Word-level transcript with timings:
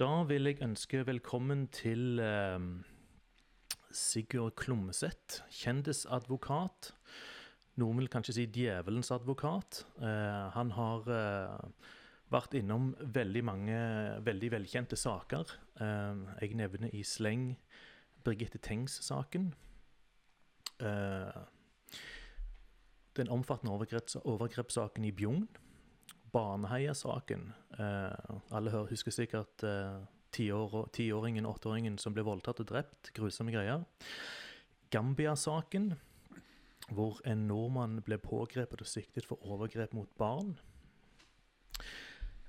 Da 0.00 0.22
vil 0.24 0.48
jeg 0.48 0.62
ønske 0.64 1.02
velkommen 1.04 1.66
til 1.76 2.22
eh, 2.24 2.62
Sigurd 3.92 4.54
Klumseth, 4.56 5.42
kjendisadvokat. 5.52 6.94
Noen 7.76 8.00
vil 8.00 8.08
kanskje 8.08 8.38
si 8.38 8.46
djevelens 8.48 9.12
advokat. 9.12 9.82
Eh, 10.00 10.46
han 10.56 10.72
har 10.78 11.12
eh, 11.12 11.92
vært 12.32 12.56
innom 12.56 12.94
veldig 13.12 13.44
mange 13.44 13.76
veldig 14.24 14.52
velkjente 14.56 14.96
saker. 14.96 15.52
Eh, 15.84 16.24
jeg 16.46 16.56
nevner 16.56 16.96
i 16.96 17.04
sleng 17.04 17.50
Birgitte 18.24 18.56
Tengs-saken. 18.56 19.50
Eh, 20.80 21.42
den 23.20 23.28
omfattende 23.28 23.76
overgreps 23.76 24.16
overgrepssaken 24.24 25.04
i 25.04 25.12
Bjugn. 25.12 25.44
Baneheia-saken. 26.32 27.52
Eh, 27.78 28.36
alle 28.54 28.72
hører, 28.72 28.90
husker 28.92 29.14
sikkert 29.14 29.64
eh, 29.66 30.00
tiår- 30.34 30.90
tiåringen, 30.96 31.48
åtteåringen 31.48 31.98
som 31.98 32.14
ble 32.14 32.24
voldtatt 32.26 32.62
og 32.62 32.70
drept. 32.70 33.12
Grusomme 33.16 33.54
greier. 33.54 33.84
Gambia-saken, 34.90 35.92
hvor 36.90 37.20
en 37.28 37.46
nordmann 37.46 38.00
ble 38.06 38.18
pågrepet 38.18 38.82
og 38.82 38.90
siktet 38.90 39.26
for 39.28 39.42
overgrep 39.46 39.94
mot 39.94 40.10
barn. 40.18 40.56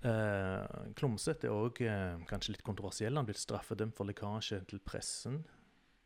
Eh, 0.01 0.93
Klomsæt 0.97 1.45
er 1.45 1.81
eh, 1.85 2.21
kanskje 2.29 2.55
litt 2.55 2.65
kontroversiell. 2.65 3.17
Han 3.17 3.27
ble 3.29 3.37
straffedømt 3.37 3.97
for 3.97 4.09
lekkasje 4.09 4.63
til 4.69 4.81
pressen 4.81 5.43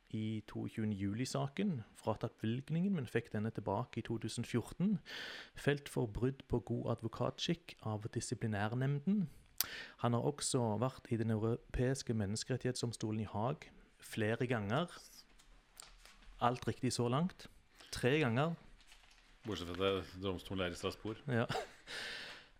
i 0.09 0.43
22. 0.47 0.91
juli-saken. 0.93 1.79
Fratatt 1.99 2.37
bevilgningen, 2.41 2.93
men 2.95 3.07
fikk 3.09 3.31
denne 3.33 3.51
tilbake 3.55 3.99
i 3.99 4.05
2014. 4.05 4.99
Felt 5.55 5.89
for 5.89 6.11
brudd 6.11 6.43
på 6.51 6.59
god 6.59 6.91
advokatskikk 6.97 7.77
av 7.81 8.05
disiplinærnemnden. 8.13 9.25
Han 10.03 10.13
har 10.13 10.27
også 10.27 10.61
vært 10.81 11.09
i 11.09 11.17
Den 11.17 11.31
europeiske 11.33 12.13
menneskerettighetsdomstolen 12.13 13.23
i 13.23 13.29
Haag 13.29 13.69
flere 13.99 14.47
ganger. 14.47 14.91
Alt 16.41 16.67
riktig 16.67 16.93
så 16.93 17.07
langt. 17.09 17.47
Tre 17.91 18.19
ganger. 18.19 18.55
Bortsett 19.45 19.69
fra 19.77 19.91
at 19.99 20.15
domstolen 20.21 20.65
er 20.65 20.73
i 20.73 20.79
Strasbourg. 20.79 21.21
Ja. 21.27 21.45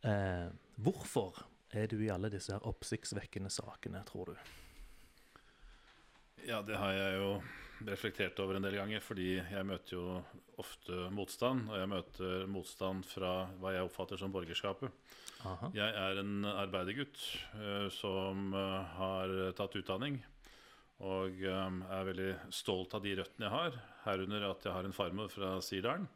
Eh, 0.06 0.52
hvorfor 0.78 1.40
er 1.74 1.88
du 1.90 1.98
i 1.98 2.12
alle 2.14 2.30
disse 2.30 2.54
oppsiktsvekkende 2.62 3.50
sakene, 3.50 4.04
tror 4.06 4.26
du? 4.30 4.36
Ja, 6.46 6.62
det 6.62 6.78
har 6.78 6.94
jeg 6.94 7.18
jo 7.18 7.30
reflektert 7.86 8.40
over 8.40 8.58
en 8.58 8.66
del 8.66 8.78
ganger, 8.78 9.02
fordi 9.04 9.36
jeg 9.40 9.68
møter 9.68 9.98
jo 9.98 10.04
ofte 10.62 11.08
motstand. 11.14 11.66
Og 11.72 11.80
jeg 11.80 11.92
møter 11.92 12.46
motstand 12.52 13.06
fra 13.10 13.34
hva 13.62 13.74
jeg 13.76 13.88
oppfatter 13.88 14.22
som 14.22 14.34
borgerskapet. 14.34 14.94
Aha. 15.46 15.70
Jeg 15.76 15.98
er 16.02 16.22
en 16.22 16.46
arbeidergutt 16.50 17.20
eh, 17.58 17.88
som 17.94 18.54
eh, 18.56 18.94
har 19.00 19.34
tatt 19.58 19.78
utdanning. 19.82 20.20
Og 21.06 21.42
eh, 21.42 21.80
er 21.98 22.08
veldig 22.12 22.30
stolt 22.56 22.96
av 22.98 23.04
de 23.06 23.18
røttene 23.20 23.50
jeg 23.50 23.56
har, 23.56 23.82
herunder 24.06 24.48
at 24.50 24.66
jeg 24.66 24.78
har 24.78 24.88
en 24.88 24.96
farmor 24.96 25.34
fra 25.34 25.58
Sirdalen. 25.66 26.08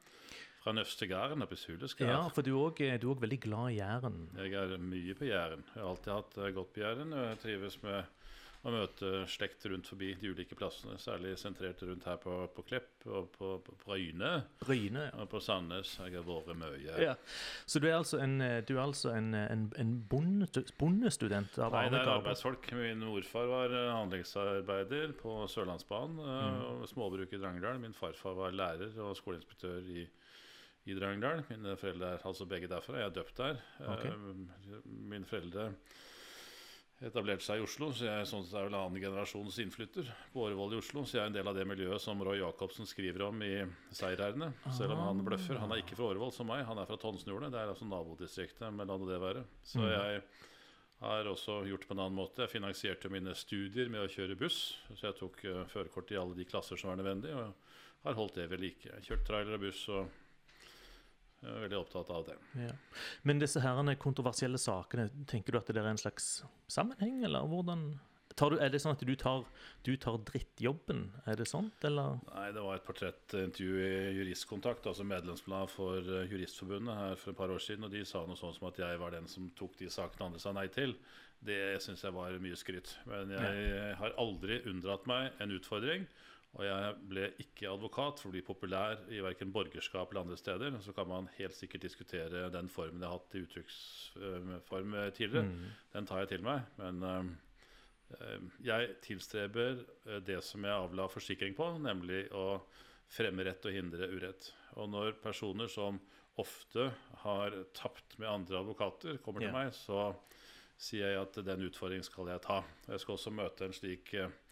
Fra 0.59 0.73
Nøstegæren 0.75 1.39
oppe 1.41 1.55
i 1.55 1.59
Suleskær. 1.59 2.09
Ja, 2.09 2.23
for 2.35 2.43
du 2.43 2.51
er 2.57 2.81
er 2.83 3.05
òg 3.07 3.21
veldig 3.23 3.37
glad 3.45 3.71
i 3.71 3.77
Jæren. 3.77 4.25
Jeg 4.35 4.57
er 4.59 4.73
mye 4.77 5.15
på 5.15 5.29
Jæren. 5.29 5.63
Jeg 5.71 5.79
har 5.79 5.87
alltid 5.87 6.11
hatt 6.11 6.39
godt 6.57 6.73
på 6.75 6.81
Jæren. 6.83 7.13
Og 7.15 7.23
jeg 7.29 7.39
trives 7.45 7.77
med 7.81 8.18
å 8.67 8.71
møte 8.73 9.09
slekt 9.31 9.63
rundt 9.71 9.87
forbi 9.87 10.09
de 10.19 10.33
ulike 10.33 10.55
plassene. 10.59 10.97
Særlig 10.99 11.37
sentrert 11.39 11.79
rundt 11.87 12.03
her 12.03 12.17
på, 12.19 12.33
på 12.51 12.63
Klepp 12.67 13.05
og 13.07 13.29
på, 13.37 13.51
på, 13.63 13.75
på 13.79 13.91
Røyne. 13.93 14.31
Bryne. 14.59 15.05
ja. 15.07 15.13
Og 15.23 15.29
på 15.31 15.39
Sandnes. 15.39 15.93
Jeg 16.03 16.17
har 16.17 16.25
vært 16.27 16.57
mye. 16.59 16.97
Ja. 16.99 17.13
Så 17.65 17.79
du 17.79 17.87
er 17.87 17.95
altså 18.01 18.19
en, 18.19 18.35
du 18.67 18.73
er 18.75 18.81
altså 18.83 19.13
en, 19.15 19.29
en, 19.39 19.63
en 19.79 19.93
bonde, 20.11 20.49
bondestudent 20.81 21.55
av 21.63 21.71
Nei, 21.77 21.85
det 21.93 22.01
er 22.01 22.11
arbeidsfolk. 22.17 22.67
Min 22.75 23.05
morfar 23.07 23.47
var 23.47 23.75
eh, 23.79 23.93
anleggsarbeider 23.95 25.15
på 25.21 25.37
Sørlandsbanen 25.51 26.19
Mm. 26.19 26.59
og 26.81 26.83
småbruk 26.91 27.31
i 27.33 27.39
Drangedal. 27.39 27.79
Min 27.81 27.93
farfar 27.95 28.35
var 28.37 28.51
lærer 28.55 28.91
og 29.03 29.15
skoleinspektør 29.17 29.87
i, 29.95 30.03
i 30.89 30.95
Drangedal. 30.99 31.45
Mine 31.49 31.73
foreldre 31.79 32.11
er 32.17 32.27
altså 32.27 32.45
begge 32.49 32.67
derfra. 32.71 32.99
Jeg 32.99 33.07
er 33.09 33.15
døpt 33.21 33.39
der. 33.39 33.59
Ok. 33.87 34.05
Eh, 34.05 34.85
Mine 35.09 35.25
foreldre 35.29 35.69
etablerte 37.05 37.45
seg 37.45 37.61
i 37.61 37.63
Oslo, 37.63 37.89
så 37.95 38.07
jeg 38.09 38.27
sånn 38.27 38.43
er 38.49 38.67
vel 38.67 38.75
annen 38.75 38.99
generasjons 38.99 39.59
innflytter 39.63 40.09
på 40.33 40.43
Årevoll 40.47 40.75
i 40.75 40.79
Oslo. 40.81 41.05
Så 41.07 41.17
jeg 41.17 41.23
er 41.23 41.31
en 41.31 41.37
del 41.37 41.47
av 41.47 41.55
det 41.55 41.65
miljøet 41.69 42.03
som 42.03 42.19
Roy 42.25 42.41
Jacobsen 42.41 42.89
skriver 42.89 43.23
om 43.29 43.41
i 43.45 43.53
'Seierherrene'. 43.95 44.51
Selv 44.75 44.97
om 44.97 45.05
han 45.05 45.23
bløffer. 45.23 45.61
Han 45.61 45.71
er 45.71 45.81
ikke 45.83 45.95
fra 45.95 46.11
Årevoll 46.11 46.33
som 46.35 46.51
meg, 46.51 46.65
han 46.67 46.77
er 46.77 46.89
fra 46.89 46.99
Tonsnjordet. 46.99 47.51
Det 47.53 47.61
er 47.61 47.71
altså 47.71 47.87
nabodistriktet, 47.87 48.67
men 48.73 48.87
la 48.87 48.97
nå 48.97 49.07
det 49.07 49.21
være. 49.23 49.45
Så 49.63 49.87
jeg 49.87 50.21
har 50.99 51.31
også 51.31 51.61
gjort 51.69 51.87
på 51.87 51.95
en 51.95 52.03
annen 52.03 52.19
måte. 52.19 52.43
Jeg 52.43 52.55
finansierte 52.59 53.11
mine 53.11 53.35
studier 53.35 53.89
med 53.89 54.03
å 54.03 54.11
kjøre 54.11 54.35
buss. 54.35 54.75
Så 54.91 55.07
jeg 55.07 55.15
tok 55.15 55.43
uh, 55.45 55.63
førerkort 55.71 56.11
i 56.11 56.19
alle 56.19 56.35
de 56.35 56.47
klasser 56.47 56.75
som 56.75 56.91
var 56.91 56.99
nødvendig, 56.99 57.31
og 57.31 57.53
har 58.03 58.17
holdt 58.19 58.35
det 58.35 58.49
ved 58.51 58.59
like. 58.59 58.83
Jeg 58.83 58.97
har 58.97 59.07
Kjørt 59.07 59.25
trailer 59.27 59.55
og 59.55 59.63
buss 59.63 59.85
og 59.87 60.09
jeg 61.39 61.53
er 61.53 61.63
veldig 61.63 61.79
opptatt 61.79 62.09
av 62.11 62.27
det. 62.27 62.35
Ja. 62.59 62.73
Men 63.27 63.39
disse 63.39 63.61
herrene 63.63 63.95
kontroversielle 63.99 64.59
sakene, 64.59 65.07
tenker 65.29 65.55
du 65.55 65.59
at 65.61 65.71
det 65.71 65.79
er 65.79 65.87
en 65.87 66.01
slags 66.01 66.41
sammenheng, 66.71 67.21
eller 67.23 67.47
hvordan 67.47 67.93
tar 68.39 68.53
du, 68.53 68.57
Er 68.61 68.71
det 68.71 68.79
sånn 68.79 68.95
at 68.95 69.03
du 69.03 69.13
tar, 69.19 69.45
du 69.83 69.93
tar 69.99 70.19
drittjobben? 70.27 71.05
Er 71.27 71.39
det 71.39 71.47
sånt, 71.49 71.79
eller? 71.87 72.19
Nei, 72.29 72.49
det 72.55 72.63
var 72.63 72.77
et 72.77 72.85
portrettintervju 72.87 73.79
i 73.83 73.93
Juristkontakt, 74.19 74.87
altså 74.87 75.07
medlemsblad 75.07 75.71
for 75.73 75.99
eh, 76.03 76.27
Juristforbundet 76.31 76.99
her 77.01 77.17
for 77.19 77.33
et 77.33 77.39
par 77.39 77.55
år 77.55 77.63
siden, 77.63 77.87
og 77.87 77.95
de 77.95 78.05
sa 78.07 78.23
noe 78.27 78.39
sånn 78.39 78.55
som 78.55 78.69
at 78.71 78.79
jeg 78.79 79.01
var 79.01 79.15
den 79.15 79.27
som 79.31 79.49
tok 79.59 79.75
de 79.79 79.89
sakene 79.91 80.29
andre 80.29 80.43
sa 80.43 80.55
nei 80.55 80.67
til. 80.75 80.95
Det 81.39 81.79
syns 81.83 82.03
jeg 82.03 82.15
var 82.15 82.35
mye 82.43 82.57
skryt. 82.59 82.97
Men 83.07 83.31
jeg 83.31 83.93
har 83.99 84.17
aldri 84.19 84.59
unndratt 84.67 85.07
meg 85.07 85.39
en 85.39 85.55
utfordring. 85.55 86.03
Og 86.57 86.63
jeg 86.65 86.93
ble 87.11 87.27
ikke 87.43 87.69
advokat 87.69 88.19
for 88.19 88.31
å 88.31 88.33
bli 88.33 88.41
populær 88.41 89.03
i 89.13 89.19
verken 89.21 89.51
borgerskap 89.53 90.09
eller 90.09 90.23
andre 90.25 90.37
steder. 90.39 90.79
Så 90.81 90.95
kan 90.97 91.05
man 91.07 91.29
helt 91.35 91.53
sikkert 91.53 91.85
diskutere 91.85 92.47
den 92.49 92.71
formen 92.73 93.03
jeg 93.03 93.11
har 93.11 93.19
hatt 93.19 93.35
i 93.37 93.43
uttrykksform 93.45 94.95
tidligere. 95.13 95.45
Den 95.93 96.09
tar 96.09 96.23
jeg 96.23 96.31
til 96.33 96.47
meg. 96.47 96.65
Men 96.81 97.05
eh, 97.05 97.29
Eh, 98.17 98.45
Jeg 98.65 98.95
tilstreber 99.05 99.83
eh, 100.07 100.21
det 100.25 100.41
som 100.45 100.63
jeg 100.65 100.73
avla 100.73 101.07
forsikring 101.11 101.55
på, 101.57 101.71
nemlig 101.81 102.25
å 102.35 102.61
fremme 103.09 103.45
rett 103.45 103.65
og 103.65 103.75
hindre 103.75 104.09
urett. 104.09 104.51
Og 104.77 104.89
når 104.91 105.17
personer 105.23 105.69
som 105.71 105.99
ofte 106.39 106.89
har 107.23 107.55
tapt 107.75 108.17
med 108.19 108.29
andre 108.29 108.61
advokater, 108.61 109.17
kommer 109.23 109.43
til 109.43 109.51
yeah. 109.51 109.57
meg, 109.57 109.73
så 109.75 110.13
sier 110.79 111.11
jeg 111.11 111.21
at 111.21 111.39
den 111.43 111.65
utfordringen 111.67 112.05
skal 112.07 112.29
jeg 112.31 112.41
ta. 112.45 112.61
Jeg 112.87 113.03
skal 113.03 113.17
også 113.17 113.33
møte 113.35 113.67
en 113.67 113.75
slik 113.75 114.13
eh, 114.15 114.29
eh, 114.29 114.48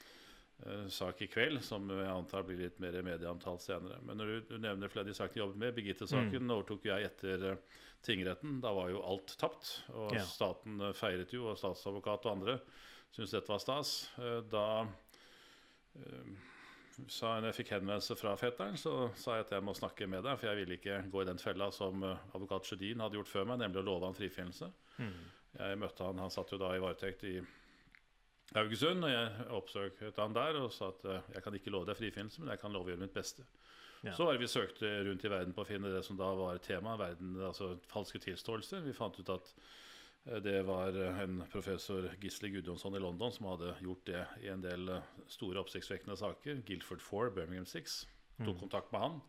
sak 0.90 1.22
i 1.22 1.28
kveld, 1.30 1.60
som 1.64 1.86
jeg 1.90 2.08
antar 2.10 2.42
blir 2.48 2.58
litt 2.58 2.80
mer 2.82 2.96
medieomtalt 3.06 3.62
senere. 3.62 4.00
Men 4.02 4.18
når 4.18 4.26
du, 4.32 4.38
du 4.50 4.58
nevner 4.64 4.90
flere 4.90 5.04
av 5.06 5.12
de 5.12 5.14
sakene 5.14 5.38
jeg 5.38 5.44
jobbet 5.46 5.60
med, 5.62 5.76
Birgitte-saken 5.78 6.50
overtok 6.56 6.88
jeg 6.90 7.06
etter 7.12 7.44
eh, 7.52 7.60
tingretten. 8.08 8.56
Da 8.64 8.72
var 8.74 8.90
jo 8.90 9.04
alt 9.06 9.36
tapt. 9.38 9.84
Og 9.94 10.16
Ja. 10.18 10.24
staten 10.26 10.82
eh, 10.82 10.94
feiret 10.98 11.34
jo, 11.36 11.46
og 11.52 11.60
statsadvokat 11.62 12.26
og 12.26 12.32
andre 12.40 12.56
syntes 13.14 13.36
dette 13.38 13.54
var 13.54 13.62
stas. 13.62 13.92
Eh, 14.18 14.42
Da 14.50 14.66
eh, 15.96 16.32
sa 17.08 17.36
jeg, 17.36 17.44
når 17.44 17.52
jeg 17.52 17.58
fikk 17.60 17.72
henvendelse 17.76 18.18
fra 18.18 18.34
fetteren, 18.42 18.78
så 18.82 18.96
sa 19.16 19.36
jeg 19.38 19.46
at 19.46 19.52
jeg 19.60 19.64
må 19.68 19.76
snakke 19.78 20.08
med 20.10 20.24
deg, 20.26 20.40
for 20.42 20.50
jeg 20.50 20.58
ville 20.64 20.78
ikke 20.80 20.98
gå 21.14 21.22
i 21.22 21.30
den 21.30 21.38
fella 21.42 21.70
som 21.72 22.02
eh, 22.04 22.18
advokat 22.34 22.66
Sjødin 22.66 23.06
hadde 23.06 23.20
gjort 23.20 23.30
før 23.30 23.46
meg, 23.52 23.62
nemlig 23.62 23.84
å 23.84 23.88
love 23.92 24.10
han 24.10 24.18
frifinnelse. 24.18 24.72
Jeg 25.58 25.78
møtte 25.82 26.04
han, 26.10 26.18
han 26.22 26.34
satt 26.34 26.52
jo 26.52 26.58
da 26.62 26.74
i 26.76 26.82
varetekt 26.82 27.24
i 27.30 27.38
Haugesund, 28.56 29.04
og 29.04 29.12
jeg 29.12 29.48
oppsøkte 29.58 30.14
han 30.22 30.34
der 30.36 30.56
og 30.62 30.70
sa 30.72 30.88
at 30.94 31.04
eh, 31.06 31.26
jeg 31.36 31.44
kan 31.44 31.56
ikke 31.58 31.72
love 31.74 31.86
deg 31.90 31.98
frifinnelse, 32.00 32.40
men 32.42 32.54
jeg 32.54 32.62
kan 32.62 32.72
love 32.72 32.88
å 32.88 32.94
gjøre 32.94 33.04
mitt 33.04 33.14
beste. 33.18 33.44
Ja. 34.06 34.14
Så 34.16 34.24
var 34.28 34.38
det 34.38 34.44
vi 34.46 34.48
søkte 34.52 34.92
rundt 35.08 35.26
i 35.26 35.32
verden 35.34 35.56
på 35.58 35.64
å 35.66 35.68
finne 35.68 35.90
det 35.92 36.04
som 36.06 36.16
da 36.20 36.30
var 36.38 36.60
tema, 36.64 36.94
verden, 37.02 37.34
altså 37.44 37.74
falske 37.92 38.22
tilståelser. 38.24 38.86
Vi 38.86 38.94
fant 38.96 39.18
ut 39.20 39.32
at 39.34 39.52
eh, 40.30 40.40
det 40.46 40.62
var 40.68 40.96
en 41.26 41.42
professor 41.52 42.08
Gisle 42.24 42.54
Gudjonsson 42.56 42.96
i 42.96 43.02
London 43.04 43.34
som 43.36 43.50
hadde 43.52 43.74
gjort 43.84 44.06
det 44.08 44.24
i 44.46 44.52
en 44.54 44.64
del 44.64 44.88
eh, 44.96 45.10
store 45.34 45.60
oppsiktsvekkende 45.66 46.16
saker. 46.22 46.62
Guilford 46.70 47.04
4, 47.04 47.34
Birmingham 47.36 47.68
6. 47.68 47.98
Tok 48.46 48.60
kontakt 48.62 48.92
med 48.94 49.02
han. 49.02 49.20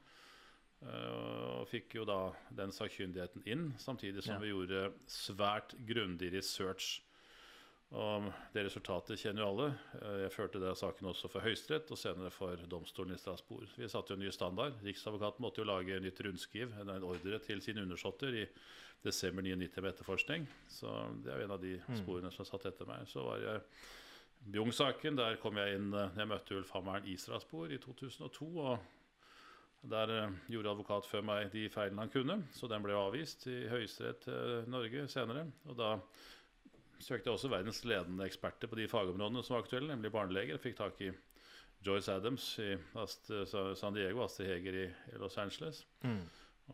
Og 0.85 1.65
fikk 1.67 1.95
jo 1.97 2.05
da 2.07 2.29
den 2.55 2.71
sakkyndigheten 2.71 3.43
inn, 3.51 3.65
samtidig 3.83 4.23
som 4.23 4.35
Ja. 4.37 4.39
vi 4.45 4.51
gjorde 4.53 4.93
svært 5.11 5.73
grundig 5.89 6.29
research. 6.37 7.01
Og 7.97 8.27
det 8.53 8.67
resultatet 8.67 9.17
kjenner 9.17 9.41
jo 9.43 9.49
alle. 9.49 9.67
Eh, 10.03 10.17
Jeg 10.27 10.33
førte 10.35 10.61
det 10.61 10.75
saken 10.77 11.09
også 11.09 11.31
for 11.33 11.41
Høyesterett 11.41 11.89
og 11.95 11.97
senere 12.01 12.29
for 12.31 12.61
domstolen 12.69 13.15
i 13.15 13.21
Strasbourg. 13.21 13.71
Vi 13.81 13.89
satte 13.89 14.13
jo 14.13 14.19
en 14.19 14.25
ny 14.27 14.33
standard. 14.35 14.77
Riksadvokaten 14.85 15.41
måtte 15.41 15.63
jo 15.63 15.69
lage 15.71 15.97
nytt 16.05 16.21
rundskriv, 16.27 16.75
en 16.83 16.91
ordre 16.99 17.39
til 17.47 17.63
sine 17.65 17.81
undersåtter 17.87 18.43
i 18.43 18.45
desember 19.05 19.43
99 19.47 19.81
med 19.81 19.93
etterforskning. 19.95 20.45
Så 20.69 20.93
det 21.25 21.33
er 21.33 21.41
jo 21.41 21.49
en 21.49 21.57
av 21.57 21.63
de 21.65 21.79
sporene 22.03 22.33
som 22.35 22.45
satt 22.45 22.69
etter 22.69 22.85
meg. 22.91 23.09
Så 23.09 23.25
var 23.25 23.41
jeg 23.41 23.65
Bjugn-saken. 24.53 25.17
Der 25.19 25.41
kom 25.41 25.57
jeg 25.57 25.81
inn 25.81 25.89
eh, 25.97 26.13
Jeg 26.21 26.29
møtte 26.29 26.61
Ulf 26.61 26.77
Hammeren 26.77 27.09
i 27.09 27.17
Strasbourg 27.17 27.73
i 27.73 27.81
2002. 27.81 28.53
og 28.69 28.79
der 29.89 30.11
eh, 30.11 30.33
gjorde 30.53 30.75
advokat 30.77 31.07
før 31.09 31.23
meg 31.25 31.53
de 31.57 31.69
feilene 31.73 32.03
han 32.05 32.11
kunne, 32.13 32.43
så 32.53 32.69
den 32.69 32.83
ble 32.85 32.93
avvist 32.99 33.47
i 33.49 33.63
Høyesterett 33.71 34.27
Norge 34.69 35.05
senere. 35.09 35.47
Og 35.71 35.79
da 35.79 35.93
søkte 37.01 37.29
jeg 37.29 37.35
også 37.37 37.51
verdens 37.53 37.85
ledende 37.87 38.27
eksperter 38.27 38.71
på 38.71 38.79
de 38.79 38.89
fagområdene 38.91 39.43
som 39.45 39.57
var 39.57 39.65
aktuelle, 39.65 39.93
nemlig 39.93 40.11
barneleger. 40.15 40.59
Fikk 40.63 40.77
tak 40.81 41.01
i 41.05 41.13
Joyce 41.87 42.11
Adams 42.13 42.47
i 42.63 42.73
Ast 42.99 43.31
San 43.79 43.95
Diego, 43.95 44.25
Astrid 44.25 44.51
Heger 44.51 44.79
i 44.83 44.89
Los 45.21 45.39
Angeles. 45.39 45.85
Mm. 46.03 46.21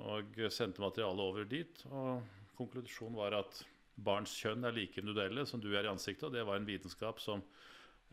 Og 0.05 0.41
sendte 0.51 0.83
materialet 0.83 1.21
over 1.23 1.45
dit. 1.49 1.85
Og 1.93 2.23
konklusjonen 2.59 3.19
var 3.19 3.37
at 3.43 3.61
barns 3.95 4.33
kjønn 4.41 4.65
er 4.67 4.75
like 4.75 4.99
individuelle 5.01 5.45
som 5.47 5.61
du 5.63 5.69
er 5.77 5.85
i 5.87 5.93
ansiktet. 5.93 6.27
Og 6.31 6.35
det 6.35 6.47
var 6.49 6.59
en 6.59 6.67
vitenskap 6.67 7.21
som 7.23 7.45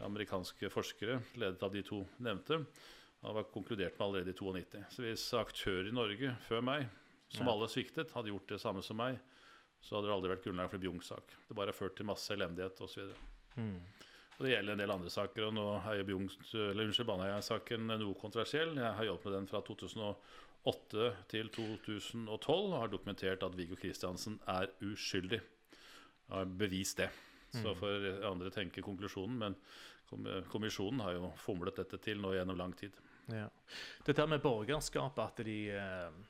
amerikanske 0.02 0.70
forskere, 0.74 1.20
ledet 1.38 1.62
av 1.64 1.74
de 1.74 1.82
to 1.86 2.04
nevnte, 2.24 2.62
var 3.22 3.46
konkludert 3.54 3.98
med 4.00 4.06
allerede 4.08 4.34
i 4.34 4.38
92. 4.38 4.80
Så 4.90 5.04
hvis 5.06 5.26
aktører 5.38 5.90
i 5.92 5.94
Norge 5.94 6.32
før 6.48 6.64
meg, 6.66 6.88
som 7.32 7.46
Ja. 7.48 7.54
alle 7.54 7.68
sviktet, 7.70 8.12
hadde 8.12 8.32
gjort 8.34 8.48
det 8.50 8.60
samme 8.60 8.82
som 8.84 8.98
meg, 8.98 9.20
så 9.82 9.98
hadde 9.98 10.10
det 10.10 10.16
aldri 10.16 10.32
vært 10.32 10.46
grunnlag 10.46 10.70
for 10.72 10.84
Bjugn-sak. 10.84 11.36
Det 11.48 11.58
bare 11.58 11.74
har 11.74 11.78
ført 11.78 11.98
til 11.98 12.08
masse 12.10 12.34
elendighet 12.34 12.82
osv. 12.86 13.10
Mm. 13.58 13.80
Og 14.38 14.46
det 14.46 14.54
gjelder 14.54 14.74
en 14.74 14.82
del 14.84 14.94
andre 14.94 15.14
saker. 15.14 15.48
og 15.48 15.56
Nå 15.58 15.66
er 15.92 17.04
Baneheia-saken 17.10 17.92
noe 17.92 18.18
kontroversiell. 18.18 18.76
Jeg 18.78 18.98
har 18.98 19.10
jobbet 19.10 19.28
med 19.28 19.36
den 19.36 19.50
fra 19.52 19.62
2008 19.68 21.10
til 21.34 21.52
2012 21.58 22.56
og 22.56 22.78
har 22.80 22.94
dokumentert 22.94 23.44
at 23.46 23.58
Viggo 23.58 23.78
Kristiansen 23.78 24.40
er 24.50 24.72
uskyldig. 24.82 25.42
Jeg 25.42 26.38
har 26.38 26.56
bevist 26.58 27.04
det. 27.04 27.12
Så 27.52 27.74
får 27.76 28.24
andre 28.24 28.50
tenke 28.50 28.82
konklusjonen, 28.82 29.38
men 29.38 29.56
kommisjonen 30.50 31.02
har 31.04 31.18
jo 31.18 31.32
fomlet 31.40 31.76
dette 31.82 32.00
til 32.04 32.22
nå 32.24 32.34
gjennom 32.36 32.58
lang 32.60 32.74
tid. 32.80 32.96
Ja. 33.32 33.48
Dette 34.06 34.28
med 34.28 34.42
borgerskapet, 34.44 35.22
at 35.24 35.44
de 35.46 35.58
eh, 35.76 36.22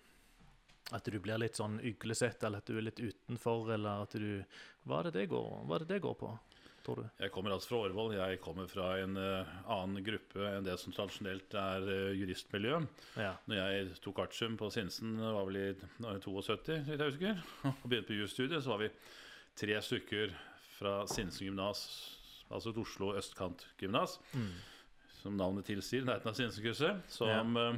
At 0.91 1.05
du 1.07 1.19
blir 1.23 1.37
litt 1.39 1.55
sånn 1.55 1.79
uglesett, 1.79 2.43
eller 2.43 2.59
at 2.59 2.67
du 2.67 2.77
er 2.77 2.87
litt 2.89 2.99
utenfor, 2.99 3.69
eller 3.73 4.03
at 4.03 4.15
du 4.19 4.43
Hva 4.83 4.99
er 4.99 5.09
det 5.09 5.13
det 5.21 5.29
går, 5.31 5.61
hva 5.67 5.75
er 5.77 5.85
det 5.85 5.93
det 5.93 6.01
går 6.03 6.15
på, 6.19 6.29
tror 6.83 6.99
du? 6.99 7.03
Jeg 7.21 7.31
kommer 7.31 7.53
altså 7.53 7.69
fra 7.69 7.79
Årvoll. 7.85 8.15
Jeg 8.17 8.39
kommer 8.41 8.67
fra 8.67 8.87
en 8.99 9.15
uh, 9.15 9.51
annen 9.71 10.03
gruppe 10.03 10.41
enn 10.49 10.65
det 10.65 10.75
som 10.81 10.91
tradisjonelt 10.95 11.53
er 11.53 11.85
uh, 11.85 12.11
juristmiljø. 12.17 12.79
Ja. 13.21 13.35
Når 13.47 13.61
jeg 13.61 13.91
tok 14.03 14.19
artium 14.25 14.57
på 14.59 14.71
Sinsen, 14.73 15.15
var 15.21 15.45
vel 15.47 15.59
i 15.61 15.67
72, 16.01 16.81
hvis 16.89 16.97
jeg 16.97 17.11
husker, 17.13 17.43
og 17.69 17.85
begynte 17.85 18.09
på 18.11 18.19
jusstudiet, 18.23 18.63
så 18.65 18.73
var 18.73 18.83
vi 18.87 18.91
tre 19.61 19.77
stykker 19.85 20.33
fra 20.79 20.95
Sinsen 21.07 21.45
gymnas, 21.51 21.85
altså 22.49 22.73
et 22.73 22.81
Oslo 22.81 23.13
østkantgymnas, 23.21 24.17
Mm. 24.33 24.51
som 25.21 25.35
navnet 25.37 25.67
tilsier, 25.69 26.01
nærheten 26.07 26.31
av 26.31 26.33
Sinsenkrysset, 26.39 27.03
som, 27.13 27.55
eh, 27.61 27.75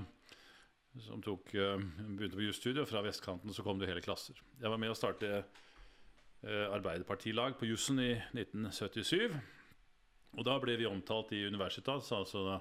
som 1.01 1.21
tok, 1.21 1.53
eh, 1.55 1.77
begynte 1.97 2.37
på 2.37 2.45
jusstudiet, 2.45 2.83
og 2.83 2.89
fra 2.89 3.01
vestkanten 3.05 3.53
så 3.53 3.63
kom 3.65 3.79
det 3.79 3.89
hele 3.89 4.03
klasser. 4.03 4.37
Jeg 4.61 4.69
var 4.69 4.77
med 4.81 4.93
å 4.93 4.97
starte 4.97 5.31
eh, 5.39 6.67
Arbeiderpartilag 6.69 7.57
på 7.57 7.69
jussen 7.69 8.01
i 8.03 8.11
1977, 8.33 9.33
og 10.37 10.45
da 10.45 10.57
ble 10.61 10.77
vi 10.77 10.89
omtalt 10.89 11.33
i 11.33 11.43
Universitas, 11.45 12.11
altså 12.13 12.59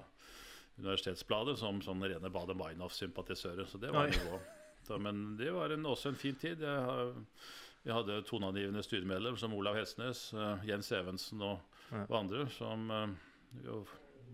Universitetsbladet 0.77 1.57
som 1.61 1.81
sånne 1.85 2.09
rene 2.09 2.31
Baden-Meinhof-sympatisører. 2.33 3.67
Så 3.69 3.77
det 3.81 3.91
var 3.93 4.09
nivå. 4.09 4.39
Men 5.01 5.35
det 5.37 5.51
var 5.53 5.73
en, 5.73 5.85
også 5.85 6.09
en 6.09 6.17
fin 6.19 6.35
tid. 6.35 6.61
Vi 7.83 7.93
hadde 7.93 8.21
toneangivende 8.27 8.83
styremedlemmer 8.83 9.39
som 9.39 9.53
Olav 9.53 9.77
Hestnes, 9.77 10.31
eh, 10.33 10.65
Jens 10.69 10.91
Evensen 10.91 11.41
og, 11.45 11.61
og 12.07 12.17
andre 12.17 12.47
som 12.53 12.89
jo 13.61 13.83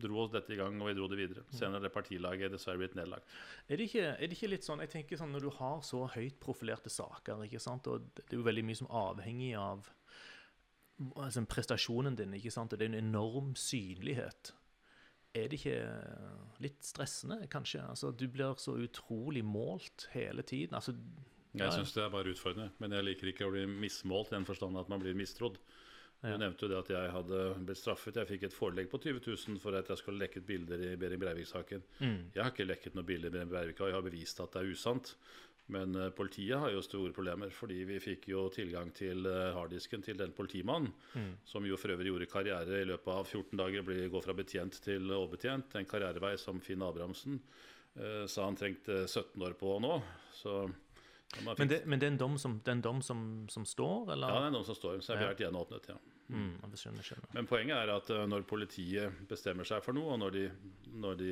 dro 0.01 0.23
oss 0.23 0.31
dette 0.33 0.53
i 0.55 0.57
gang, 0.59 0.79
og 0.81 0.89
vi 0.89 0.95
dro 0.97 1.07
det 1.11 1.19
videre. 1.19 1.45
Senere 1.55 1.89
er 1.89 1.93
partilaget 1.93 2.53
dessverre 2.53 2.81
blitt 2.81 2.97
nedlagt. 2.97 3.29
Er 3.67 3.79
det, 3.79 3.89
ikke, 3.89 4.05
er 4.15 4.25
det 4.25 4.37
ikke 4.37 4.51
litt 4.51 4.67
sånn 4.67 4.83
Jeg 4.83 4.91
tenker 4.93 5.19
sånn 5.19 5.31
Når 5.35 5.45
du 5.45 5.49
har 5.59 5.81
så 5.85 6.03
høyt 6.15 6.39
profilerte 6.43 6.91
saker, 6.93 7.45
ikke 7.45 7.61
sant, 7.63 7.87
og 7.91 8.09
det 8.17 8.27
er 8.29 8.39
jo 8.39 8.47
veldig 8.47 8.65
mye 8.69 8.79
som 8.81 8.89
er 8.89 8.99
avhengig 9.01 9.51
av 9.59 9.89
altså, 11.15 11.43
prestasjonen 11.49 12.17
din, 12.19 12.35
ikke 12.37 12.53
sant, 12.53 12.73
og 12.73 12.79
det 12.79 12.87
er 12.87 12.93
en 12.93 13.01
enorm 13.03 13.53
synlighet. 13.59 14.53
Er 15.37 15.49
det 15.49 15.59
ikke 15.59 15.75
litt 16.63 16.79
stressende, 16.85 17.43
kanskje? 17.51 17.83
Altså, 17.85 18.11
Du 18.11 18.27
blir 18.27 18.57
så 18.57 18.75
utrolig 18.81 19.43
målt 19.45 20.09
hele 20.15 20.41
tiden. 20.41 20.75
Altså, 20.75 20.95
Ja, 21.53 21.65
jeg 21.65 21.79
syns 21.79 21.93
det 21.95 22.03
er 22.03 22.09
bare 22.13 22.29
utfordrende, 22.29 22.71
men 22.77 22.91
jeg 22.93 23.05
liker 23.07 23.31
ikke 23.31 23.47
å 23.47 23.53
bli 23.53 23.65
mismålt 23.65 24.29
i 24.29 24.35
den 24.35 24.45
forstand 24.45 24.77
at 24.77 24.89
man 24.89 25.01
blir 25.01 25.17
mistrodd. 25.17 25.57
Ja. 26.21 26.33
Du 26.35 26.41
nevnte 26.41 26.65
jo 26.65 26.69
det 26.73 26.79
at 26.81 26.89
jeg 26.91 27.11
hadde 27.15 27.41
blitt 27.63 27.79
straffet. 27.79 28.17
Jeg 28.19 28.27
fikk 28.27 28.41
et 28.49 28.55
forelegg 28.55 28.89
på 28.91 28.99
20 28.99 29.21
000 29.23 29.59
for 29.63 29.77
at 29.79 29.87
jeg 29.87 30.01
skulle 30.01 30.19
lekket 30.19 30.43
bilder 30.47 30.81
i 30.83 30.95
Behring 30.99 31.21
Breivik-saken. 31.21 31.85
mm, 32.01 32.17
Jeg 32.35 32.43
har 32.43 32.51
ikke 32.51 32.67
lekket 32.67 32.97
noen 32.97 33.07
bilder 33.07 33.29
i 33.31 33.35
Behring 33.37 33.53
Breivik, 33.53 33.79
og 33.79 33.87
jeg 33.87 33.95
har 33.95 34.03
bevist 34.03 34.41
at 34.43 34.51
det 34.51 34.63
er 34.65 34.73
usant. 34.73 35.13
Men 35.69 35.93
eh, 35.95 36.09
politiet 36.09 36.57
har 36.59 36.73
jo 36.73 36.81
store 36.81 37.13
problemer, 37.13 37.51
fordi 37.53 37.83
vi 37.85 37.99
fikk 38.01 38.27
jo 38.31 38.47
tilgang 38.51 38.89
til 38.97 39.27
eh, 39.29 39.51
harddisken 39.55 40.01
til 40.03 40.17
den 40.17 40.33
politimannen, 40.35 40.91
mm, 41.13 41.31
som 41.45 41.63
jo 41.69 41.77
for 41.77 41.93
øvrig 41.93 42.09
gjorde 42.09 42.29
karriere 42.31 42.81
i 42.81 42.87
løpet 42.89 43.11
av 43.13 43.23
14 43.29 43.55
dager, 43.61 43.85
ble, 43.85 43.99
gå 44.09 44.21
fra 44.25 44.33
betjent 44.35 44.79
til 44.83 45.05
overbetjent. 45.13 45.77
En 45.77 45.87
karrierevei 45.87 46.33
som 46.41 46.59
Finn 46.59 46.81
Abrahamsen 46.83 47.37
eh, 47.95 48.25
sa 48.27 48.49
han 48.49 48.57
trengte 48.59 49.05
17 49.05 49.37
år 49.45 49.55
på 49.61 49.77
nå. 49.85 50.01
Så 50.41 50.65
men, 51.57 51.67
det, 51.67 51.81
men 51.85 51.99
det 52.01 52.07
er 52.07 52.11
en 52.13 52.17
dom 52.21 52.37
som, 52.41 52.57
er 52.65 52.71
en 52.71 52.81
dom 52.81 53.01
som, 53.05 53.19
som 53.53 53.65
står, 53.65 54.13
eller? 54.15 54.27
Ja, 54.31 54.39
det 54.39 54.47
er 54.47 54.51
en 54.53 54.57
dom 54.59 54.65
som 54.67 54.77
står, 54.77 55.01
så 55.05 55.13
Ja. 55.13 55.27
vært 55.29 55.43
gjenåpnet, 55.45 55.89
ja. 55.91 55.97
Mm, 56.29 56.55
skjønner, 56.77 57.05
skjønner. 57.05 57.29
Men 57.33 57.47
poenget 57.49 57.77
er 57.77 57.91
at 57.93 58.09
eh, 58.13 58.25
når 58.29 58.45
politiet 58.49 59.21
bestemmer 59.29 59.65
seg 59.65 59.83
for 59.85 59.97
noe, 59.97 60.13
og 60.13 60.19
når 60.21 60.35
de, 60.35 60.43
når 60.93 61.15
de, 61.21 61.31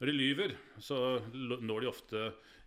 når 0.00 0.10
de 0.12 0.14
lyver, 0.16 0.54
så 0.80 0.98
når 1.32 1.80
de 1.84 1.90
ofte 1.90 2.22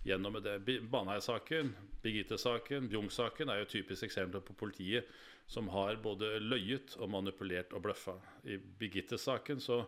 gjennom 0.05 0.37
med 0.37 0.45
det. 0.45 0.81
Baneheia-saken, 0.89 1.71
Birgitte-saken, 2.03 2.89
Bjung-saken 2.91 3.49
er 3.49 3.63
jo 3.63 3.71
typisk 3.71 4.05
eksempler 4.05 4.43
på 4.45 4.53
politiet 4.53 5.09
som 5.49 5.69
har 5.73 5.97
både 6.01 6.35
løyet 6.41 6.95
og 7.01 7.09
manipulert 7.13 7.73
og 7.73 7.81
bløffa. 7.85 8.13
I 8.45 8.57
Birgitte-saken 8.57 9.61
så 9.61 9.83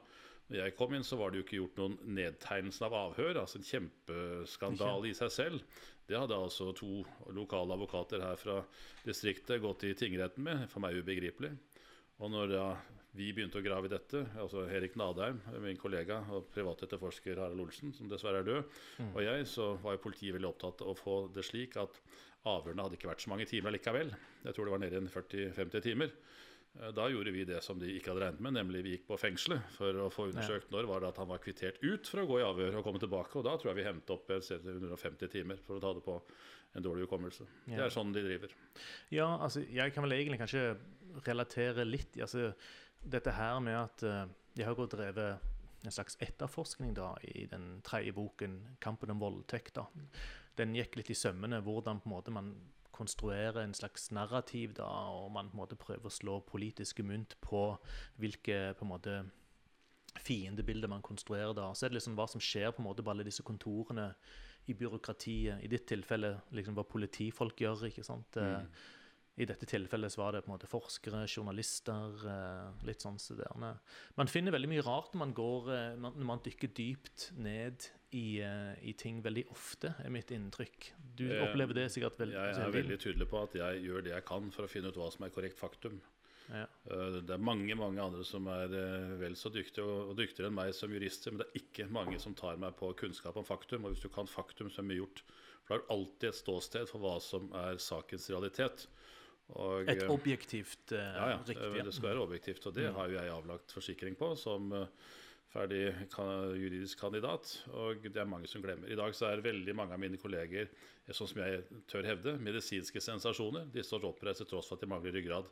når 0.47 0.61
jeg 0.61 0.75
kom 0.79 0.93
inn, 0.95 1.03
så 1.03 1.17
var 1.19 1.31
det 1.31 1.41
jo 1.41 1.45
ikke 1.45 1.57
gjort 1.59 1.79
noen 1.81 1.95
nedtegnelse 2.17 2.85
av 2.87 2.93
avhør. 2.95 3.41
altså 3.41 3.59
En 3.59 3.67
kjempeskandale 3.67 5.09
i 5.09 5.15
seg 5.17 5.33
selv. 5.33 5.79
Det 6.07 6.15
hadde 6.15 6.37
altså 6.39 6.69
to 6.75 7.01
lokale 7.35 7.75
advokater 7.75 8.23
her 8.23 8.39
fra 8.39 8.61
distriktet 9.03 9.59
gått 9.63 9.83
i 9.83 9.95
tingretten 9.97 10.45
med. 10.47 10.69
For 10.71 10.83
meg 10.83 11.01
ubegripelig. 11.01 11.51
Og 12.23 12.31
når 12.31 12.53
da 12.53 12.67
vi 13.17 13.31
begynte 13.33 13.59
å 13.59 13.65
grave 13.65 13.89
i 13.89 13.91
dette, 13.91 14.23
altså 14.39 14.63
Erik 14.71 14.95
Nadheim, 14.99 15.39
min 15.63 15.79
kollega 15.79 16.19
og 16.31 16.47
privatetterforsker 16.53 17.39
Harald 17.41 17.63
Olsen, 17.65 17.91
som 17.95 18.09
dessverre 18.09 18.43
er 18.43 18.47
død, 18.47 18.75
og 19.09 19.21
jeg, 19.25 19.45
så 19.49 19.71
var 19.81 19.95
jo 19.95 20.03
politiet 20.05 20.35
veldig 20.37 20.49
opptatt 20.51 20.83
av 20.85 20.91
å 20.93 20.97
få 20.97 21.15
det 21.33 21.45
slik 21.47 21.79
at 21.81 21.97
avhørene 22.47 22.85
hadde 22.85 22.99
ikke 22.99 23.09
vært 23.09 23.23
så 23.25 23.31
mange 23.33 23.47
timer 23.49 23.73
likevel. 23.73 24.13
Jeg 24.45 24.55
tror 24.55 24.67
det 24.67 24.75
var 24.75 24.83
nede 24.83 25.01
i 25.01 25.11
40-50 25.11 25.85
timer. 25.89 26.13
Eh, 26.81 26.91
Da 26.95 27.07
gjorde 27.09 27.31
vi 27.33 27.45
det 27.45 27.61
som 27.65 27.79
de 27.79 27.89
ikke 27.97 28.13
hadde 28.13 28.25
regnet 28.25 28.43
med, 28.43 28.53
nemlig 28.57 28.83
vi 28.85 28.95
gikk 28.95 29.07
på 29.07 29.19
fengselet 29.19 29.63
for 29.77 30.03
å 30.03 30.09
få 30.13 30.29
undersøkt 30.31 30.71
når 30.73 30.89
var 30.89 31.03
det 31.03 31.11
at 31.13 31.21
han 31.23 31.31
var 31.31 31.41
kvittert 31.43 31.81
ut 31.83 32.07
for 32.07 32.23
å 32.23 32.27
gå 32.29 32.39
i 32.41 32.47
avhør 32.47 32.79
og 32.79 32.87
komme 32.87 33.01
tilbake. 33.03 33.35
Og 33.39 33.47
da 33.47 33.57
tror 33.57 33.71
jeg 33.73 33.81
vi 33.81 33.87
hentet 33.89 34.15
opp 34.15 34.29
et 34.31 34.45
sted 34.45 34.63
til 34.65 34.77
150 34.79 35.33
timer 35.33 35.61
for 35.65 35.77
å 35.77 35.83
ta 35.83 35.93
det 35.97 36.05
på 36.05 36.17
en 36.77 36.83
dårlig 36.85 37.07
hukommelse. 37.07 37.47
Det 37.65 37.79
er 37.81 37.93
sånn 37.93 38.13
de 38.13 38.23
driver. 38.25 38.53
Ja, 39.09 39.29
altså, 39.37 39.63
jeg 39.65 39.93
kan 39.95 40.05
vel 40.05 40.17
egentlig 40.19 40.41
kanskje 40.43 40.77
relatere 41.25 41.87
litt 41.87 42.19
altså, 42.21 42.51
Dette 43.07 43.31
her 43.31 43.59
med 43.63 43.77
at 43.77 44.01
de 44.01 44.25
jeg 44.57 44.65
har 44.65 44.75
gått 44.75 44.95
drevet 44.97 45.85
en 45.85 45.93
slags 45.93 46.17
etterforskning 46.19 46.95
da 46.97 47.11
i 47.21 47.45
den 47.45 47.79
tredje 47.85 48.13
boken, 48.13 48.77
'Kampen 48.81 49.11
om 49.13 49.19
voldtekt'. 49.21 49.73
da. 49.73 49.85
Den 50.57 50.73
gikk 50.73 50.95
litt 50.97 51.09
i 51.09 51.13
sømmene, 51.13 51.61
hvordan 51.61 52.01
på 52.01 52.09
en 52.09 52.15
måte 52.15 52.31
man 52.33 52.55
konstruerer 52.97 53.61
en 53.61 53.75
slags 53.77 54.09
narrativ, 54.15 54.73
da, 54.79 54.87
og 55.13 55.31
man 55.35 55.51
på 55.51 55.57
en 55.57 55.63
måte 55.63 55.79
prøver 55.79 56.09
å 56.09 56.13
slå 56.13 56.39
politiske 56.47 57.05
mynt 57.05 57.37
på 57.45 57.69
hvilke 58.21 58.73
på 58.77 58.87
en 58.87 58.91
måte 58.91 59.17
fiendebilder 60.23 60.89
man 60.89 61.05
konstruerer 61.05 61.53
da. 61.57 61.69
Så 61.73 61.85
er 61.85 61.93
det 61.93 61.99
liksom 61.99 62.17
hva 62.17 62.27
som 62.29 62.43
skjer 62.43 62.71
på 62.73 62.81
en 62.81 62.89
måte 62.89 63.05
på 63.05 63.13
alle 63.13 63.25
disse 63.27 63.45
kontorene 63.45 64.11
i 64.67 64.75
byråkratiet. 64.75 65.63
I 65.63 65.71
ditt 65.71 65.87
tilfelle 65.89 66.33
liksom 66.55 66.77
hva 66.77 66.85
politifolk 66.87 67.61
gjør, 67.63 67.87
ikke 67.91 68.05
sant. 68.05 68.39
Mm. 68.41 68.67
I 69.37 69.45
dette 69.45 69.67
tilfellet 69.69 70.11
så 70.11 70.23
var 70.23 70.33
det 70.33 70.41
på 70.43 70.49
en 70.49 70.55
måte 70.55 70.69
forskere, 70.69 71.27
journalister, 71.29 72.15
eh, 72.25 72.85
litt 72.87 73.03
sånn 73.05 73.19
studerende. 73.21 73.75
Man 74.17 74.31
finner 74.31 74.55
veldig 74.55 74.71
mye 74.71 74.85
rart 74.85 75.13
når 75.13 75.21
man 75.21 75.35
går, 75.37 75.69
eh, 75.75 75.97
når 76.01 76.25
man 76.25 76.41
dykker 76.41 76.73
dypt 76.73 77.29
ned 77.37 77.85
i, 78.15 78.39
eh, 78.41 78.73
i 78.87 78.93
ting 78.93 79.21
veldig 79.23 79.45
ofte, 79.51 79.93
er 80.03 80.09
mitt 80.13 80.31
inntrykk. 80.31 80.91
Du 81.17 81.25
Eh, 81.31 81.41
opplever 81.43 81.73
det 81.73 81.89
sikkert 81.91 82.17
veldig 82.17 82.33
Jeg 82.33 82.61
er 82.63 82.71
veldig 82.71 82.99
tydelig 82.99 83.27
på 83.29 83.41
at 83.43 83.53
jeg 83.59 83.81
gjør 83.83 84.03
det 84.03 84.13
jeg 84.13 84.25
kan 84.25 84.51
for 84.51 84.63
å 84.63 84.69
finne 84.71 84.87
ut 84.87 84.95
hva 84.95 85.11
som 85.11 85.25
er 85.25 85.29
korrekt 85.35 85.59
faktum. 85.59 85.99
Ja. 86.49 86.63
Eh, 86.89 87.19
Det 87.21 87.29
er 87.35 87.37
mange 87.43 87.75
mange 87.75 87.99
andre 87.99 88.23
som 88.23 88.47
er 88.47 88.67
vel 89.19 89.35
så 89.35 89.51
dyktige 89.51 89.83
og 89.83 90.15
dyktigere 90.15 90.47
enn 90.47 90.55
meg 90.55 90.73
som 90.73 90.89
jurister, 90.89 91.31
men 91.31 91.39
det 91.43 91.47
er 91.51 91.59
ikke 91.59 91.91
mange 91.91 92.19
som 92.19 92.33
tar 92.33 92.55
meg 92.57 92.77
på 92.77 92.93
kunnskap 92.95 93.35
om 93.35 93.43
faktum. 93.43 93.83
Og 93.83 93.91
hvis 93.91 94.01
du 94.01 94.09
kan 94.09 94.25
faktum, 94.27 94.69
så 94.69 94.79
er 94.79 94.87
mye 94.87 95.01
gjort. 95.03 95.23
For 95.65 95.75
det 95.75 95.83
er 95.83 95.93
alltid 95.97 96.29
et 96.29 96.35
ståsted 96.35 96.87
for 96.87 96.99
hva 97.03 97.19
som 97.21 97.51
er 97.53 97.75
sakens 97.77 98.29
realitet. 98.29 98.87
Og, 99.55 99.87
Et 99.87 100.03
objektivt 100.11 100.91
uh, 100.91 100.97
ja, 100.97 101.29
ja, 101.29 101.37
riktig. 101.47 101.83
det 101.85 101.93
skal 101.93 102.09
være 102.09 102.23
objektivt, 102.23 102.65
og 102.67 102.73
det 102.75 102.93
har 102.93 103.07
jo 103.07 103.15
jeg 103.15 103.31
avlagt 103.31 103.71
forsikring 103.71 104.15
på 104.19 104.33
som, 104.35 104.71
eh, 104.73 104.87
ferdig 105.57 105.81
juridisk 106.61 106.99
kandidat, 107.01 107.49
og 107.73 108.05
det 108.05 108.21
er 108.21 108.29
mange 108.29 108.49
som 108.49 108.61
glemmer. 108.63 108.89
I 108.91 108.97
dag 108.99 109.15
så 109.17 109.31
er 109.31 109.43
veldig 109.45 109.73
mange 109.77 109.95
av 109.95 110.01
mine 110.01 110.19
kolleger, 110.21 110.69
eh, 110.69 111.13
sånn 111.15 111.29
som 111.31 111.41
jeg 111.41 111.63
tør 111.89 112.09
hevde, 112.11 112.35
medisinske 112.43 113.01
sensasjoner. 113.01 113.69
De 113.73 113.83
står 113.85 114.05
oppreist 114.09 114.43
til 114.43 114.49
tross 114.51 114.69
for 114.69 114.77
at 114.77 114.85
de 114.85 114.91
mangler 114.91 115.15
ryggrad. 115.17 115.49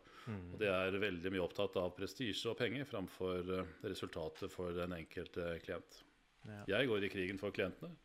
Og 0.53 0.57
de 0.61 0.69
er 0.69 0.99
veldig 1.01 1.31
mye 1.33 1.45
opptatt 1.45 1.77
av 1.81 1.93
prestisje 1.97 2.51
og 2.51 2.57
penger 2.61 2.85
framfor 2.89 3.55
eh, 3.57 3.73
resultatet 3.87 4.53
for 4.53 4.75
den 4.77 4.93
enkelte 4.97 5.55
klient. 5.65 6.01
Ja. 6.45 6.61
Jeg 6.77 6.91
går 6.91 7.07
i 7.07 7.09
krigen 7.09 7.41
for 7.41 7.55
klientene, 7.55 7.95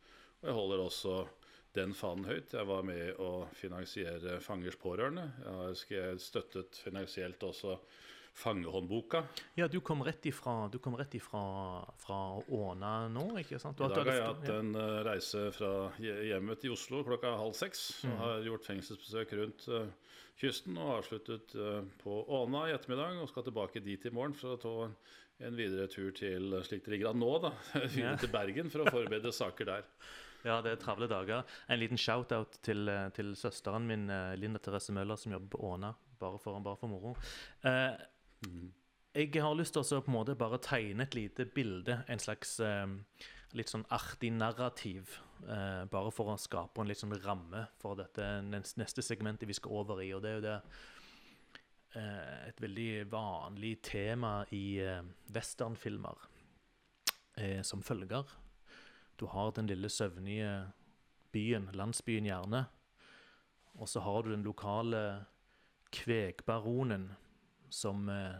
og 0.41 0.49
jeg 0.49 0.57
holder 0.57 0.85
også 0.87 1.17
den 1.77 1.93
fanen 1.95 2.25
høyt. 2.27 2.55
Jeg 2.57 2.67
var 2.67 2.81
med 2.83 3.19
å 3.21 3.45
finansiere 3.55 4.39
Fangers 4.43 4.79
pårørende. 4.81 5.27
Jeg 5.45 6.01
har 6.01 6.17
støttet 6.19 6.81
finansielt 6.83 7.43
også 7.47 7.77
Fangehåndboka. 8.33 9.23
Ja, 9.53 9.67
du 9.67 9.79
kom 9.79 10.03
rett 10.03 10.25
ifra, 10.25 10.67
du 10.67 10.79
kom 10.79 10.95
rett 10.97 11.15
ifra 11.15 11.41
fra 11.97 12.19
Åna 12.47 13.07
nå, 13.11 13.25
ikke 13.41 13.59
sant? 13.59 13.77
Du 13.77 13.85
I 13.85 13.89
dag 13.91 14.07
har 14.07 14.15
jeg 14.15 14.21
ja. 14.23 14.29
hatt 14.31 14.51
en 14.55 14.71
eh, 14.79 14.99
reise 15.05 15.43
fra 15.55 15.71
hjemmet 15.99 16.61
til 16.63 16.75
Oslo 16.75 17.03
klokka 17.05 17.35
halv 17.37 17.57
seks. 17.59 17.83
Mm. 18.07 18.15
Har 18.21 18.45
gjort 18.47 18.69
fengselsbesøk 18.69 19.35
rundt 19.39 19.67
uh, 19.69 20.15
kysten 20.39 20.79
og 20.79 20.93
avsluttet 21.01 21.55
uh, 21.59 21.81
på 22.01 22.21
Åna 22.39 22.65
i 22.69 22.75
ettermiddag. 22.77 23.19
Og 23.21 23.29
skal 23.29 23.45
tilbake 23.49 23.83
dit 23.83 24.07
i 24.07 24.13
morgen 24.15 24.35
for 24.37 24.55
å 24.55 24.61
ta 24.63 24.75
en, 24.87 24.95
en 25.51 25.57
videre 25.59 25.89
tur 25.91 26.13
til 26.15 26.55
slik 26.65 26.85
det 26.87 26.95
ligger 26.95 27.11
an 27.11 27.21
nå, 27.21 27.33
da. 27.43 27.55
Ja. 27.99 28.15
til 28.21 28.31
Bergen 28.31 28.71
for 28.73 28.85
å 28.85 28.93
forberede 28.93 29.35
saker 29.35 29.73
der. 29.75 29.89
Ja, 30.41 30.55
det 30.65 30.71
er 30.71 30.79
travle 30.81 31.05
dager. 31.05 31.43
En 31.69 31.77
liten 31.77 31.99
shout-out 32.01 32.55
til, 32.65 32.89
til 33.13 33.35
søsteren 33.37 33.85
min, 33.85 34.07
Linda 34.41 34.57
Therese 34.57 34.89
Møller, 34.89 35.19
som 35.21 35.35
jobber 35.35 35.51
på 35.53 35.59
Åna. 35.75 35.91
Bare 36.21 36.39
for, 36.39 36.59
bare 36.59 36.77
for 36.77 36.89
moro. 36.89 37.11
Eh, 37.65 37.93
jeg 39.11 39.43
har 39.43 39.55
lyst 39.59 39.75
til 39.75 39.83
å 39.83 40.01
på 40.01 40.11
en 40.11 40.15
måte 40.15 40.37
bare 40.39 40.59
tegne 40.63 41.03
et 41.03 41.15
lite 41.17 41.45
bilde, 41.51 41.99
en 42.07 42.21
slags 42.21 42.59
eh, 42.63 42.87
litt 43.57 43.71
sånn 43.71 43.83
artig 43.91 44.31
narrativ, 44.33 45.17
eh, 45.43 45.83
bare 45.91 46.11
for 46.15 46.31
å 46.31 46.39
skape 46.39 46.81
en 46.81 46.89
litt 46.89 47.01
sånn 47.01 47.17
ramme 47.25 47.65
for 47.81 47.99
dette 47.99 48.27
neste 48.47 49.03
segmentet 49.03 49.49
vi 49.49 49.57
skal 49.57 49.81
over 49.83 50.01
i. 50.03 50.11
Og 50.15 50.23
det 50.23 50.31
er 50.31 50.37
jo 50.37 50.45
det 50.45 50.57
eh, 51.99 52.35
et 52.47 52.61
veldig 52.63 52.91
vanlig 53.11 53.77
tema 53.85 54.37
i 54.55 54.79
eh, 54.83 55.01
westernfilmer 55.35 56.27
eh, 57.37 57.61
som 57.67 57.83
følger. 57.83 58.31
Du 59.19 59.27
har 59.33 59.51
den 59.57 59.67
lille 59.69 59.91
søvnige 59.91 60.71
byen, 61.35 61.67
landsbyen 61.75 62.27
gjerne, 62.27 62.65
og 63.75 63.87
så 63.87 64.01
har 64.03 64.23
du 64.23 64.31
den 64.31 64.47
lokale 64.47 65.25
kvegbaronen 65.91 67.11
som 67.71 68.09
eh, 68.11 68.39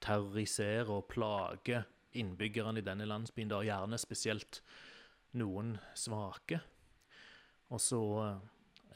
terroriserer 0.00 0.90
og 0.94 1.08
plager 1.10 1.86
innbyggerne 2.18 2.80
i 2.80 2.86
denne 2.86 3.06
landsbyen, 3.06 3.50
da 3.50 3.60
gjerne 3.66 3.98
spesielt 4.00 4.62
noen 5.38 5.76
svake. 5.98 6.60
Og 7.70 7.82
så 7.82 8.02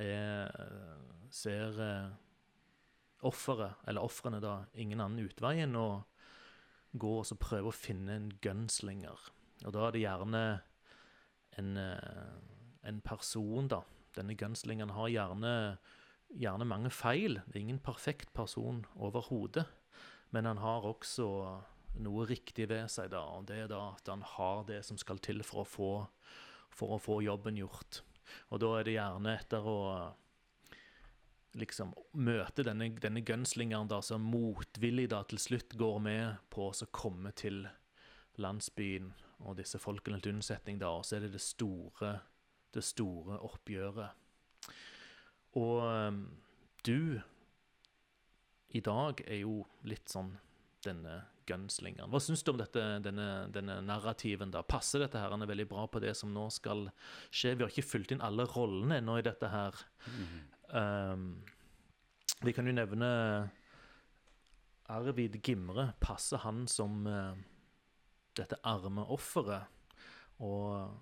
eh, 0.02 0.08
er, 0.08 0.98
ser 1.34 1.78
eh, 1.82 2.10
offeret, 3.26 3.78
eller 3.86 4.04
ofrene 4.04 4.40
da, 4.42 4.64
ingen 4.74 5.02
annen 5.02 5.28
utvei 5.28 5.56
enn 5.64 5.78
å 5.78 5.88
gå 6.94 7.14
og 7.20 7.40
prøve 7.42 7.70
å 7.70 7.74
finne 7.74 8.18
en 8.18 8.30
gunslinger. 8.42 9.28
Og 9.64 9.74
da 9.74 9.86
er 9.86 9.94
det 9.94 10.04
gjerne 10.04 10.44
en, 11.58 11.76
eh, 11.78 12.34
en 12.82 13.00
person, 13.06 13.70
da. 13.70 13.82
Denne 14.14 14.36
gunslingeren 14.38 14.94
har 14.94 15.10
gjerne, 15.10 15.54
gjerne 16.38 16.66
mange 16.68 16.90
feil. 16.92 17.40
Det 17.46 17.58
er 17.58 17.64
ingen 17.66 17.82
perfekt 17.82 18.32
person 18.36 18.84
overhodet. 18.96 19.66
Men 20.34 20.48
han 20.50 20.58
har 20.58 20.86
også 20.88 21.28
noe 22.02 22.26
riktig 22.26 22.66
ved 22.70 22.88
seg, 22.90 23.12
da, 23.12 23.22
og 23.36 23.46
det 23.46 23.60
er 23.64 23.70
da 23.70 23.92
at 23.92 24.08
han 24.10 24.24
har 24.26 24.64
det 24.66 24.80
som 24.86 24.98
skal 24.98 25.20
til 25.22 25.44
for 25.46 25.62
å 25.62 25.68
få, 25.68 25.90
for 26.74 26.96
å 26.96 27.02
få 27.02 27.20
jobben 27.22 27.60
gjort. 27.60 28.02
Og 28.50 28.58
da 28.64 28.72
er 28.78 28.86
det 28.86 28.96
gjerne 28.96 29.36
etter 29.38 29.68
å 29.68 29.78
liksom 31.54 31.92
møte 32.18 32.64
denne, 32.66 32.90
denne 32.98 33.22
gunslingeren 33.22 33.90
da, 33.90 34.00
som 34.02 34.26
motvillig 34.26 35.06
da 35.12 35.22
til 35.30 35.38
slutt 35.38 35.76
går 35.78 36.00
med 36.02 36.42
på 36.50 36.72
å 36.72 36.90
komme 36.90 37.30
til 37.38 37.62
landsbyen 38.42 39.12
og 39.44 39.58
disse 39.60 39.78
folkene 39.78 40.18
til 40.18 40.34
unnsetning, 40.34 40.80
da, 40.82 40.90
og 40.98 41.06
så 41.06 41.18
er 41.18 41.28
det 41.28 41.36
det 41.36 41.44
store, 41.44 42.16
det 42.74 42.82
store 42.82 43.38
oppgjøret. 43.46 44.23
Og 45.60 45.84
ehm, 45.86 46.24
du 46.86 47.20
i 48.74 48.82
dag 48.82 49.20
er 49.26 49.44
jo 49.44 49.62
litt 49.86 50.10
sånn 50.10 50.32
denne 50.84 51.20
gunslingeren. 51.48 52.10
Hva 52.10 52.20
syns 52.22 52.42
du 52.42 52.50
om 52.52 52.58
dette, 52.58 52.82
denne, 53.04 53.46
denne 53.52 53.78
narrativen? 53.84 54.50
da? 54.52 54.64
Passer 54.66 55.04
dette 55.04 55.20
her 55.20 55.32
Han 55.32 55.44
er 55.44 55.50
veldig 55.50 55.68
bra 55.70 55.84
på 55.88 56.00
det 56.02 56.14
som 56.18 56.32
nå 56.34 56.48
skal 56.52 56.88
skje? 57.30 57.54
Vi 57.54 57.64
har 57.64 57.72
ikke 57.72 57.86
fylt 57.86 58.14
inn 58.14 58.24
alle 58.24 58.48
rollene 58.50 58.98
ennå 59.02 59.18
i 59.20 59.26
dette 59.26 59.50
her. 59.52 59.84
Ehm, 60.74 61.28
vi 62.42 62.52
kan 62.56 62.66
jo 62.66 62.74
nevne 62.74 63.08
Arvid 64.90 65.38
Gimre. 65.44 65.92
Passer 66.00 66.42
han 66.42 66.64
som 66.68 67.06
uh, 67.06 67.36
dette 68.36 68.58
arme 68.66 69.04
offeret? 69.14 69.70
Og 70.42 70.98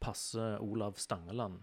passer 0.00 0.62
Olav 0.62 1.00
Stangeland 1.02 1.58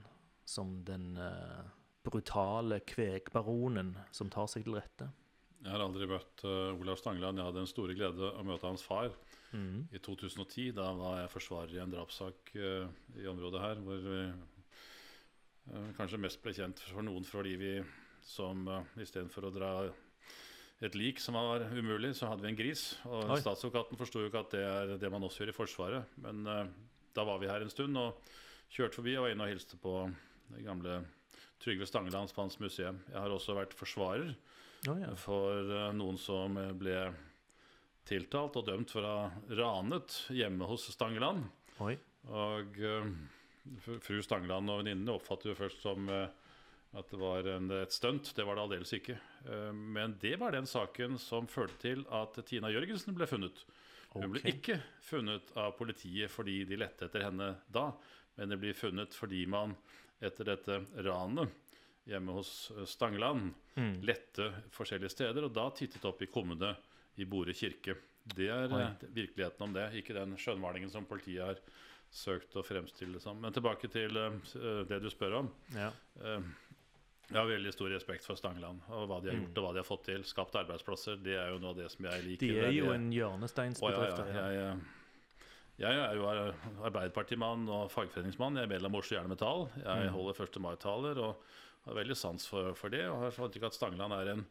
som 0.47 0.83
den 0.85 1.17
eh, 1.17 1.63
brutale 2.07 2.81
kvegbaronen 2.87 3.93
som 4.15 4.31
tar 4.33 4.49
seg 4.51 4.65
til 4.65 4.77
rette? 4.79 5.09
Jeg 5.57 5.73
har 5.73 5.83
aldri 5.83 6.07
møtt 6.07 6.43
uh, 6.45 6.77
Olav 6.77 6.99
Stangeland. 6.99 7.39
Jeg 7.39 7.49
hadde 7.49 7.63
en 7.63 7.69
store 7.69 7.95
glede 7.97 8.29
å 8.29 8.43
møte 8.47 8.69
hans 8.69 8.85
far 8.85 9.09
mm. 9.51 9.89
i 9.91 9.99
2010. 9.99 10.71
Da 10.77 10.91
var 10.95 11.23
jeg 11.23 11.31
forsvarer 11.33 11.75
i 11.75 11.81
en 11.83 11.93
drapssak 11.93 12.53
uh, 12.55 12.85
i 13.17 13.27
området 13.27 13.63
her, 13.63 13.81
hvor 13.83 14.03
vi 14.05 14.19
uh, 14.29 15.89
kanskje 15.97 16.21
mest 16.23 16.43
ble 16.43 16.53
kjent 16.55 16.83
for 16.87 17.03
noen 17.05 17.25
fordi 17.27 17.57
vi 17.59 17.73
som 18.27 18.63
uh, 18.69 18.83
istedenfor 19.01 19.49
å 19.49 19.53
dra 19.55 19.71
et 20.85 20.93
lik 20.93 21.17
som 21.19 21.33
var 21.33 21.65
umulig, 21.73 22.13
så 22.15 22.29
hadde 22.29 22.45
vi 22.45 22.51
en 22.53 22.59
gris. 22.59 22.91
Og 23.09 23.33
Oi. 23.33 23.41
statsadvokaten 23.41 23.97
forsto 23.97 24.21
jo 24.21 24.29
ikke 24.29 24.45
at 24.45 24.53
det 24.53 24.63
er 24.63 24.97
det 25.01 25.09
man 25.09 25.25
også 25.25 25.41
gjør 25.41 25.55
i 25.55 25.57
Forsvaret. 25.57 26.17
Men 26.21 26.43
da 26.45 27.23
var 27.25 27.41
vi 27.41 27.49
her 27.49 27.65
en 27.65 27.73
stund 27.73 27.97
og 27.97 28.19
kjørte 28.69 28.99
forbi 28.99 29.15
og 29.17 29.25
var 29.25 29.33
inne 29.33 29.47
og 29.47 29.55
hilste 29.55 29.79
på 29.81 29.95
det 30.53 30.61
gamle 30.67 30.99
Trygve 31.63 31.87
Stangelands 31.89 32.33
på 32.33 32.43
hans 32.43 32.59
museum. 32.61 32.99
Jeg 33.09 33.17
har 33.17 33.33
også 33.33 33.55
vært 33.57 33.75
forsvarer 33.77 34.33
oh, 34.87 34.97
ja. 35.01 35.13
for 35.19 35.71
eh, 35.73 35.93
noen 35.97 36.19
som 36.21 36.57
ble 36.77 36.97
tiltalt 38.07 38.59
og 38.59 38.67
dømt 38.69 38.93
for 38.93 39.03
å 39.03 39.15
ha 39.15 39.55
ranet 39.59 40.19
hjemme 40.33 40.69
hos 40.69 40.87
Stangeland. 40.93 41.47
Oi. 41.83 41.95
Og 42.27 42.77
eh, 42.79 43.09
fru 44.03 44.19
Stangeland 44.23 44.69
og 44.71 44.83
venninnene 44.83 45.15
oppfattet 45.17 45.51
jo 45.51 45.57
først 45.57 45.83
som 45.83 46.07
eh, 46.13 46.27
at 46.97 47.09
det 47.11 47.19
var 47.19 47.49
en, 47.51 47.71
et 47.81 47.93
stunt. 47.93 48.31
Det 48.33 48.45
var 48.47 48.57
det 48.57 48.63
aldeles 48.63 48.93
ikke. 48.95 49.17
Men 49.75 50.15
det 50.21 50.37
var 50.39 50.55
den 50.55 50.65
saken 50.65 51.17
som 51.21 51.45
førte 51.51 51.75
til 51.83 52.05
at 52.15 52.39
Tina 52.47 52.71
Jørgensen 52.71 53.13
ble 53.13 53.27
funnet. 53.29 53.59
Hun 54.15 54.31
ble 54.33 54.41
ikke 54.49 54.79
funnet 55.03 55.51
av 55.59 55.75
politiet 55.77 56.31
fordi 56.31 56.61
de 56.65 56.79
lette 56.79 57.05
etter 57.05 57.25
henne 57.27 57.51
da, 57.73 57.89
men 58.37 58.53
det 58.53 58.59
blir 58.61 58.77
funnet 58.77 59.15
fordi 59.17 59.43
man 59.51 59.75
etter 60.21 60.45
dette 60.45 60.79
ranet 61.05 61.49
hjemme 62.07 62.31
hos 62.37 62.71
eh, 62.75 62.85
Stangeland 62.85 63.53
Mm. 63.77 63.99
lette 64.01 64.45
forskjellige 64.73 65.11
steder, 65.13 65.43
og 65.45 65.51
da 65.53 65.67
tittet 65.69 66.01
opp 66.09 66.21
i 66.21 66.25
kummene 66.25 66.71
i 67.21 67.25
Bore 67.29 67.53
kirke. 67.53 67.93
Det 68.25 68.47
er 68.49 68.71
Oi. 68.73 68.79
eh, 68.81 69.03
virkeligheten 69.13 69.61
om 69.61 69.73
det, 69.75 69.91
ikke 70.01 70.15
den 70.17 70.33
skjønnmalingen 70.35 70.89
som 70.89 71.05
politiet 71.05 71.43
har 71.45 71.59
søkt 72.09 72.55
å 72.57 72.63
fremstille 72.65 73.13
det 73.13 73.21
som. 73.21 73.37
Men 73.39 73.53
tilbake 73.53 73.87
til 73.91 74.17
uh, 74.17 74.31
det 74.87 74.97
du 75.03 75.09
spør 75.11 75.35
om. 75.43 75.51
Ja. 75.75 75.91
Uh, 76.17 76.41
Jeg 77.29 77.35
har 77.41 77.45
veldig 77.49 77.73
stor 77.75 77.89
respekt 77.91 78.23
for 78.25 78.35
Stangeland 78.39 78.79
og 78.89 79.09
hva 79.09 79.17
de 79.21 79.29
har 79.29 79.35
Mm. 79.37 79.41
gjort 79.49 79.57
og 79.57 79.63
hva 79.67 79.73
de 79.73 79.79
har 79.83 79.87
fått 79.89 80.05
til. 80.05 80.23
Skapt 80.23 80.55
arbeidsplasser. 80.55 81.17
Det 81.21 81.35
er 81.35 81.49
jo 81.51 81.57
noe 81.59 81.69
av 81.75 81.75
det 81.77 81.91
som 81.91 82.05
jeg 82.05 82.23
liker. 82.23 82.47
De 82.47 82.53
Det 82.53 82.63
er 82.65 82.71
jo 82.71 82.91
en 82.93 83.11
hjørnesteinsbedrift. 83.11 84.19
Oh, 84.23 84.27
ja, 84.33 84.49
ja. 84.49 84.61
ja. 84.71 84.75
Jeg, 85.77 85.93
er 85.93 86.15
jo 86.17 86.25
ar- 86.25 86.55
arbeiderpartimann 86.89 87.67
og 87.69 87.91
fagforeningsmann. 87.93 88.55
Jeg 88.57 88.65
er 88.65 88.71
medlem 88.71 88.95
av 88.95 89.03
Oslo 89.03 89.17
Jern 89.19 89.29
Metall. 89.29 89.67
Jeg 89.77 90.07
Mm. 90.07 90.13
holder 90.15 90.33
1. 90.41 90.59
mai-taler 90.63 91.17
og 91.21 91.35
har 91.85 91.93
veldig 91.93 92.15
sans 92.17 92.47
for, 92.49 92.73
for 92.73 92.89
det. 92.89 93.03
Og 93.07 93.19
har 93.21 93.31
sånn 93.35 93.45
inntrykk 93.51 93.67
at 93.69 93.73
Stangeland 93.77 94.13
er 94.17 94.31
en, 94.33 94.45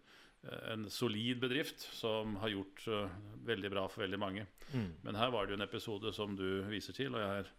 en 0.71 0.85
solid 0.89 1.41
bedrift 1.43 1.81
som 1.97 2.37
har 2.37 2.49
gjort 2.55 2.85
uh, 2.89 3.09
veldig 3.45 3.71
bra 3.73 3.89
for 3.89 4.05
veldig 4.05 4.19
mange. 4.23 4.47
Mm. 4.73 4.93
Men 5.03 5.15
her 5.19 5.31
var 5.35 5.47
det 5.47 5.57
jo 5.57 5.59
en 5.61 5.67
episode 5.69 6.13
som 6.15 6.37
du 6.39 6.63
viser 6.71 6.95
til, 6.95 7.15
og 7.15 7.21
jeg, 7.21 7.43
er, 7.43 7.51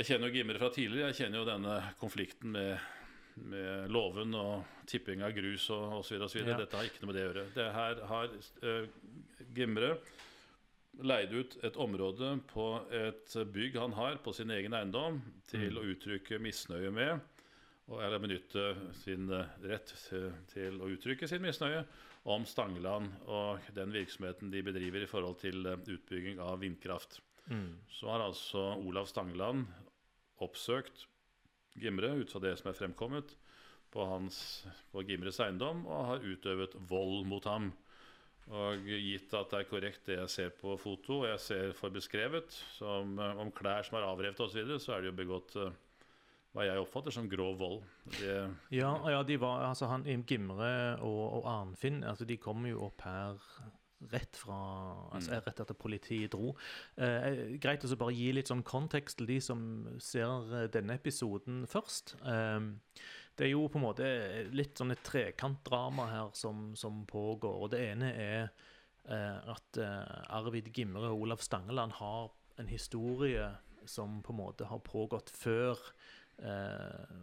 jeg 0.00 0.08
kjenner 0.10 0.26
jo 0.32 0.34
Gimre 0.40 0.58
fra 0.58 0.70
tidligere. 0.74 1.12
Jeg 1.12 1.20
kjenner 1.22 1.38
jo 1.38 1.46
denne 1.46 1.76
konflikten 2.00 2.50
med, 2.58 2.78
med 3.36 3.88
låven 3.94 4.34
og 4.34 4.64
tipping 4.90 5.22
av 5.22 5.30
grus 5.38 5.70
og 5.70 6.00
osv. 6.00 6.18
Ja. 6.42 6.58
Dette 6.58 6.74
har 6.76 6.90
ikke 6.90 7.04
noe 7.06 7.12
med 7.12 7.20
det 7.20 7.22
å 7.22 7.30
gjøre. 7.30 7.46
Det 7.54 7.70
her 7.78 8.02
har 8.10 8.34
uh, 8.66 9.46
Gimre 9.54 9.94
leid 11.00 11.32
ut 11.32 11.56
et 11.64 11.76
område 11.80 12.34
på 12.52 12.66
et 12.92 13.36
bygg 13.52 13.76
han 13.80 13.92
har 13.96 14.18
på 14.24 14.32
sin 14.36 14.50
egen 14.50 14.74
eiendom, 14.76 15.22
til 15.48 15.70
Mm. 15.70 15.78
å 15.78 15.86
uttrykke 15.94 16.38
misnøye 16.38 16.90
med. 16.92 17.20
Og 17.88 18.02
eller 18.02 18.18
benytte 18.18 18.76
sin 19.02 19.30
eh, 19.32 19.46
rett 19.64 19.86
til, 20.08 20.32
til 20.52 20.80
å 20.80 20.88
uttrykke 20.92 21.28
sin 21.28 21.42
misnøye. 21.42 21.84
om 22.24 22.44
Stangeland 22.46 23.08
og 23.26 23.58
den 23.74 23.90
virksomheten 23.90 24.50
de 24.52 24.60
bedriver 24.62 25.02
i 25.02 25.06
forhold 25.10 25.40
til 25.40 25.66
eh, 25.66 25.76
utbygging 25.90 26.38
av 26.38 26.60
vindkraft. 26.60 27.20
Mm. 27.50 27.78
Så 27.90 28.06
har 28.08 28.20
altså 28.22 28.76
Olav 28.78 29.06
Stangeland 29.06 29.66
oppsøkt 30.38 31.06
Gimre 31.74 32.12
ut 32.20 32.30
fra 32.30 32.38
det 32.44 32.58
som 32.60 32.68
er 32.70 32.76
fremkommet 32.78 33.34
på, 33.90 34.04
hans, 34.06 34.64
på 34.92 35.02
Gimres 35.08 35.40
eiendom, 35.40 35.86
og 35.86 36.06
har 36.06 36.22
utøvet 36.24 36.76
vold 36.88 37.26
mot 37.26 37.44
ham. 37.44 37.72
Og 38.50 38.88
gitt 38.90 39.32
at 39.38 39.52
det 39.52 39.60
er 39.60 39.68
korrekt 39.70 40.08
det 40.08 40.18
jeg 40.18 40.32
ser 40.32 40.50
på 40.58 40.74
foto, 40.80 41.22
og 41.22 41.28
jeg 41.30 41.40
ser 41.40 41.76
for 41.78 41.94
beskrevet 41.94 42.50
som, 42.74 43.14
eh, 43.18 43.40
om 43.40 43.52
klær 43.54 43.86
som 43.86 44.00
er 44.00 44.08
avrevet 44.08 44.40
osv., 44.40 44.52
så, 44.52 44.58
videre, 44.58 44.80
så 44.82 44.96
er 44.96 45.02
det 45.04 45.12
jo 45.12 45.18
begått 45.22 45.54
eh, 45.62 45.70
hva 46.52 46.66
jeg 46.66 46.82
oppfatter 46.82 47.14
som 47.14 47.28
grov 47.30 47.54
vold. 47.60 47.78
Det, 48.18 48.34
Ja, 48.74 48.96
ja, 49.08 49.22
de 49.22 49.38
var, 49.40 49.62
altså 49.70 49.88
han, 49.88 50.04
Gimre 50.28 50.72
og, 51.00 51.22
og 51.38 51.46
Arnfinn 51.48 52.02
altså 52.04 52.26
de 52.28 52.36
kom 52.36 52.66
jo 52.68 52.82
opp 52.90 53.06
her 53.06 53.38
rett 54.10 54.36
fra 54.36 54.58
altså 55.14 55.38
rett 55.38 55.60
etter 55.62 55.78
politiet 55.78 56.32
dro. 56.34 56.54
Eh, 56.96 57.56
greit 57.62 57.84
å 57.86 57.98
bare 57.98 58.16
gi 58.16 58.30
litt 58.34 58.50
sånn 58.50 58.64
kontekst 58.66 59.20
til 59.20 59.30
de 59.30 59.38
som 59.44 59.62
ser 60.02 60.50
eh, 60.50 60.68
denne 60.72 60.96
episoden 60.98 61.62
først. 61.70 62.16
Eh, 62.26 62.58
det 63.38 63.46
er 63.46 63.52
jo 63.54 63.66
på 63.72 63.80
en 63.80 63.86
måte 63.86 64.06
litt 64.52 64.78
sånn 64.78 64.92
et 64.94 65.02
trekantdrama 65.06 66.06
her 66.10 66.32
som, 66.36 66.72
som 66.76 67.02
pågår. 67.08 67.64
Og 67.64 67.70
det 67.72 67.80
ene 67.90 68.10
er 68.12 68.42
eh, 69.08 69.38
at 69.54 69.80
eh, 69.80 70.16
Arvid 70.36 70.68
Gimre 70.76 71.08
og 71.10 71.26
Olav 71.26 71.44
Stangeland 71.44 71.96
har 72.00 72.32
en 72.60 72.68
historie 72.68 73.48
som 73.88 74.20
på 74.22 74.34
en 74.34 74.42
måte 74.42 74.68
har 74.68 74.82
pågått 74.84 75.32
før 75.34 75.80
eh, 76.44 77.16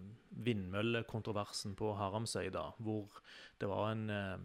vindmøllekontroversen 0.50 1.76
på 1.80 1.94
Haramsøy, 2.00 2.50
da, 2.54 2.70
hvor 2.84 3.22
det 3.62 3.70
var 3.70 3.92
en, 3.94 4.10
eh, 4.10 4.40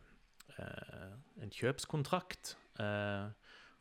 eh, 0.58 1.16
en 1.42 1.54
kjøpskontrakt. 1.54 2.56
Eh, 2.78 3.32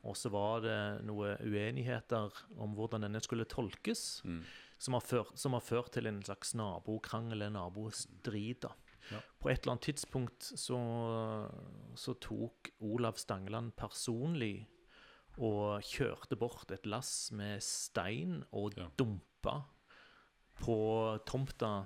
og 0.04 0.18
så 0.20 0.30
var 0.34 0.64
det 0.66 0.80
noe 1.08 1.38
uenigheter 1.40 2.34
om 2.60 2.74
hvordan 2.76 3.06
denne 3.06 3.22
skulle 3.24 3.48
tolkes, 3.48 4.22
Mm. 4.28 4.44
Som, 4.84 4.98
har 4.98 5.04
ført, 5.06 5.38
som 5.40 5.56
har 5.56 5.64
ført 5.64 5.94
til 5.96 6.10
en 6.10 6.20
slags 6.26 6.54
nabokrangel, 6.60 7.46
en 7.48 7.56
nabostrid. 7.58 8.60
da. 8.66 8.74
Ja. 9.12 9.20
På 9.40 9.50
et 9.52 9.64
eller 9.64 9.74
annet 9.76 9.88
tidspunkt 9.90 10.46
så, 10.60 10.78
så 12.00 12.14
tok 12.24 12.70
Olav 12.84 13.18
Stangeland 13.20 13.74
personlig 13.80 14.68
og 15.42 15.82
kjørte 15.88 16.38
bort 16.40 16.72
et 16.72 16.86
lass 16.86 17.32
med 17.36 17.64
stein 17.66 18.44
og 18.54 18.78
Ja. 18.78 18.88
dumpa 19.00 19.64
på 20.62 20.78
tomta 21.26 21.86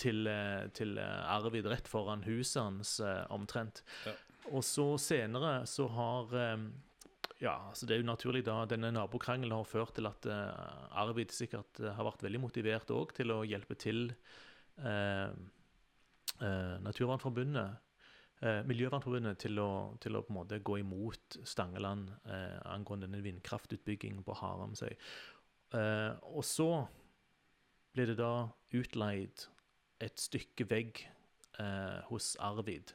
til, 0.00 0.26
eh, 0.26 0.68
til 0.74 0.96
eh, 0.98 1.32
Arvid 1.34 1.66
rett 1.68 1.88
foran 1.88 2.24
huset 2.24 2.62
hans, 2.62 2.98
eh, 3.00 3.26
omtrent. 3.30 3.82
Ja. 4.06 4.12
Og 4.52 4.64
så 4.64 4.98
senere 4.98 5.66
så 5.70 5.86
har 5.92 6.32
Ja, 7.42 7.56
altså 7.72 7.88
det 7.88 7.96
er 7.96 8.02
jo 8.04 8.06
naturlig 8.06 8.44
da 8.46 8.60
denne 8.70 8.92
nabokrangelen 8.94 9.54
har 9.56 9.66
ført 9.66 9.96
til 9.96 10.06
at 10.06 10.26
uh, 10.30 11.00
Arvid 11.02 11.32
sikkert 11.34 11.80
eh, 11.82 11.90
har 11.90 12.06
vært 12.06 12.22
veldig 12.22 12.40
motivert 12.44 12.92
òg 12.94 13.10
til 13.16 13.34
å 13.34 13.42
hjelpe 13.42 13.74
til 13.80 14.12
uh, 14.82 15.32
Naturvernforbundet 16.82 17.88
Miljøvernforbundet 18.66 19.38
til 19.38 19.60
å, 19.62 19.94
til 20.02 20.16
å 20.18 20.22
på 20.26 20.32
en 20.32 20.36
måte 20.40 20.56
gå 20.66 20.80
imot 20.80 21.36
Stangeland 21.46 22.08
angående 22.66 23.06
denne 23.06 23.20
vindkraftutbyggingen 23.22 24.24
på 24.26 24.34
Haramsøy. 24.40 24.96
Og 26.26 26.42
så 26.42 26.66
ble 27.94 28.08
det 28.10 28.16
da 28.18 28.48
utleid 28.74 29.44
et 30.02 30.18
stykke 30.18 30.66
vegg 30.72 31.04
hos 32.08 32.32
Arvid, 32.42 32.90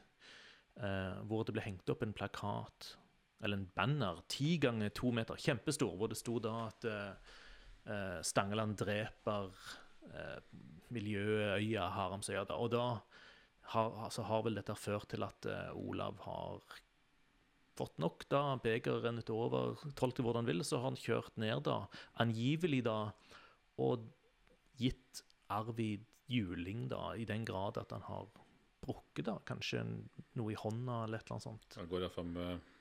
hvor 0.76 1.48
det 1.48 1.56
ble 1.56 1.64
hengt 1.64 1.96
opp 1.96 2.04
en 2.04 2.12
plakat, 2.12 2.92
eller 3.40 3.60
en 3.60 3.68
banner, 3.74 4.22
ti 4.30 4.56
ganger 4.62 4.90
to 4.96 5.12
meter, 5.14 5.38
kjempestor, 5.38 5.94
hvor 5.98 6.10
det 6.10 6.18
sto 6.18 6.38
da 6.42 6.54
at 6.66 6.86
eh, 6.88 8.18
Stangeland 8.26 8.76
dreper 8.80 9.52
uh, 10.12 10.40
miljøøya 10.92 11.86
Haramsøya. 11.94 12.44
Da. 12.48 12.58
Og 12.60 12.72
da 12.74 12.84
har, 13.72 13.94
altså 14.08 14.24
har 14.28 14.44
vel 14.44 14.58
dette 14.58 14.76
ført 14.76 15.08
til 15.12 15.24
at 15.24 15.48
uh, 15.48 15.70
Olav 15.78 16.18
har 16.26 16.60
fått 17.78 17.98
nok, 18.02 18.26
da. 18.32 18.42
Begeret 18.62 19.04
rennet 19.06 19.30
over. 19.32 19.78
Tolk 19.98 20.20
hvordan 20.20 20.42
han 20.42 20.50
vil, 20.50 20.64
så 20.66 20.80
har 20.80 20.90
han 20.90 21.00
kjørt 21.00 21.38
ned, 21.40 21.62
da. 21.68 21.80
Angivelig, 22.24 22.82
da. 22.88 22.98
Og 23.80 24.08
gitt 24.80 25.22
Arvid 25.54 26.04
juling, 26.28 26.88
da, 26.90 27.14
i 27.16 27.24
den 27.28 27.46
grad 27.48 27.78
at 27.80 27.94
han 27.94 28.04
har 28.08 28.26
brukket, 28.84 29.28
da. 29.30 29.38
Kanskje 29.48 29.84
noe 30.38 30.52
i 30.52 30.58
hånda, 30.58 31.04
eller 31.06 31.20
et 31.20 31.28
eller 31.28 31.38
annet 31.38 31.48
sånt. 31.48 31.78
Han 31.78 31.88
går 31.90 32.04
iallfall 32.04 32.28
med 32.34 32.74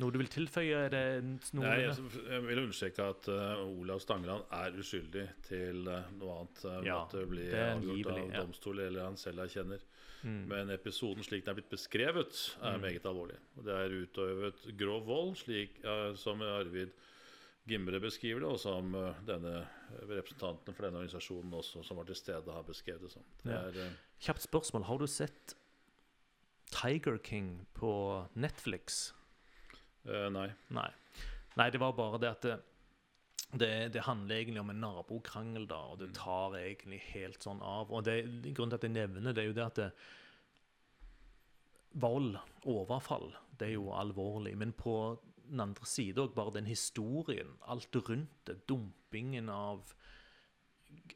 Noe 0.00 0.10
du 0.14 0.18
vil 0.22 0.30
tilføye? 0.32 0.76
Er 0.86 0.92
det 0.94 1.02
noe 1.52 1.64
Nei, 1.66 1.76
jeg, 1.82 1.96
jeg 2.30 2.42
vil 2.46 2.60
understreke 2.62 3.06
at 3.12 3.28
uh, 3.28 3.60
Olav 3.68 4.00
Stangeland 4.00 4.46
er 4.56 4.78
uskyldig 4.80 5.26
til 5.46 5.82
uh, 5.90 6.06
noe 6.16 6.38
annet. 6.38 6.62
uh, 6.64 6.78
Ja, 6.86 7.00
måtte 7.02 7.24
bli 7.28 7.44
det 7.50 7.60
avgjort 7.74 8.10
av 8.14 8.20
ja. 8.22 8.40
domstol 8.40 8.80
eller 8.86 9.04
han 9.10 9.18
selv 9.20 9.44
erkjenner. 9.44 9.84
Mm. 10.22 10.40
Men 10.50 10.70
episoden 10.74 11.24
slik 11.24 11.44
den 11.46 11.52
er 11.54 11.58
blitt 11.60 11.70
beskrevet, 11.72 12.40
er 12.60 12.74
Mm. 12.76 12.82
meget 12.84 13.06
alvorlig. 13.08 13.36
Det 13.64 13.72
er 13.76 13.94
utøvet 14.02 14.66
grov 14.80 15.06
vold, 15.08 15.36
slik 15.40 15.78
uh, 15.84 16.10
som 16.16 16.40
Arvid 16.44 16.92
Gimre 17.68 18.00
beskriver 18.00 18.40
det, 18.40 18.48
og 18.50 18.58
som 18.58 18.94
denne 19.28 19.60
representanten 20.08 20.74
for 20.74 20.86
denne 20.86 20.96
organisasjonen 21.02 21.52
også, 21.54 21.82
som 21.86 21.98
var 22.00 22.08
til 22.08 22.16
stede, 22.18 22.50
har 22.50 22.64
beskrevet 22.66 23.04
det 23.04 23.10
som. 23.12 23.22
Det 23.44 23.52
Ja. 23.52 23.58
er, 23.68 23.76
eh, 23.84 23.92
Kjapt 24.20 24.42
spørsmål. 24.48 24.84
Har 24.88 24.98
du 24.98 25.06
sett 25.06 25.54
Tiger 26.72 27.18
King 27.22 27.66
på 27.74 28.26
Netflix? 28.34 29.12
Eh, 30.06 30.28
nei. 30.32 30.48
Nei. 30.76 30.90
Nei, 31.58 31.70
det 31.70 31.80
var 31.82 31.96
bare 31.98 32.20
det 32.22 32.30
at 32.30 32.46
det, 32.46 32.56
det, 33.52 33.72
det 33.96 34.06
handler 34.06 34.36
egentlig 34.36 34.62
om 34.62 34.70
en 34.72 34.82
nabokrangel, 34.84 35.66
da, 35.70 35.80
og 35.92 36.00
det 36.00 36.12
tar 36.16 36.56
egentlig 36.60 37.00
helt 37.10 37.42
sånn 37.42 37.62
av. 37.64 37.90
Og 37.90 38.06
det, 38.06 38.20
grunnen 38.52 38.72
til 38.74 38.80
at 38.80 38.88
jeg 38.88 38.96
nevner 38.96 39.34
det, 39.34 39.44
er 39.44 39.50
jo 39.50 39.56
det 39.58 39.66
at 39.66 39.80
det, 39.80 39.90
vold, 42.00 42.36
overfall, 42.70 43.32
det 43.58 43.70
er 43.70 43.74
jo 43.74 43.90
alvorlig. 43.96 44.54
Men 44.58 44.72
på 44.76 44.94
den 45.50 45.64
andre 45.64 45.86
side 45.88 46.22
òg, 46.22 46.34
bare 46.36 46.54
den 46.60 46.70
historien, 46.70 47.56
alt 47.66 47.96
rundt 48.06 48.46
det, 48.46 48.60
dumpingen 48.70 49.50
av 49.50 49.82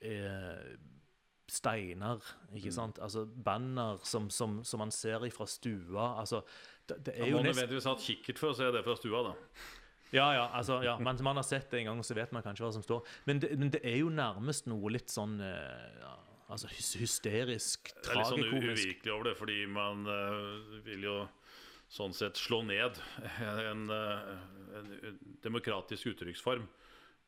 eh, 0.02 0.74
steiner, 1.50 2.22
ikke 2.56 2.72
sant? 2.72 2.98
Altså 3.02 3.24
banner 3.26 4.00
som, 4.06 4.30
som, 4.32 4.60
som 4.64 4.80
man 4.80 4.92
ser 4.94 5.24
ifra 5.28 5.46
stua. 5.50 6.14
Altså, 6.20 6.42
det, 6.88 7.00
det 7.06 7.16
er 7.16 7.30
jo 7.30 7.38
Man 7.38 7.48
nesten 7.48 7.64
nødvendigvis 7.64 7.88
hatt 7.90 8.04
kikkert 8.04 8.40
for 8.40 8.54
å 8.54 8.58
se 8.58 8.70
det 8.74 8.84
fra 8.86 8.96
stua, 8.98 9.22
da. 9.28 9.34
ja, 10.14 10.28
ja, 10.38 10.44
altså, 10.56 10.80
ja. 10.84 10.96
Man, 11.02 11.20
man 11.26 11.40
har 11.40 11.46
sett 11.46 11.70
det 11.72 11.82
en 11.82 11.92
gang, 11.92 12.04
så 12.04 12.16
vet 12.16 12.32
man 12.32 12.44
kanskje 12.44 12.66
hva 12.66 12.72
som 12.76 12.84
står. 12.84 13.04
Men 13.28 13.42
det, 13.44 13.54
men 13.60 13.72
det 13.74 13.82
er 13.84 13.98
jo 14.00 14.12
nærmest 14.12 14.68
noe 14.70 14.92
litt 14.94 15.12
sånn 15.12 15.36
eh, 15.44 16.00
ja, 16.00 16.14
altså 16.48 16.70
hysterisk, 16.72 17.92
tragikomisk. 18.00 18.04
Det 18.04 18.12
er 18.12 18.20
litt 18.20 18.30
sånn 18.32 18.68
uvirkelig 18.72 19.16
over 19.16 19.30
det, 19.30 19.38
fordi 19.40 19.58
man 19.70 20.06
uh, 20.08 20.78
vil 20.86 21.08
jo 21.10 21.18
sånn 21.94 22.14
sett 22.16 22.40
slå 22.40 22.62
ned 22.66 22.96
en, 23.70 23.84
eh, 23.92 24.32
en, 24.80 24.94
en 25.10 25.20
demokratisk 25.44 26.14
uttrykksform. 26.14 26.64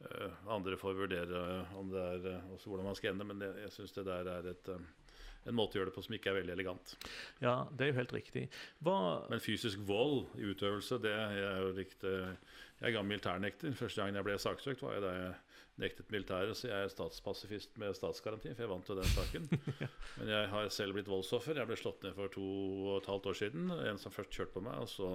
Eh, 0.05 0.33
andre 0.53 0.77
får 0.77 0.99
vurdere 0.99 1.43
om 1.79 1.89
det 1.93 2.03
er 2.03 2.31
eh, 2.35 2.53
også 2.53 2.69
hvordan 2.71 2.91
man 2.91 2.99
skal 2.99 3.15
ende, 3.15 3.27
men 3.29 3.41
det, 3.41 3.53
jeg 3.65 3.73
syns 3.79 3.97
det 3.97 4.05
der 4.09 4.29
er 4.29 4.51
et, 4.53 4.69
eh, 4.69 5.07
en 5.47 5.57
måte 5.57 5.77
å 5.77 5.81
gjøre 5.81 5.91
det 5.91 5.97
på 5.97 6.05
som 6.05 6.17
ikke 6.17 6.33
er 6.33 6.39
veldig 6.41 6.55
elegant. 6.57 6.93
Ja, 7.41 7.57
det 7.73 7.87
er 7.87 7.93
jo 7.93 7.99
helt 8.01 8.15
riktig. 8.17 8.47
Hva 8.85 8.99
Men 9.31 9.43
fysisk 9.43 9.81
vold 9.89 10.27
i 10.37 10.51
utøvelse, 10.51 11.01
det 11.03 11.15
jeg 11.15 11.49
er 11.49 11.61
jo 11.63 11.75
likt 11.77 12.05
eh, 12.05 12.37
Jeg 12.81 12.91
er 12.91 12.97
gammel 12.99 13.15
militærnekter. 13.15 13.73
Første 13.79 14.03
gang 14.03 14.19
jeg 14.19 14.27
ble 14.27 14.39
saksøkt, 14.43 14.83
var 14.85 14.99
jeg 14.99 15.05
da 15.07 15.13
jeg 15.17 15.35
nektet 15.81 16.11
militæret, 16.13 16.57
så 16.57 16.69
jeg 16.69 16.87
er 16.87 16.93
statspasifist 16.93 17.79
med 17.81 17.97
statsgaranti, 17.97 18.53
for 18.53 18.65
jeg 18.65 18.73
vant 18.73 18.91
jo 18.91 18.97
den 18.97 19.09
saken. 19.13 19.49
Men 20.19 20.33
jeg 20.33 20.51
har 20.53 20.69
selv 20.73 20.97
blitt 20.97 21.09
voldsoffer. 21.09 21.57
Jeg 21.57 21.69
ble 21.69 21.79
slått 21.81 22.05
ned 22.05 22.17
for 22.17 22.33
to 22.33 22.45
og 22.45 22.95
et 22.99 23.09
halvt 23.13 23.31
år 23.33 23.39
siden. 23.41 23.73
En 23.73 24.01
som 24.01 24.13
først 24.13 24.33
kjørte 24.33 24.57
på 24.57 24.65
meg, 24.65 24.77
og 24.85 24.93
så, 24.93 25.11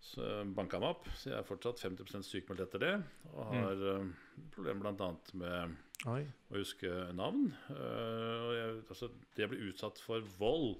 så 0.00 0.26
banka 0.56 0.80
meg 0.80 0.96
opp. 0.96 1.08
Så 1.16 1.30
jeg 1.30 1.38
er 1.38 1.46
fortsatt 1.46 1.82
50 1.84 2.24
sykemeldt 2.26 2.64
etter 2.64 2.82
det. 2.82 2.92
Og 3.34 3.52
har 3.52 3.84
mm. 4.00 4.12
problemer 4.54 4.94
bl.a. 4.96 5.10
med 5.40 5.76
Oi. 6.10 6.22
å 6.24 6.56
huske 6.56 6.90
navn. 7.16 7.50
Eh, 7.74 8.46
og 8.46 8.54
jeg, 8.56 8.78
altså, 8.88 9.10
det 9.36 9.46
å 9.46 9.52
bli 9.52 9.62
utsatt 9.68 10.00
for 10.02 10.24
vold, 10.40 10.78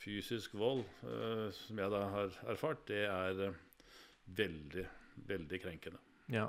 fysisk 0.00 0.54
vold, 0.60 0.84
eh, 1.08 1.48
som 1.56 1.80
jeg 1.80 1.92
da 1.92 2.04
har 2.14 2.40
erfart, 2.52 2.84
det 2.90 3.04
er 3.08 3.44
eh, 3.48 3.60
veldig, 4.40 4.86
veldig 5.30 5.62
krenkende. 5.64 6.02
Ja. 6.30 6.48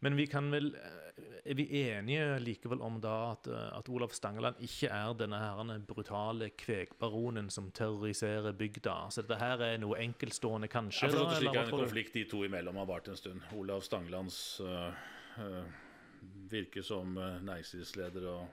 Men 0.00 0.16
vi 0.16 0.26
kan 0.26 0.50
vel 0.52 0.74
eh, 0.74 1.04
Er 1.48 1.56
vi 1.58 1.64
enige 1.80 2.38
likevel 2.42 2.82
om 2.84 3.00
da 3.02 3.14
at, 3.32 3.48
eh, 3.50 3.78
at 3.78 3.88
Olav 3.90 4.12
Stangeland 4.14 4.60
ikke 4.62 4.90
er 4.92 5.14
denne 5.18 5.38
her 5.40 5.80
brutale 5.88 6.50
kvegbaronen 6.50 7.50
som 7.50 7.70
terroriserer 7.74 8.52
bygda? 8.52 8.96
Så 9.10 9.24
dette 9.24 9.38
her 9.40 9.62
er 9.64 9.78
noe 9.82 9.98
enkeltstående, 10.02 10.68
kanskje? 10.70 11.10
Da, 11.14 11.24
det 11.40 11.50
er 11.50 11.64
en 11.64 11.72
konflikt 11.72 12.14
de 12.14 12.24
to 12.30 12.44
imellom 12.46 12.76
har 12.76 12.86
vart 12.90 13.08
en 13.08 13.18
stund. 13.18 13.42
Olav 13.56 13.82
Stangelands 13.82 14.60
øh, 14.60 14.92
øh, 15.42 15.62
virker 16.52 16.82
som 16.82 17.16
næringslivsleder 17.18 18.28
og, 18.28 18.46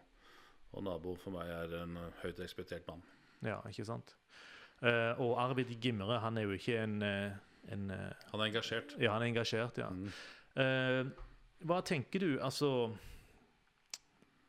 og 0.71 0.83
nabo 0.83 1.15
for 1.19 1.35
meg 1.35 1.51
er 1.51 1.75
en 1.83 1.97
høyt 2.23 2.39
respektert 2.39 2.87
mann. 2.87 3.03
Ja, 3.45 3.59
ikke 3.69 3.85
sant? 3.85 4.15
Uh, 4.81 5.15
og 5.23 5.37
Arvid 5.39 5.69
Gimre, 5.81 6.17
han 6.19 6.37
er 6.37 6.43
jo 6.43 6.55
ikke 6.57 6.81
en, 6.83 6.97
en 7.03 7.85
Han 7.91 8.39
er 8.39 8.49
engasjert. 8.49 8.95
Ja, 8.99 9.13
han 9.13 9.23
er 9.23 9.31
engasjert, 9.31 9.77
ja. 9.77 9.89
Mm. 9.89 10.09
Eh, 10.55 11.01
hva 11.67 11.81
tenker 11.83 12.23
du, 12.23 12.29
altså 12.39 12.69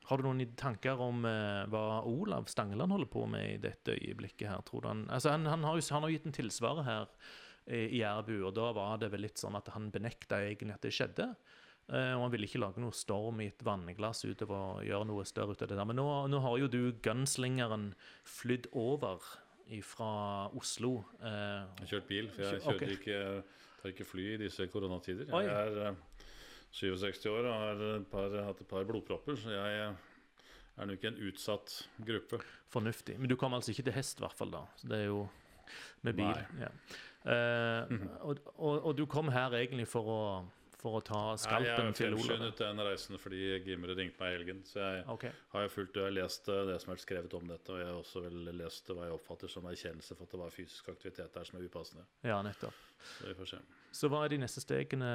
Har 0.07 0.21
du 0.21 0.27
noen 0.29 0.45
tanker 0.59 1.01
om 1.03 1.25
uh, 1.27 1.65
hva 1.71 2.03
Olav 2.07 2.47
Stangeland 2.51 2.95
holder 2.95 3.11
på 3.11 3.25
med 3.31 3.47
i 3.57 3.59
dette 3.63 3.97
øyeblikket 3.97 4.51
her, 4.51 4.63
tror 4.67 4.85
du 4.85 4.89
han 4.93 5.05
Altså, 5.11 5.33
han, 5.35 5.49
han, 5.51 5.65
har, 5.67 5.79
jo, 5.79 5.87
han 5.97 6.07
har 6.07 6.15
gitt 6.15 6.29
en 6.31 6.37
tilsvarer 6.37 6.87
her 6.87 7.09
eh, 7.67 7.89
i 7.89 8.03
Jærbu, 8.05 8.37
og 8.47 8.53
da 8.55 8.71
var 8.77 9.01
det 9.03 9.11
vel 9.15 9.27
litt 9.27 9.43
sånn 9.43 9.59
at 9.59 9.73
han 9.75 9.91
benekta 9.95 10.45
egentlig 10.45 10.77
at 10.77 10.87
det 10.87 10.95
skjedde. 10.95 11.31
Og 11.87 12.23
han 12.25 12.33
ville 12.33 12.49
ikke 12.49 12.59
lage 12.59 12.83
noe 12.83 12.95
storm 12.99 13.39
i 13.45 13.45
et 13.47 13.61
vannglass 13.63 14.25
utover 14.27 14.57
å 14.59 14.81
gjøre 14.83 15.07
noe 15.07 15.23
større 15.23 15.55
ut 15.55 15.61
av 15.63 15.69
det 15.71 15.77
der. 15.79 15.87
Men 15.87 16.01
nå, 16.01 16.07
nå 16.33 16.41
har 16.43 16.57
jo 16.59 16.67
du 16.67 16.81
gunslingeren 16.99 17.93
flydd 18.27 18.67
over 18.75 19.23
fra 19.83 20.49
Oslo. 20.55 21.05
Eh, 21.21 21.29
Jeg 21.29 21.81
har 21.81 21.91
kjørt 21.91 22.09
bil, 22.09 22.29
for 22.31 22.43
jeg 22.43 22.61
kjørte 22.63 22.75
okay. 22.75 22.97
ikke, 22.97 23.21
tar 23.87 23.95
ikke 23.95 24.09
fly 24.09 24.27
i 24.35 24.43
disse 24.47 24.67
koronatider. 24.73 25.31
Oi. 25.35 25.45
Jeg 25.47 25.71
er 25.71 25.81
eh, 25.91 26.03
67 26.75 27.27
år 27.31 27.47
og 27.47 27.55
har 27.55 27.83
et 27.95 28.07
par, 28.11 28.37
hatt 28.49 28.61
et 28.61 28.69
par 28.69 28.87
blodpropper, 28.89 29.39
så 29.39 29.55
jeg 29.55 29.81
eh, 29.85 30.07
er 30.77 30.89
nok 30.91 30.99
ikke 30.99 31.13
en 31.15 31.21
utsatt 31.31 31.77
gruppe. 32.07 32.41
fornuftig. 32.73 33.19
Men 33.21 33.31
du 33.31 33.37
kom 33.37 33.55
altså 33.55 33.73
ikke 33.73 33.87
til 33.89 33.97
hest, 33.97 34.19
i 34.19 34.27
hvert 34.27 34.37
fall, 34.37 34.51
da. 34.53 34.65
Så 34.77 34.91
det 34.91 35.05
er 35.05 35.11
jo 35.13 35.27
med 36.03 36.15
bil. 36.15 36.43
Ja. 36.61 36.69
-hmm. 37.27 38.09
og, 38.21 38.39
og, 38.57 38.85
og 38.87 38.99
du 38.99 39.07
kom 39.07 39.29
her 39.29 39.51
egentlig 39.55 39.89
for 39.89 40.03
å, 40.07 40.21
for 40.81 40.99
å 40.99 41.03
ta 41.05 41.21
skalpen 41.41 41.89
jeg 41.91 41.97
til 41.99 42.15
Olav? 42.15 42.27
fremskyndet 42.27 42.61
den 42.61 42.83
reisen 42.85 43.21
fordi 43.21 43.43
Gimre 43.65 43.97
ringte 43.97 44.21
meg 44.21 44.33
i 44.33 44.37
helgen. 44.37 44.63
Så 44.69 44.83
jeg 44.83 45.05
okay. 45.13 45.33
har 45.55 45.71
fulgt, 45.73 45.97
jeg 45.97 46.09
har 46.09 46.17
lest 46.17 46.51
eh, 46.53 46.65
det 46.69 46.77
som 46.83 46.93
er 46.93 47.03
skrevet 47.03 47.37
om 47.39 47.47
dette, 47.51 47.73
og 47.73 47.81
jeg 47.81 47.89
har 47.89 48.01
også 48.01 48.25
vel 48.27 48.51
lest 48.59 48.93
hva 48.93 49.09
jeg 49.09 49.17
oppfatter 49.17 49.53
som 49.53 49.69
erkjennelse 49.71 50.19
for 50.19 50.29
at 50.29 50.37
det 50.37 50.43
var 50.43 50.55
fysisk 50.55 50.91
aktivitet 50.93 51.33
der 51.35 51.49
som 51.49 51.61
er 51.61 51.69
upassende. 51.71 52.05
Ja, 52.27 52.43
nettopp. 52.45 52.83
Så 53.07 53.29
vi 53.31 53.37
får 53.39 53.53
se. 53.55 53.63
Så 53.97 54.11
hva 54.13 54.25
er 54.25 54.35
de 54.35 54.41
neste 54.43 54.61
stegene 54.61 55.09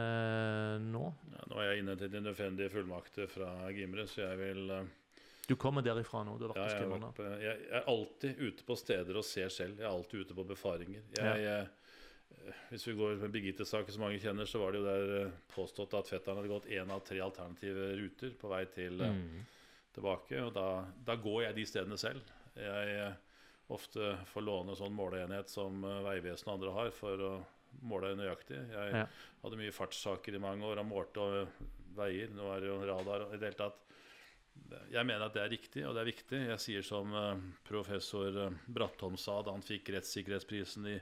nå? 0.88 1.04
Ja, 1.36 1.44
nå 1.52 1.62
er 1.62 1.70
jeg 1.72 1.84
inne 1.84 1.98
til 2.00 2.10
de 2.14 2.24
nødvendige 2.24 2.74
fullmakter 2.74 3.30
fra 3.30 3.52
Gimre, 3.76 4.08
så 4.10 4.24
jeg 4.26 4.40
vil 4.42 4.74
eh, 4.78 4.98
Du 5.50 5.56
kommer 5.60 5.86
derifra 5.86 6.24
nå? 6.26 6.38
Du 6.40 6.48
har 6.50 6.58
Ja, 6.58 6.66
vært 6.66 6.74
ja, 6.74 6.88
jeg, 6.88 7.28
har 7.28 7.46
jeg, 7.46 7.62
jeg 7.68 7.78
er 7.82 7.92
alltid 7.94 8.42
ute 8.42 8.66
på 8.66 8.78
steder 8.80 9.20
og 9.20 9.28
ser 9.28 9.54
selv. 9.54 9.78
Jeg 9.82 9.90
er 9.90 9.94
alltid 9.94 10.26
ute 10.26 10.38
på 10.38 10.48
befaringer. 10.56 11.06
Jeg, 11.18 11.46
eh, 11.52 11.78
hvis 12.72 12.86
vi 12.88 12.94
går 12.98 13.16
med 13.22 13.32
Birgitte-saken, 13.34 13.94
som 13.94 14.04
mange 14.06 14.20
kjenner, 14.24 14.48
så 14.50 14.60
var 14.62 14.72
det 14.74 14.80
jo 14.82 14.86
der 14.88 15.12
eh, 15.26 15.34
påstått 15.54 15.94
at 16.00 16.08
fetteren 16.10 16.40
hadde 16.40 16.52
gått 16.52 16.70
én 16.72 16.92
av 16.92 17.04
tre 17.06 17.20
alternative 17.24 17.90
ruter 18.00 18.32
på 18.40 18.52
vei 18.52 18.64
til 18.72 19.02
eh, 19.02 19.12
Mm. 19.12 19.42
tilbake. 19.94 20.40
Og 20.46 20.54
da, 20.56 20.86
da 21.06 21.16
går 21.20 21.44
jeg 21.44 21.56
de 21.58 21.66
stedene 21.68 21.98
selv. 22.00 22.22
Jeg 22.56 22.96
eh, 22.96 23.14
ofte 23.72 24.14
får 24.32 24.44
låne 24.48 24.76
sånn 24.76 24.96
måleenhet 24.96 25.50
som 25.52 25.82
Vegvesenet 25.84 26.48
og 26.48 26.54
andre 26.58 26.72
har, 26.80 26.92
for 26.96 27.26
å 27.28 27.32
måle 27.88 28.16
nøyaktig. 28.20 28.58
Jeg 28.72 28.96
Ja. 28.96 29.06
hadde 29.44 29.60
mye 29.60 29.72
fartssaker 29.76 30.36
i 30.36 30.40
mange 30.44 30.66
år 30.68 30.80
og 30.82 30.90
målte 30.90 31.48
veier. 31.96 32.30
Nå 32.36 32.50
er 32.56 32.60
det 32.64 32.68
jo 32.72 32.82
radar 32.88 33.28
i 33.34 33.38
det 33.38 33.52
hele 33.52 33.60
tatt. 33.62 33.80
Jeg 34.92 35.06
mener 35.08 35.26
at 35.26 35.34
det 35.34 35.42
er 35.44 35.50
riktig, 35.54 35.86
og 35.88 35.96
det 35.96 36.02
er 36.02 36.12
viktig. 36.12 36.40
Jeg 36.50 36.60
sier 36.60 36.84
som 36.84 37.14
professor 37.68 38.52
Brattholm 38.68 39.16
sa 39.18 39.42
da 39.42 39.52
han 39.56 39.64
fikk 39.64 39.90
rettssikkerhetsprisen 39.96 40.88
i 40.92 40.98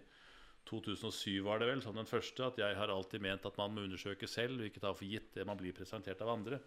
2007, 0.65 1.39
var 1.45 1.59
det 1.59 1.67
vel, 1.71 1.81
som 1.81 1.95
den 1.95 2.05
første, 2.09 2.43
at 2.45 2.57
jeg 2.61 2.75
har 2.77 2.91
alltid 2.93 3.21
ment 3.21 3.45
at 3.45 3.57
man 3.57 3.73
må 3.73 3.85
undersøke 3.87 4.27
selv, 4.29 4.59
og 4.59 4.67
ikke 4.69 4.81
ta 4.83 4.91
for 4.93 5.05
gitt 5.09 5.31
det 5.33 5.45
man 5.47 5.57
blir 5.57 5.73
presentert 5.73 6.21
av 6.21 6.29
andre. 6.35 6.59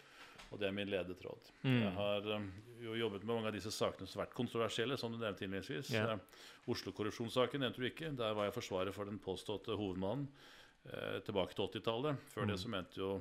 Og 0.53 0.59
det 0.61 0.67
er 0.69 0.75
min 0.77 0.91
ledetråd. 0.91 1.51
Mm. 1.63 1.77
Jeg 1.83 1.93
har 1.97 2.27
eh, 2.35 2.49
jo 2.85 2.97
jobbet 2.99 3.23
med 3.25 3.35
mange 3.35 3.49
av 3.53 3.55
disse 3.57 3.71
sakene 3.73 4.09
som 4.09 4.21
har 4.21 4.27
vært 4.27 4.37
kontroversielle, 4.37 4.99
som 5.01 5.13
du 5.15 5.19
nevnte 5.21 5.47
innledningsvis. 5.47 5.93
Eh, 5.97 6.19
Oslo-korrupsjonssaken 6.73 7.63
nevnte 7.65 7.81
du 7.81 7.87
ikke. 7.89 8.11
Der 8.19 8.35
var 8.37 8.49
jeg 8.49 8.57
forsvarer 8.59 8.93
for 8.97 9.09
den 9.09 9.21
påståtte 9.23 9.79
hovedmannen 9.79 10.27
eh, 10.91 11.21
tilbake 11.25 11.57
til 11.57 11.69
80-tallet. 11.71 12.21
Før 12.35 12.47
det 12.51 12.59
Mm. 12.59 12.63
så 12.65 12.69
mente 12.75 13.01
jo 13.01 13.13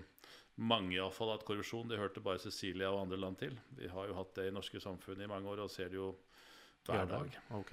mange 0.58 0.94
i 0.96 1.00
alle 1.00 1.16
fall 1.16 1.32
at 1.34 1.46
korrupsjon 1.48 1.88
det 1.88 1.98
hørte 2.02 2.20
bare 2.22 2.42
Cecilia 2.44 2.92
og 2.92 3.06
andre 3.06 3.18
land 3.18 3.38
til. 3.40 3.56
Vi 3.78 3.88
har 3.88 4.08
jo 4.10 4.18
hatt 4.18 4.36
det 4.36 4.50
i 4.50 4.52
norske 4.54 4.82
samfunn 4.84 5.22
i 5.24 5.28
mange 5.30 5.48
år 5.50 5.64
og 5.64 5.72
ser 5.72 5.88
det 5.90 5.96
jo 6.02 6.12
hver 6.86 7.06
dag. 7.08 7.38
Ok. 7.56 7.72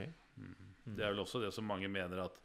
Det 0.86 1.02
er 1.04 1.10
vel 1.12 1.24
også 1.24 1.40
det 1.42 1.50
som 1.52 1.66
mange 1.66 1.88
mener 1.90 2.22
at 2.28 2.38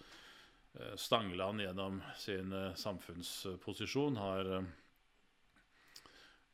Stangeland 0.97 1.61
gjennom 1.61 2.01
sin 2.17 2.53
eh, 2.53 2.73
samfunnsposisjon 2.75 4.17
har 4.17 4.55
eh, 4.57 4.63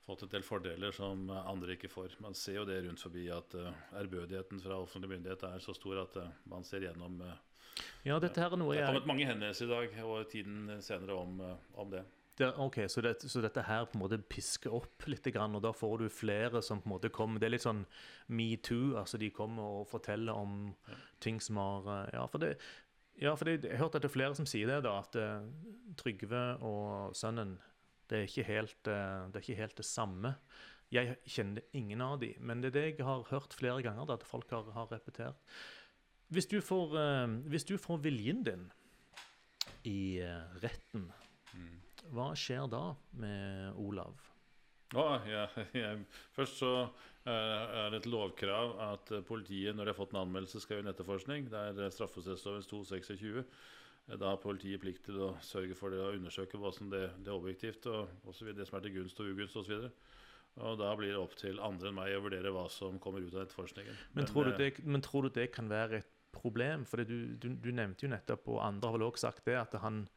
fått 0.05 0.23
en 0.25 0.29
del 0.33 0.43
fordeler 0.43 0.91
som 0.91 1.29
eh, 1.29 1.47
andre 1.47 1.77
ikke 1.77 1.91
får. 1.91 2.17
Man 2.23 2.35
ser 2.35 2.59
jo 2.59 2.65
det 2.67 2.81
rundt 2.83 3.03
forbi 3.03 3.27
at 3.31 3.55
eh, 3.55 3.83
ærbødigheten 4.01 4.59
fra 4.63 4.79
offentlig 4.83 5.13
myndighet 5.13 5.45
er 5.47 5.63
så 5.63 5.75
stor 5.77 6.03
at 6.03 6.17
eh, 6.19 6.31
man 6.51 6.67
ser 6.67 6.87
gjennom 6.87 7.21
eh, 7.23 7.37
Ja, 8.09 8.19
dette 8.19 8.41
her 8.43 8.51
er 8.51 8.59
noe 8.59 8.75
Det 8.75 8.83
har 8.83 8.91
kommet 8.95 9.11
mange 9.11 9.27
henvendelser 9.29 9.69
i 9.69 9.75
dag 9.75 9.99
og 10.03 10.31
tiden 10.33 10.81
senere 10.83 11.15
om, 11.15 11.39
eh, 11.45 11.77
om 11.79 11.93
det. 11.93 12.03
det, 12.41 12.51
Ok, 12.59 12.81
så, 12.91 13.05
det, 13.05 13.15
så 13.23 13.45
dette 13.45 13.63
her 13.69 13.87
på 13.87 13.95
en 13.99 14.03
måte 14.03 14.19
pisker 14.19 14.75
opp 14.75 15.07
litt, 15.07 15.31
og 15.31 15.61
da 15.63 15.71
får 15.71 15.97
du 16.03 16.09
flere 16.11 16.63
som 16.65 16.83
på 16.83 16.89
en 16.89 16.95
måte 16.97 17.13
kommer 17.13 17.39
Det 17.39 17.47
er 17.47 17.55
litt 17.55 17.67
sånn 17.69 17.85
metoo. 18.27 18.97
Altså 18.99 19.21
de 19.21 19.31
kommer 19.31 19.79
og 19.79 19.87
forteller 19.87 20.35
om 20.35 20.73
ting 21.23 21.39
som 21.39 21.61
har 21.63 21.91
eh, 22.01 22.15
Ja, 22.19 22.27
for 22.27 22.43
det 22.43 22.57
ja, 23.19 23.33
for 23.35 23.51
jeg 23.51 23.63
har 23.65 23.81
hørt 23.81 23.97
at 23.97 24.03
det 24.03 24.09
er 24.09 24.15
flere 24.15 24.37
som 24.37 24.47
sier 24.47 24.69
det, 24.69 24.79
da, 24.85 24.95
at 25.03 25.17
eh, 25.19 25.49
Trygve 25.99 26.43
og 26.65 27.15
sønnen 27.17 27.57
det 28.09 28.17
er, 28.17 28.25
ikke 28.29 28.45
helt, 28.47 28.89
eh, 28.89 29.25
det 29.29 29.37
er 29.39 29.45
ikke 29.45 29.59
helt 29.59 29.77
det 29.77 29.85
samme. 29.85 30.33
Jeg 30.93 31.19
kjenner 31.29 31.65
ingen 31.77 32.01
av 32.01 32.17
de, 32.23 32.31
men 32.39 32.63
det 32.63 32.71
er 32.71 32.77
det 32.77 32.85
jeg 32.87 33.05
har 33.05 33.27
hørt 33.29 33.53
flere 33.53 33.83
ganger, 33.85 34.07
da, 34.09 34.17
at 34.17 34.25
folk 34.25 34.49
har, 34.55 34.71
har 34.73 34.89
repetert. 34.93 35.37
Hvis 36.33 36.49
du, 36.49 36.57
får, 36.61 36.95
eh, 37.01 37.37
hvis 37.51 37.67
du 37.69 37.75
får 37.81 38.01
viljen 38.07 38.41
din 38.47 38.69
i 39.87 40.19
retten, 40.63 41.07
hva 42.09 42.31
skjer 42.37 42.65
da 42.71 42.83
med 43.19 43.77
Olav? 43.79 44.17
Ja, 44.93 45.19
ja, 45.29 45.47
ja. 45.77 45.95
Først 46.33 46.61
så 46.61 46.71
uh, 46.85 47.29
er 47.29 47.91
det 47.93 48.01
et 48.01 48.09
lovkrav 48.09 48.77
at 48.89 49.11
politiet, 49.27 49.75
når 49.75 49.85
de 49.85 49.93
har 49.93 49.99
fått 49.99 50.15
en 50.15 50.23
anmeldelse, 50.23 50.61
skal 50.63 50.77
gjøre 50.77 50.87
en 50.87 50.93
etterforskning. 50.93 51.49
Det 51.51 51.59
er 51.59 51.83
eh, 51.85 51.91
straffeprosessloven 51.93 52.65
226. 52.69 53.43
Eh, 54.09 54.17
Da 54.17 54.31
har 54.31 54.41
politiet 54.41 54.81
plikt 54.81 55.05
til 55.05 55.19
å 55.21 55.33
sørge 55.45 55.77
for 55.77 55.93
det 55.93 56.01
og 56.01 56.15
undersøke 56.17 56.57
hva 56.57 56.71
som 56.73 56.89
det, 56.89 57.05
det 57.21 57.29
er 57.29 57.37
objektivt, 57.37 57.85
og, 57.85 58.09
og 58.25 58.33
så 58.33 58.47
videre, 58.47 58.63
det 58.63 58.69
som 58.69 58.79
er 58.79 58.87
til 58.87 58.95
gunst 58.97 59.21
og 59.21 59.33
ugunst 59.33 59.59
osv. 59.61 59.89
Og 60.59 60.79
da 60.79 60.89
blir 60.97 61.13
det 61.13 61.19
opp 61.21 61.35
til 61.37 61.59
andre 61.63 61.91
enn 61.91 61.99
meg 61.99 62.15
å 62.17 62.23
vurdere 62.25 62.51
hva 62.51 62.65
som 62.73 62.97
kommer 62.99 63.21
ut 63.21 63.35
av 63.35 63.45
etterforskningen. 63.45 63.99
Men, 64.17 64.25
tror, 64.27 64.49
du 64.49 64.57
det, 64.57 64.71
men 64.83 65.05
tror 65.05 65.27
du 65.27 65.35
det 65.37 65.51
kan 65.53 65.69
være 65.69 66.01
et 66.01 66.09
problem? 66.33 66.87
For 66.89 67.05
du, 67.05 67.35
du, 67.37 67.51
du 67.53 67.69
nevnte 67.69 68.07
jo 68.07 68.11
nettopp, 68.11 68.49
og 68.49 68.63
andre 68.65 68.89
har 68.89 68.97
vel 68.97 69.05
også 69.07 69.27
sagt 69.29 69.45
det, 69.45 69.55
at 69.61 69.77
han 69.83 70.07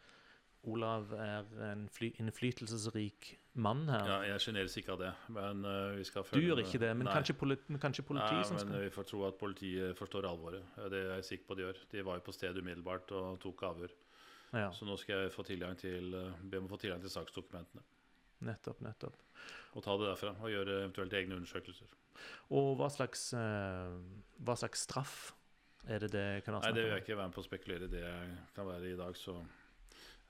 Olav 0.70 1.10
er 1.18 1.48
en 1.72 1.88
fly, 1.90 2.12
innflytelsesrik 2.22 3.32
mann 3.54 3.88
her. 3.90 4.06
Ja, 4.06 4.18
jeg 4.30 4.44
sjeneres 4.44 4.76
ikke 4.78 4.94
av 4.94 5.00
det, 5.00 5.10
men 5.34 5.64
uh, 5.66 5.96
vi 5.96 6.04
skal 6.06 6.24
du 6.30 6.38
gjør 6.38 6.62
ikke 6.62 6.78
det, 6.78 6.92
men 6.96 7.08
Nei. 7.08 7.14
kanskje, 7.16 7.34
politi, 7.40 7.78
kanskje 7.82 8.04
politiet 8.06 8.38
Nei, 8.38 8.46
som 8.46 8.60
men 8.60 8.68
skal 8.68 8.84
vi 8.84 8.92
får 8.94 9.08
tro 9.10 9.24
at 9.26 9.40
politiet 9.40 9.98
forstår 9.98 10.28
alvoret. 10.30 10.78
Det 10.92 11.00
er 11.00 11.10
jeg 11.16 11.26
sikker 11.32 11.48
på 11.50 11.58
de 11.58 11.66
gjør. 11.66 11.82
De 11.90 12.06
var 12.06 12.20
jo 12.20 12.26
på 12.28 12.36
stedet 12.36 12.62
umiddelbart 12.62 13.10
og 13.18 13.40
tok 13.42 13.64
avhør. 13.72 13.96
Ja, 14.52 14.68
Så 14.70 14.86
nå 14.86 14.98
skal 15.00 15.24
jeg 15.24 15.32
få 15.32 15.42
tilgang 15.48 15.76
til, 15.80 16.14
eh, 16.14 16.40
be 16.44 16.58
om 16.60 16.68
å 16.68 16.72
få 16.74 16.78
tilgang 16.78 17.00
til 17.00 17.10
saksdokumentene. 17.10 17.82
nettopp, 18.42 18.80
nettopp. 18.82 19.16
Og 19.74 19.84
ta 19.84 19.96
det 19.96 20.08
derfra 20.10 20.32
og 20.42 20.50
gjøre 20.50 20.82
eventuelt 20.82 21.12
egne 21.12 21.36
undersøkelser. 21.36 21.86
Og 22.50 22.76
hva 22.76 22.88
slags, 22.90 23.32
uh, 23.34 23.98
hva 24.42 24.56
slags 24.58 24.82
straff 24.82 25.32
er 25.88 25.98
det 26.00 26.10
det 26.10 26.44
kan 26.44 26.54
være 26.54 26.62
Nei, 26.68 26.72
det 26.72 26.82
vil 26.82 26.92
jeg 26.92 27.02
ikke 27.02 27.16
være 27.16 27.28
med 27.30 27.34
på 27.34 27.40
å 27.40 27.46
spekulere 27.46 27.86
i. 27.86 27.92
Det 27.94 28.54
kan 28.54 28.66
være 28.66 28.90
i 28.92 28.96
dag, 28.96 29.16
så 29.16 29.36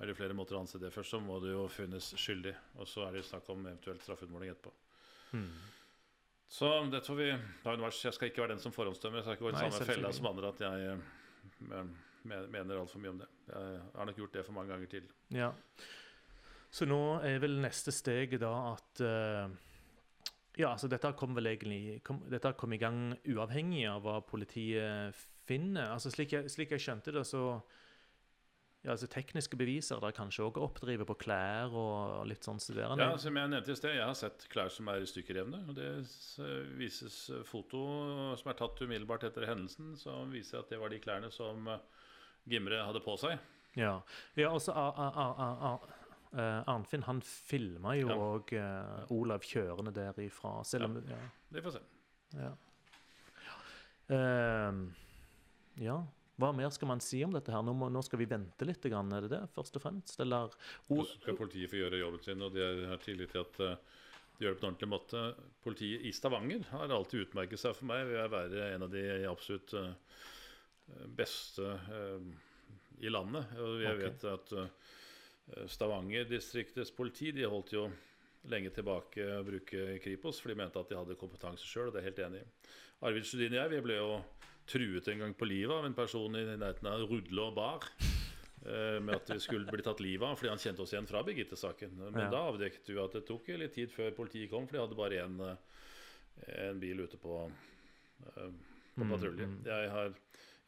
er 0.02 0.10
det 0.10 0.16
flere 0.18 0.34
måter 0.34 0.56
å 0.58 0.62
anse 0.64 0.80
det. 0.82 0.90
Først 0.94 1.14
så 1.14 1.20
må 1.22 1.38
det 1.42 1.52
jo 1.54 1.68
funnes 1.70 2.08
skyldig, 2.18 2.52
og 2.82 2.88
så 2.90 3.06
er 3.06 3.16
det 3.18 3.24
snakk 3.28 3.48
om 3.54 3.62
eventuelt 3.68 4.02
straffeutmåling 4.02 4.50
etterpå. 4.50 4.72
Mm. 5.38 5.48
Så 6.52 6.68
dette 6.92 7.06
får 7.08 7.16
vi. 7.20 7.28
Jeg 7.32 8.12
skal 8.18 8.28
ikke 8.28 8.42
være 8.44 8.52
den 8.56 8.60
som 8.64 8.74
forhåndsdømmer. 8.74 9.22
Jeg 9.22 9.24
skal 9.24 9.38
ikke 9.38 9.46
gå 9.46 9.52
i 9.52 9.56
den 9.56 9.70
samme 9.72 9.86
fella 9.88 10.10
som 10.12 10.26
andre 10.28 10.50
at 10.52 10.60
jeg 10.66 10.88
eh, 10.90 11.04
men- 11.70 11.94
mener 12.52 12.78
altfor 12.78 13.00
mye 13.02 13.14
om 13.14 13.18
det. 13.22 13.28
Jeg 13.48 13.80
har 13.96 14.06
nok 14.06 14.16
gjort 14.20 14.32
det 14.36 14.44
for 14.46 14.52
mange 14.52 14.70
ganger 14.74 14.86
til. 14.92 15.06
Ja. 15.34 15.52
Så 16.72 16.86
nå 16.88 16.98
er 17.24 17.38
vel 17.42 17.56
neste 17.60 17.92
steg 17.92 18.38
da 18.40 18.52
at 18.72 19.00
eh, 19.00 19.48
Ja, 20.60 20.74
altså 20.74 20.88
dette 20.92 21.14
kom 21.16 21.34
vel 21.34 21.46
egentlig 21.48 22.02
kom, 22.04 22.20
Dette 22.28 22.52
kom 22.60 22.72
i 22.72 22.78
gang 22.80 23.14
uavhengig 23.24 23.86
av 23.88 24.02
hva 24.04 24.18
politiet 24.20 25.16
finner. 25.46 25.88
Altså 25.94 26.12
Slik 26.12 26.32
jeg, 26.36 26.50
slik 26.52 26.70
jeg 26.76 26.84
skjønte 26.84 27.12
det, 27.16 27.24
så 27.26 27.62
ja, 28.82 28.90
altså 28.90 29.06
Tekniske 29.06 29.54
beviser 29.56 30.00
der 30.02 30.10
kanskje 30.16 30.42
òg 30.48 30.56
oppdriver 30.58 31.06
på 31.06 31.14
klær 31.22 31.70
og 31.70 32.24
litt 32.26 32.42
sånn 32.42 32.58
studerende. 32.58 33.04
Ja, 33.12 33.18
som 33.20 33.36
jeg 33.38 33.50
nevnte 33.52 33.70
i 33.70 33.78
sted, 33.78 33.94
jeg 33.94 34.02
har 34.08 34.16
sett 34.18 34.46
klær 34.50 34.72
som 34.74 34.88
er 34.90 35.04
stykkerevne. 35.06 35.60
Og 35.70 35.76
det 35.78 35.86
vises 36.80 37.18
foto 37.46 37.82
som 38.40 38.50
er 38.50 38.58
tatt 38.58 38.82
umiddelbart 38.82 39.28
etter 39.28 39.46
hendelsen, 39.46 39.92
som 40.00 40.32
viser 40.34 40.58
at 40.64 40.72
det 40.72 40.80
var 40.82 40.90
de 40.90 40.98
klærne 41.02 41.30
som 41.30 41.68
eh, 41.70 41.84
Gimre 42.50 42.80
hadde 42.82 43.00
på 43.04 43.14
seg. 43.22 43.38
Ja, 43.78 44.00
ja 44.36 44.50
også 44.50 44.74
a, 44.74 44.88
a, 44.90 45.26
a, 45.46 45.46
Ar- 45.70 45.92
eh, 46.34 46.72
Arnfinn 46.74 47.06
han 47.06 47.20
filma 47.22 47.94
jo 47.96 48.10
Ja. 48.50 48.66
uh, 49.06 49.12
Olav 49.14 49.46
kjørende 49.46 49.94
derifra, 49.94 50.58
selv 50.66 50.90
om 50.90 50.98
ja. 51.06 51.20
Det 51.54 51.62
får 51.62 51.70
vi 51.70 51.78
se. 51.78 51.84
Ja. 52.42 52.50
Ja. 53.46 53.54
Ehm, 54.16 54.82
ja. 55.78 56.00
Hva 56.40 56.48
mer 56.56 56.70
skal 56.72 56.88
man 56.88 57.02
si 57.04 57.20
om 57.24 57.34
dette 57.34 57.52
her? 57.52 57.64
Nå, 57.64 57.74
må, 57.76 57.88
nå 57.92 58.00
skal 58.04 58.20
vi 58.22 58.28
vente 58.30 58.66
litt, 58.66 58.84
grann, 58.88 59.10
er 59.12 59.26
det 59.26 59.34
det, 59.34 59.42
først 59.52 59.76
og 59.78 59.84
fremst? 59.84 60.14
Eller 60.24 60.54
Så 60.88 61.04
skal 61.10 61.36
politiet 61.38 61.70
få 61.70 61.82
gjøre 61.82 62.00
jobben 62.00 62.24
sin, 62.24 62.44
og 62.44 62.54
de 62.56 62.68
har 62.88 63.02
tillit 63.02 63.34
til 63.34 63.44
at 63.44 63.60
eh, 63.60 63.98
de 64.38 64.46
gjør 64.46 64.56
det 64.56 64.60
på 64.62 64.64
en 64.64 64.70
ordentlig 64.70 64.90
måte. 64.94 65.24
Politiet 65.64 66.06
i 66.08 66.14
Stavanger 66.16 66.64
har 66.72 66.94
alltid 66.96 67.26
utmerket 67.26 67.60
seg 67.60 67.76
for 67.76 67.90
meg 67.90 68.06
ved 68.08 68.22
å 68.24 68.30
være 68.32 68.70
en 68.72 68.86
av 68.88 68.94
de 68.94 69.04
absolutt 69.28 69.76
eh, 69.76 70.16
beste 71.20 71.68
eh, 71.68 72.32
i 73.04 73.12
landet. 73.12 73.52
Og 73.60 73.84
jeg 73.84 74.00
vet 74.00 74.26
at 74.30 74.56
Stavanger-distriktets 75.68 76.94
politi 76.96 77.32
de 77.34 77.48
holdt 77.50 77.74
jo 77.74 77.88
lenge 78.50 78.72
tilbake 78.74 79.26
å 79.36 79.42
bruke 79.46 79.98
Kripos, 80.02 80.40
for 80.42 80.52
de 80.52 80.58
mente 80.58 80.80
at 80.80 80.90
de 80.90 80.98
hadde 80.98 81.18
kompetanse 81.18 81.66
sjøl, 81.66 81.90
og 81.90 81.94
det 81.94 82.00
er 82.00 82.06
jeg 82.06 82.12
helt 82.12 82.22
enig 82.26 82.40
i. 82.42 82.70
Arvid 83.06 83.26
Sudin 83.26 83.54
og 83.54 83.58
jeg 83.60 83.72
vi 83.72 83.82
ble 83.84 83.98
jo 83.98 84.16
truet 84.66 85.08
en 85.08 85.18
gang 85.18 85.34
på 85.34 85.46
livet 85.48 85.72
av 85.74 85.84
en 85.88 85.94
person 85.94 86.34
i 86.36 86.44
nærheten 86.56 86.86
av 86.86 87.00
Rudle 87.10 87.42
og 87.48 87.54
Bar. 87.56 87.88
eh, 88.66 89.00
Med 89.02 89.14
at 89.16 89.26
vi 89.28 89.38
skulle 89.42 89.66
bli 89.70 89.82
tatt 89.82 90.00
livet 90.00 90.22
av 90.28 90.36
fordi 90.38 90.48
han 90.52 90.58
kjente 90.58 90.80
oss 90.84 90.92
igjen 90.92 91.08
fra 91.08 91.22
Birgitte-saken. 91.26 91.96
Men 91.98 92.14
Ja. 92.14 92.30
da 92.30 92.42
avdekket 92.52 92.86
vi 92.86 92.98
at 93.02 93.12
det 93.12 93.26
tok 93.26 93.48
litt 93.48 93.74
tid 93.74 93.90
før 93.90 94.12
politiet 94.14 94.50
kom, 94.50 94.66
for 94.66 94.72
de 94.76 94.82
hadde 94.86 94.96
bare 94.96 95.18
én 95.26 95.58
en 96.48 96.80
bil 96.80 97.00
ute 97.00 97.16
på, 97.18 97.50
eh, 98.36 98.50
på 98.96 99.04
Mm, 99.04 99.10
patrulje. 99.10 99.46
mm. 99.46 99.64
Jeg, 99.64 99.90
har, 99.90 100.14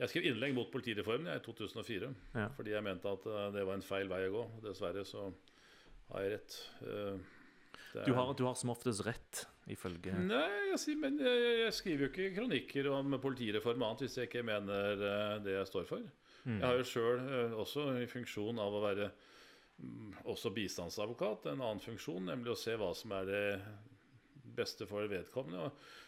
jeg 0.01 0.09
skrev 0.09 0.25
innlegg 0.25 0.55
mot 0.55 0.71
politireformen 0.73 1.27
jeg, 1.27 1.37
i 1.37 1.45
2004 1.45 2.15
Ja. 2.35 2.49
fordi 2.49 2.71
jeg 2.71 2.83
mente 2.83 3.07
at 3.09 3.27
eh, 3.27 3.51
det 3.53 3.65
var 3.67 3.75
en 3.75 3.83
feil 3.83 4.09
vei 4.09 4.29
å 4.29 4.33
gå. 4.33 4.61
Dessverre 4.63 5.05
så 5.05 5.33
har 6.11 6.21
jeg 6.23 6.33
rett. 6.33 6.69
Eh, 6.83 7.19
det 7.95 8.05
Du 8.07 8.13
er- 8.13 8.15
har, 8.17 8.35
du 8.35 8.45
har 8.45 8.55
som 8.55 8.71
oftest 8.71 9.05
rett, 9.07 9.47
ifølge 9.73 10.13
Nei, 10.19 10.49
jeg, 10.71 10.81
sier- 10.83 11.01
men 11.01 11.17
jeg, 11.23 11.73
skriver 11.73 12.07
jo 12.07 12.11
ikke 12.13 12.35
kronikker 12.37 12.91
om 12.93 13.17
politireform 13.23 13.87
annet 13.87 14.05
hvis 14.05 14.19
jeg 14.21 14.29
ikke 14.29 14.45
mener 14.45 15.05
eh, 15.09 15.39
det 15.45 15.57
jeg 15.59 15.71
står 15.71 15.89
for. 15.89 16.05
Mm. 16.45 16.59
Jeg 16.59 16.67
har 16.67 16.77
jo 16.81 16.89
sjøl 16.91 17.57
også 17.63 17.87
i 18.03 18.09
funksjon 18.11 18.61
av 18.61 18.77
å 18.77 18.83
være 18.85 19.09
mm, 19.81 20.11
også 20.35 20.53
bistandsadvokat, 20.53 21.49
en 21.55 21.65
annen 21.65 21.81
funksjon, 21.81 22.27
nemlig 22.29 22.53
å 22.53 22.59
se 22.61 22.77
hva 22.77 22.91
som 22.97 23.15
er 23.17 23.31
det 23.31 23.45
beste 24.55 24.87
for 24.87 25.09
vedkommende. 25.11 25.69
Og 25.71 26.04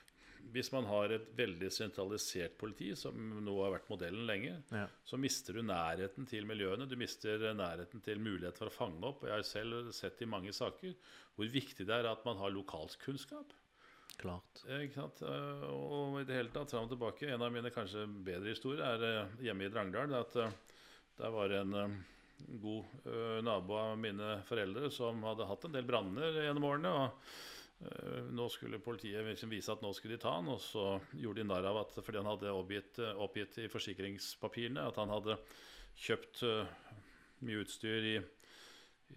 hvis 0.52 0.70
man 0.72 0.84
har 0.88 1.12
et 1.16 1.26
veldig 1.36 1.68
sentralisert 1.72 2.56
politi, 2.60 2.92
som 2.96 3.14
nå 3.44 3.54
har 3.64 3.72
vært 3.78 3.88
modellen 3.90 4.26
lenge, 4.28 4.62
Ja. 4.72 4.86
så 5.04 5.18
mister 5.18 5.54
du 5.54 5.62
nærheten 5.62 6.26
til 6.28 6.46
miljøene. 6.46 6.88
Du 6.88 6.96
mister 6.96 7.38
nærheten 7.54 8.02
til 8.02 8.18
mulighet 8.18 8.56
for 8.58 8.66
å 8.70 8.72
fange 8.74 9.02
opp. 9.04 9.22
Jeg 9.26 9.32
har 9.32 9.42
selv 9.42 9.92
sett 9.92 10.22
i 10.22 10.26
mange 10.26 10.52
saker 10.52 10.94
hvor 11.36 11.48
viktig 11.52 11.86
det 11.86 11.90
er 11.94 12.06
at 12.10 12.24
man 12.24 12.36
har 12.38 12.50
lokalkunnskap. 12.50 13.52
Klart. 14.16 14.62
Ikke 14.64 14.94
sant? 14.94 15.20
Eh, 15.22 15.64
Og 15.68 16.20
i 16.20 16.24
det 16.24 16.36
hele 16.38 16.48
tatt, 16.54 16.70
fram 16.70 16.86
og 16.88 16.92
tilbake, 16.94 17.28
en 17.28 17.42
av 17.42 17.52
mine 17.52 17.70
kanskje 17.70 18.06
bedre 18.24 18.54
historier 18.54 18.84
er 18.86 19.02
eh, 19.04 19.34
hjemme 19.44 19.66
i 19.66 19.68
Drangedal. 19.68 20.14
At 20.22 20.36
eh, 20.36 20.50
der 21.18 21.30
var 21.34 21.50
en 21.52 21.74
eh, 21.74 21.98
god 22.62 22.84
eh, 23.04 23.42
nabo 23.44 23.76
av 23.76 23.98
mine 23.98 24.42
foreldre 24.48 24.90
som 24.90 25.20
hadde 25.22 25.46
hatt 25.50 25.64
en 25.68 25.72
del 25.76 25.84
branner 25.84 26.32
gjennom 26.46 26.64
årene. 26.64 26.88
og 26.88 27.04
eh, 27.10 27.44
nå 28.32 28.48
skulle 28.48 28.78
politiet 28.80 29.24
liksom 29.26 29.50
vise 29.52 29.72
at 29.72 29.82
nå 29.84 29.90
skulle 29.94 30.16
de 30.16 30.22
ta 30.22 30.32
han, 30.38 30.48
og 30.48 30.60
så 30.64 30.96
gjorde 31.12 31.42
de 31.42 31.48
narr 31.50 31.66
av 31.68 31.82
at 31.82 31.98
fordi 31.98 32.22
han 32.22 32.30
hadde 32.30 32.54
oppgitt, 32.56 33.00
eh, 33.04 33.18
oppgitt 33.20 33.58
i 33.60 33.68
forsikringspapirene 33.72 34.86
at 34.88 34.96
han 35.00 35.12
hadde 35.12 35.36
kjøpt 36.06 36.42
eh, 36.48 36.70
mye 37.44 37.60
utstyr 37.64 38.08
i, 38.12 38.16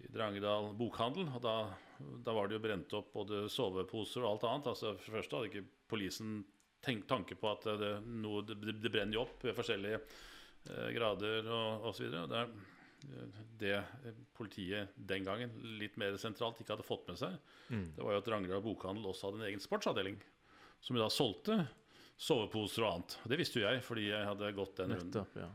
i 0.00 0.10
Drangedal 0.12 0.74
bokhandel. 0.76 1.30
Og 1.32 1.44
da, 1.44 1.56
da 1.98 2.36
var 2.36 2.48
det 2.48 2.58
jo 2.58 2.64
brent 2.66 2.96
opp 2.98 3.12
både 3.16 3.46
soveposer 3.52 4.24
og 4.24 4.34
alt 4.34 4.48
annet. 4.50 4.72
Altså 4.74 4.92
For 4.98 5.08
det 5.08 5.18
første 5.18 5.38
hadde 5.38 5.52
ikke 5.52 5.86
politien 5.90 6.42
tenkt 6.84 7.08
tanke 7.08 7.36
på 7.36 7.48
at 7.50 7.64
det, 7.80 7.94
noe, 8.04 8.44
det, 8.44 8.60
det 8.80 8.92
brenner 8.92 9.18
jo 9.18 9.24
opp 9.24 9.40
ved 9.44 9.56
forskjellige 9.56 10.02
eh, 10.02 10.90
grader 10.96 11.48
og 11.48 11.90
osv. 11.92 12.12
Det, 12.12 12.44
det 13.60 13.78
politiet 14.36 14.88
den 14.96 15.24
gangen, 15.24 15.50
litt 15.80 15.96
mer 16.00 16.16
sentralt, 16.20 16.60
ikke 16.60 16.74
hadde 16.76 16.86
fått 16.86 17.06
med 17.08 17.18
seg, 17.20 17.38
Mm. 17.70 17.92
det 17.96 18.02
var 18.04 18.12
jo 18.12 18.18
at 18.18 18.24
Drangedal 18.26 18.62
bokhandel 18.64 19.04
også 19.06 19.28
hadde 19.30 19.40
en 19.42 19.48
egen 19.50 19.60
sportsavdeling. 19.60 20.16
Som 20.80 20.96
da 20.96 21.08
solgte 21.12 21.68
soveposer 22.20 22.82
og 22.84 22.92
annet. 22.94 23.18
Det 23.28 23.38
visste 23.38 23.60
jo 23.60 23.66
jeg, 23.68 23.82
fordi 23.84 24.08
jeg 24.10 24.24
hadde 24.26 24.52
gått 24.56 24.76
den 24.76 24.90
runden. 24.94 25.10
Nettopp, 25.12 25.36
ja. 25.36 25.48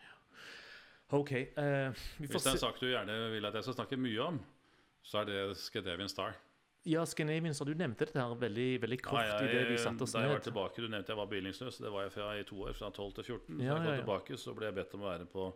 ja. 0.00 0.16
OK. 1.16 1.32
uh, 1.32 1.92
vi 2.18 2.26
får 2.26 2.32
Hvis 2.34 2.42
det 2.42 2.50
er 2.50 2.56
en 2.56 2.64
sak 2.64 2.80
du 2.80 2.86
gjerne 2.90 3.16
vil 3.32 3.46
at 3.48 3.54
jeg 3.54 3.62
skal 3.68 3.76
snakke 3.78 3.96
mye 4.00 4.20
om, 4.26 4.40
så 5.06 5.20
er 5.22 5.28
det 5.30 5.56
Scandinavian 5.60 6.08
Star. 6.10 6.34
Ja, 6.86 7.04
Scandinavian, 7.06 7.54
Star, 7.54 7.66
du 7.66 7.74
nevnte 7.78 8.06
dette 8.06 8.18
her 8.20 8.34
veldig, 8.38 8.66
veldig 8.82 8.98
kort 9.02 9.22
Ja, 9.26 9.38
i 9.42 9.48
det 9.50 9.62
vi 9.72 9.78
satte 9.78 10.02
oss 10.06 10.12
da 10.14 10.20
jeg 10.22 10.30
var 10.30 10.38
ned. 10.40 10.46
tilbake, 10.46 10.82
Du 10.82 10.88
nevnte 10.88 11.12
jeg 11.12 11.18
var 11.18 11.26
bevillingsløs. 11.30 11.78
Det 11.82 11.90
var 11.90 12.02
jeg 12.06 12.12
fra 12.14 12.28
i 12.38 12.44
to 12.46 12.60
år, 12.62 12.74
fra 12.78 12.90
12 12.90 13.12
til 13.20 13.24
14. 13.24 13.56
Så 13.58 13.62
Ja, 13.62 13.66
jeg 13.66 13.76
kom 13.76 13.86
ja, 13.86 13.94
ja. 13.94 14.02
tilbake, 14.02 14.38
så 14.38 14.54
ble 14.54 14.66
jeg 14.70 14.74
bedt 14.74 14.94
om 14.94 15.02
å 15.02 15.10
være 15.10 15.26
på, 15.30 15.46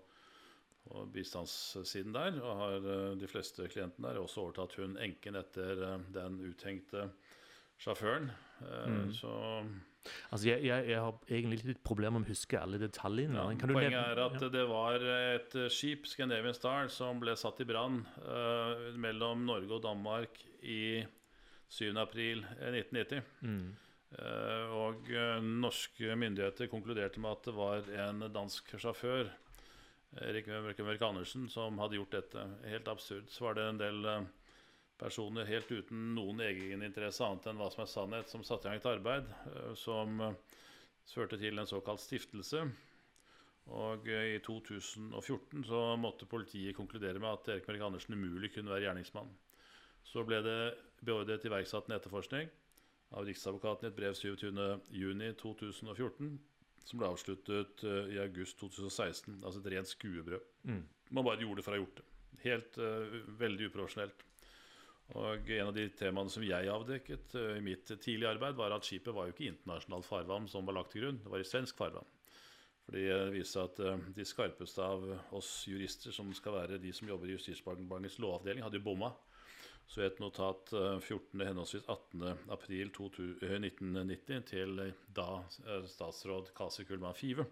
på 0.87 1.05
bistandssiden 1.14 2.14
der. 2.16 2.40
Og 2.40 2.57
har 2.62 2.88
eh, 2.95 3.19
de 3.21 3.29
fleste 3.31 3.69
klientene 3.69 4.09
der 4.09 4.23
også 4.23 4.47
overtatt 4.47 4.79
hun 4.81 4.97
enken 5.01 5.38
etter 5.40 5.85
eh, 5.88 6.09
den 6.14 6.40
uthengte 6.51 7.11
sjåføren. 7.81 8.31
Eh, 8.31 8.88
Mm. 8.90 9.12
Så 9.16 9.31
Altså, 10.31 10.49
jeg, 10.49 10.64
jeg, 10.64 10.87
jeg 10.88 11.01
har 11.01 11.16
egentlig 11.29 11.59
litt 11.64 11.83
problemer 11.85 12.23
med 12.23 12.31
å 12.31 12.33
huske 12.33 12.57
alle 12.57 12.79
detaljene. 12.81 13.37
ja, 13.37 13.59
Kan 13.61 13.69
du 13.69 13.75
Poenget 13.77 13.99
er 14.01 14.21
at 14.23 14.37
ja. 14.40 14.49
det 14.49 14.62
var 14.71 15.05
et 15.05 15.57
skip, 15.73 16.07
Scandinavian 16.09 16.57
Star, 16.57 16.88
som 16.88 17.21
ble 17.21 17.35
satt 17.37 17.61
i 17.61 17.66
brann 17.69 18.01
uh, 18.25 18.88
mellom 18.97 19.45
Norge 19.45 19.77
og 19.77 19.83
Danmark 19.85 20.40
i 20.62 21.05
7. 21.69 21.93
april 22.01 22.47
eh, 22.59 22.73
1990. 22.81 23.23
mm. 23.45 23.62
Uh, 24.11 24.73
Og 24.75 25.12
norske 25.47 26.16
myndigheter 26.19 26.66
konkluderte 26.66 27.21
med 27.23 27.37
at 27.37 27.45
det 27.47 27.55
var 27.55 27.93
en 28.09 28.25
dansk 28.35 28.73
sjåfør, 28.81 29.29
Erik 30.18 30.49
Mørk 30.51 31.03
Andersen, 31.07 31.44
som 31.49 31.79
hadde 31.79 31.96
gjort 32.01 32.16
dette. 32.16 32.42
Helt 32.66 32.88
absurd. 32.90 33.29
Så 33.31 33.44
var 33.44 33.55
det 33.55 33.66
en 33.68 33.79
del 33.79 34.05
eh, 34.11 34.25
personer 34.99 35.46
helt 35.49 35.70
uten 35.70 36.14
noen 36.16 36.40
egeninteresse 36.44 37.25
annet 37.25 37.46
enn 37.46 37.59
hva 37.61 37.70
som 37.70 37.83
er 37.85 37.92
sannhet, 37.92 38.29
som 38.33 38.44
satte 38.44 38.66
i 38.66 38.70
gang 38.70 38.79
et 38.81 38.90
arbeid 38.90 39.25
eh, 39.31 39.75
som 39.79 40.20
eh, 40.27 40.35
førte 41.14 41.38
til 41.40 41.59
en 41.59 41.70
såkalt 41.70 42.01
stiftelse. 42.03 42.61
Og 43.70 44.09
i 44.11 44.40
2014 44.42 45.64
så 45.68 45.96
måtte 46.01 46.27
politiet 46.27 46.75
konkludere 46.75 47.20
med 47.23 47.31
at 47.31 47.49
Erik 47.55 47.68
Mørk 47.70 47.83
Andersen 47.87 48.16
umulig 48.18 48.51
kunne 48.55 48.73
være 48.73 48.85
gjerningsmann. 48.88 49.31
Så 50.03 50.25
ble 50.27 50.38
det 50.42 50.75
beordret 51.07 51.44
iverksatt 51.46 51.87
en 51.87 51.94
etterforskning 51.94 52.46
av 53.14 53.25
Riksadvokaten 53.29 53.87
i 53.87 53.90
et 53.90 53.99
brev 53.99 54.14
27.6.2014, 54.18 56.38
som 56.87 57.01
ble 57.01 57.11
avsluttet 57.11 57.85
eh, 57.87 58.14
i 58.14 58.19
august 58.23 58.59
2016. 58.61 59.40
Altså 59.45 59.61
et 59.61 59.71
rent 59.75 59.90
skuebrød. 59.90 60.49
Mm. 60.69 60.83
Man 61.11 61.27
bare 61.27 61.43
gjorde 61.43 61.61
det 61.61 61.66
for 61.66 61.75
å 61.75 61.79
ha 61.79 61.83
gjort 61.83 62.01
det. 62.01 62.07
Helt 62.40 62.79
uh, 62.81 63.16
veldig 63.40 63.66
uprofesjonelt. 63.69 64.23
Og 65.21 65.51
en 65.57 65.69
av 65.69 65.75
de 65.75 65.88
temaene 65.99 66.33
som 66.33 66.45
jeg 66.47 66.71
avdekket 66.73 67.35
uh, 67.37 67.57
i 67.59 67.64
mitt 67.64 67.90
tidlige 67.90 68.31
arbeid, 68.31 68.57
var 68.57 68.73
at 68.73 68.87
skipet 68.87 69.14
var 69.14 69.29
jo 69.29 69.35
ikke 69.35 69.51
internasjonalt 69.51 70.09
farvann 70.09 70.49
som 70.49 70.64
var 70.69 70.79
lagt 70.79 70.95
til 70.95 71.05
grunn, 71.05 71.21
det 71.21 71.33
var 71.33 71.43
i 71.43 71.49
svensk 71.49 71.77
farvann. 71.81 72.09
Fordi 72.87 73.03
det 73.11 73.19
viser 73.35 73.53
seg 73.53 73.66
at 73.66 73.83
uh, 73.85 74.07
de 74.16 74.27
skarpeste 74.27 74.87
av 74.87 75.05
oss 75.37 75.51
jurister, 75.69 76.14
som 76.16 76.31
skal 76.37 76.57
være 76.62 76.81
de 76.81 76.95
som 76.97 77.11
jobber 77.11 77.29
i 77.29 77.37
Justisdepartementets 77.37 78.21
lovavdeling, 78.23 78.64
hadde 78.64 78.81
jo 78.81 78.87
bomma. 78.87 79.12
Så 79.90 80.05
i 80.05 80.07
et 80.07 80.20
notat 80.22 80.70
eh, 80.72 80.98
14. 81.00 81.40
henholdsvis 81.42 81.88
18. 81.88 82.26
april 82.55 82.92
2000 82.94 83.40
eh, 83.42 83.57
1990 83.59 84.44
til 84.46 84.83
eh, 84.85 84.98
da 85.16 85.40
eh, 85.66 85.87
statsråd 85.90 86.53
Kasi 86.55 86.85
Kullmann 86.87 87.16
Five, 87.18 87.42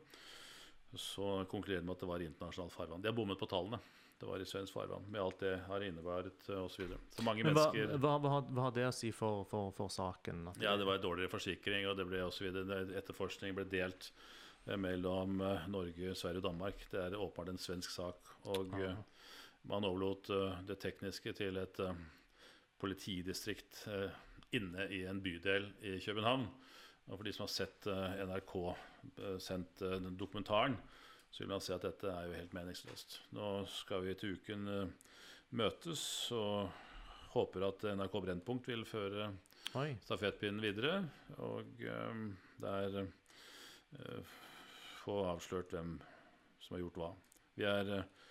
så 0.95 1.45
konkluderer 1.51 1.83
de 1.83 1.89
med 1.89 1.97
at 1.97 2.05
det 2.05 2.09
var 2.13 2.23
internasjonalt 2.23 2.75
farvann. 2.77 3.01
De 3.03 3.11
har 3.11 3.17
bommet 3.17 3.41
på 3.41 3.49
tallene. 3.51 3.81
Det 4.21 4.27
var 4.27 4.39
i 4.43 4.47
svensk 4.47 4.75
farvann, 4.75 5.09
med 5.11 5.21
alt 5.23 5.43
det 5.43 5.57
har 5.67 5.83
innebæret 5.87 6.47
osv. 6.47 6.69
Så, 6.77 6.83
videre. 6.83 6.99
så 7.17 7.25
mange 7.27 7.43
Men 7.43 7.57
hva, 7.57 7.65
mennesker 7.73 8.03
hva, 8.05 8.13
hva, 8.23 8.39
hva 8.47 8.67
har 8.69 8.77
det 8.77 8.85
å 8.87 8.95
si 8.95 9.11
for, 9.15 9.43
for, 9.51 9.73
for 9.75 9.91
saken? 9.95 10.45
At 10.53 10.63
Ja, 10.63 10.77
det 10.79 10.87
var 10.87 11.03
dårligere 11.03 11.33
forsikring, 11.33 11.87
og 11.91 11.99
det 11.99 12.07
ble 12.07 12.21
osv. 12.27 12.47
Etterforskning 12.99 13.57
ble 13.59 13.65
delt 13.71 14.13
mellom 14.79 15.43
Norge, 15.71 16.15
Sverige 16.19 16.43
og 16.43 16.47
Danmark. 16.47 16.87
Det 16.91 17.03
er 17.03 17.19
åpenbart 17.19 17.51
en 17.55 17.61
svensk 17.63 17.95
sak. 17.95 18.31
Og 18.55 18.79
eh, 18.79 18.95
man 19.71 19.87
overlot 19.87 20.31
det 20.67 20.79
tekniske 20.83 21.35
til 21.39 21.59
et 21.63 21.83
politidistrikt 22.81 23.85
eh, 23.93 24.11
inne 24.59 24.89
i 24.95 25.03
en 25.11 25.23
bydel 25.23 25.69
i 25.83 25.99
København. 26.05 26.47
Og 27.09 27.17
for 27.17 27.25
de 27.25 27.33
som 27.35 27.47
har 27.47 27.53
sett 27.53 27.89
eh, 27.91 28.23
NRK 28.29 28.55
eh, 28.69 29.39
sendt 29.43 29.85
dokumentaren, 30.19 30.79
så 31.31 31.45
vil 31.45 31.53
man 31.53 31.65
se 31.65 31.75
at 31.77 31.85
dette 31.85 32.09
er 32.09 32.29
jo 32.29 32.37
helt 32.39 32.55
meningsløst. 32.57 33.21
Nå 33.37 33.53
skal 33.69 34.07
vi 34.07 34.17
til 34.17 34.39
uken 34.39 34.69
møtes 35.57 36.03
og 36.37 36.71
håper 37.35 37.69
at 37.69 37.85
NRK 37.99 38.17
Brennpunkt 38.25 38.69
vil 38.69 38.85
føre 38.89 39.31
Oi. 39.77 39.93
stafettpinnen 40.05 40.63
videre. 40.65 41.03
Og 41.45 41.83
eh, 41.85 42.23
der 42.63 43.01
eh, 43.03 44.37
få 45.03 45.21
avslørt 45.33 45.75
hvem 45.75 45.97
som 46.61 46.77
har 46.77 46.85
gjort 46.85 47.01
hva. 47.01 47.11
Vi 47.59 47.67
er, 47.69 47.93
eh, 47.99 48.28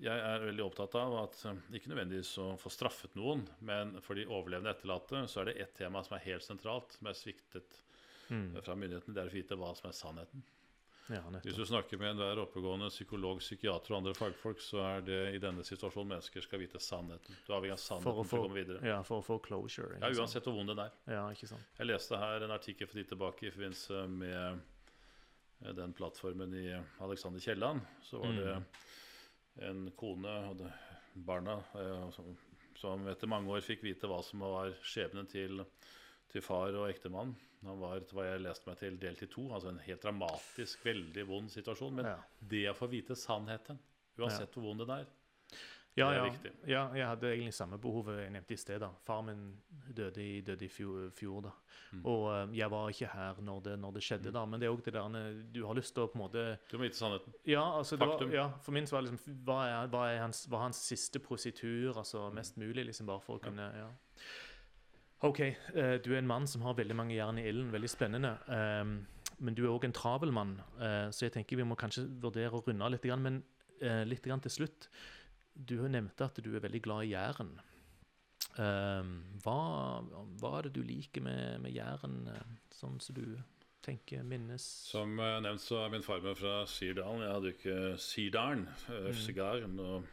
jeg 0.00 0.20
er 0.30 0.44
veldig 0.46 0.64
opptatt 0.64 0.94
av 1.00 1.14
at 1.24 1.40
eh, 1.50 1.60
ikke 1.78 1.90
nødvendigvis 1.92 2.32
å 2.38 2.48
få 2.60 2.70
straffet 2.70 3.14
noen, 3.18 3.42
men 3.60 3.96
for 4.04 4.14
de 4.14 4.26
overlevende 4.26 4.70
etterlatte 4.70 5.24
så 5.28 5.40
er 5.42 5.50
det 5.50 5.56
ett 5.64 5.74
tema 5.80 6.02
som 6.06 6.16
er 6.18 6.24
helt 6.28 6.42
sentralt, 6.46 6.92
som 6.98 7.06
er 7.10 7.18
sviktet 7.18 7.84
Mm. 8.28 8.58
fra 8.60 8.74
myndighetene. 8.76 9.14
Det 9.16 9.22
er 9.22 9.28
å 9.30 9.32
vite 9.32 9.56
hva 9.56 9.70
som 9.74 9.86
er 9.88 9.94
sannheten. 9.96 10.42
Ja, 11.08 11.22
Hvis 11.40 11.56
du 11.56 11.64
snakker 11.64 11.96
med 11.96 12.10
enhver 12.10 12.36
oppegående 12.42 12.90
psykolog, 12.92 13.38
psykiater 13.40 13.94
og 13.94 14.02
andre 14.02 14.12
fagfolk, 14.12 14.58
så 14.60 14.82
er 14.84 15.00
det 15.00 15.20
i 15.34 15.38
denne 15.40 15.64
situasjonen 15.64 16.10
mennesker 16.12 16.44
skal 16.44 16.60
vite 16.60 16.76
sannheten. 16.78 17.32
Du 17.46 17.54
har 17.54 17.62
avhengig 17.62 17.72
av 17.72 17.80
For 17.80 17.86
sannheten 17.86 18.04
for 18.18 18.28
få, 18.28 18.36
å 18.36 18.42
komme 18.50 18.58
videre. 18.60 18.82
ja, 18.84 18.98
for 19.02 19.22
å 19.22 19.24
få 19.24 19.38
closure. 19.40 19.96
Ja. 20.02 20.10
Uansett 20.12 20.44
hvor 20.44 20.58
vond 20.60 20.68
den 20.68 20.78
er. 20.84 20.92
Ja, 21.08 21.22
ikke 21.32 21.48
sant. 21.48 21.64
Jeg 21.78 21.86
leste 21.88 22.18
her 22.20 22.44
en 22.44 22.50
artikkel 22.58 22.86
for 22.86 23.00
tid 23.00 23.08
tilbake 23.08 23.46
i 23.48 23.50
forbindelse 23.56 24.04
med 24.12 24.60
eh, 25.64 25.72
den 25.80 25.94
plattformen 25.96 26.52
i 26.52 26.66
Alexander 27.00 27.40
Kielland. 27.40 27.80
Så 28.04 28.20
var 28.20 28.36
det 28.36 28.58
en 29.64 29.90
kone 29.98 30.34
og 30.50 30.62
barna 31.26 31.58
eh, 31.74 32.20
som, 32.78 33.06
etter 33.10 33.30
mange 33.30 33.50
år 33.50 33.64
fikk 33.64 33.82
vite 33.86 34.10
hva 34.10 34.20
som 34.22 34.44
var 34.46 34.74
skjebnen 34.86 35.26
til, 35.30 35.64
til 36.30 36.44
far 36.44 36.76
og 36.78 36.88
ektemann. 36.90 37.34
Han 37.66 37.80
var, 37.82 37.98
etter 37.98 38.14
hva 38.14 38.26
jeg 38.28 38.44
leste 38.44 38.70
meg 38.70 38.78
til, 38.78 38.98
delt 39.02 39.22
i 39.24 39.30
to. 39.32 39.48
Altså 39.50 39.72
en 39.72 39.80
helt 39.82 40.04
dramatisk, 40.04 40.84
veldig 40.86 41.24
vond 41.26 41.50
situasjon. 41.50 41.96
Men 41.98 42.12
Ja. 42.12 42.18
det 42.38 42.66
å 42.70 42.76
få 42.78 42.86
vite 42.92 43.16
sannheten, 43.18 43.80
uansett 44.18 44.54
hvor 44.54 44.68
vond 44.70 44.84
den 44.84 44.94
er 44.94 45.08
Ja, 45.96 46.12
ja, 46.14 46.26
ja, 46.66 46.82
jeg 46.94 47.06
hadde 47.08 47.30
egentlig 47.32 47.54
samme 47.56 47.78
behovet 47.82 48.20
jeg 48.20 48.30
nevnte 48.30 48.54
i 48.54 48.60
sted. 48.60 48.78
da. 48.80 48.90
Far 49.06 49.22
min 49.26 49.48
døde 49.96 50.22
i, 50.22 50.40
døde 50.46 50.64
i 50.64 50.68
fjor, 50.70 51.08
fjor 51.16 51.40
da. 51.48 51.52
Mm. 51.92 52.02
Og 52.04 52.24
eh, 52.32 52.56
jeg 52.58 52.70
var 52.70 52.92
ikke 52.92 53.10
her 53.12 53.40
når 53.42 53.60
det, 53.64 53.78
når 53.82 53.96
det 53.96 54.02
skjedde, 54.06 54.32
da. 54.34 54.44
Men 54.46 54.60
det 54.60 54.68
er 54.68 54.76
òg 54.76 54.84
det 54.84 54.94
der 54.94 55.40
Du 55.54 55.64
har 55.66 55.78
lyst 55.78 55.94
til 55.96 56.04
å 56.04 56.10
på 56.12 56.18
en 56.18 56.24
måte 56.26 56.44
Du 56.70 56.76
må 56.78 56.84
vite 56.86 57.00
sannheten. 57.00 57.34
Ja, 57.48 57.64
altså 57.78 57.98
Faktum. 57.98 58.30
var, 58.30 58.36
ja, 58.36 58.46
for 58.62 58.76
min 58.76 58.86
var 58.90 59.06
liksom 59.06 59.40
Hva 59.46 59.58
er, 59.66 59.90
hva 59.92 60.04
er 60.12 60.22
hans, 60.22 60.44
var 60.50 60.66
hans 60.68 60.82
siste 60.86 61.18
positur? 61.18 61.96
Altså 61.96 62.28
mest 62.34 62.60
mulig, 62.60 62.86
liksom, 62.90 63.08
bare 63.08 63.24
for 63.24 63.40
å 63.40 63.46
kunne 63.48 63.72
Ja. 63.78 63.88
OK, 65.26 65.40
uh, 65.74 65.96
du 65.98 66.12
er 66.12 66.20
en 66.20 66.30
mann 66.30 66.46
som 66.46 66.62
har 66.62 66.76
veldig 66.78 66.94
mange 66.94 67.16
jern 67.16 67.40
i 67.40 67.48
ilden. 67.50 67.72
Veldig 67.74 67.90
spennende. 67.90 68.36
Um, 68.46 69.00
men 69.42 69.54
du 69.54 69.64
er 69.64 69.72
òg 69.72 69.86
en 69.88 69.94
travel 69.94 70.30
mann, 70.34 70.60
uh, 70.78 71.10
så 71.10 71.26
jeg 71.26 71.34
tenker 71.34 71.58
vi 71.58 71.66
må 71.66 71.74
kanskje 71.78 72.04
vurdere 72.22 72.54
å 72.54 72.62
runde 72.62 72.84
av 72.86 72.92
litt. 72.94 73.06
Grann, 73.06 73.24
men 73.24 73.40
uh, 73.82 74.04
litt 74.06 74.22
grann 74.22 74.42
til 74.44 74.54
slutt. 74.60 74.86
Du 75.58 75.80
har 75.82 75.88
nevnt 75.90 76.20
at 76.22 76.38
du 76.44 76.52
er 76.54 76.62
veldig 76.62 76.80
glad 76.84 77.04
i 77.08 77.12
Jæren. 77.12 77.50
Ehm, 78.62 79.12
hva, 79.44 79.56
hva 80.40 80.50
er 80.58 80.68
det 80.68 80.74
du 80.78 80.82
liker 80.86 81.22
med, 81.24 81.60
med 81.64 81.74
Jæren, 81.74 82.20
eh, 82.32 82.52
sånn 82.74 82.98
som 83.02 83.14
du 83.18 83.24
tenker 83.84 84.24
minnes 84.26 84.64
Som 84.90 85.18
eh, 85.22 85.38
nevnt 85.44 85.62
så 85.62 85.84
er 85.84 85.92
min 85.94 86.02
farmor 86.06 86.34
fra 86.38 86.54
Sirdalen. 86.70 87.22
Jeg 87.24 87.34
hadde 87.36 87.52
ikke 87.54 87.78
Sirdalen, 88.02 88.66
uh, 88.88 89.08
Mm. 89.08 89.18
sigaren 89.22 89.78
og 89.80 90.06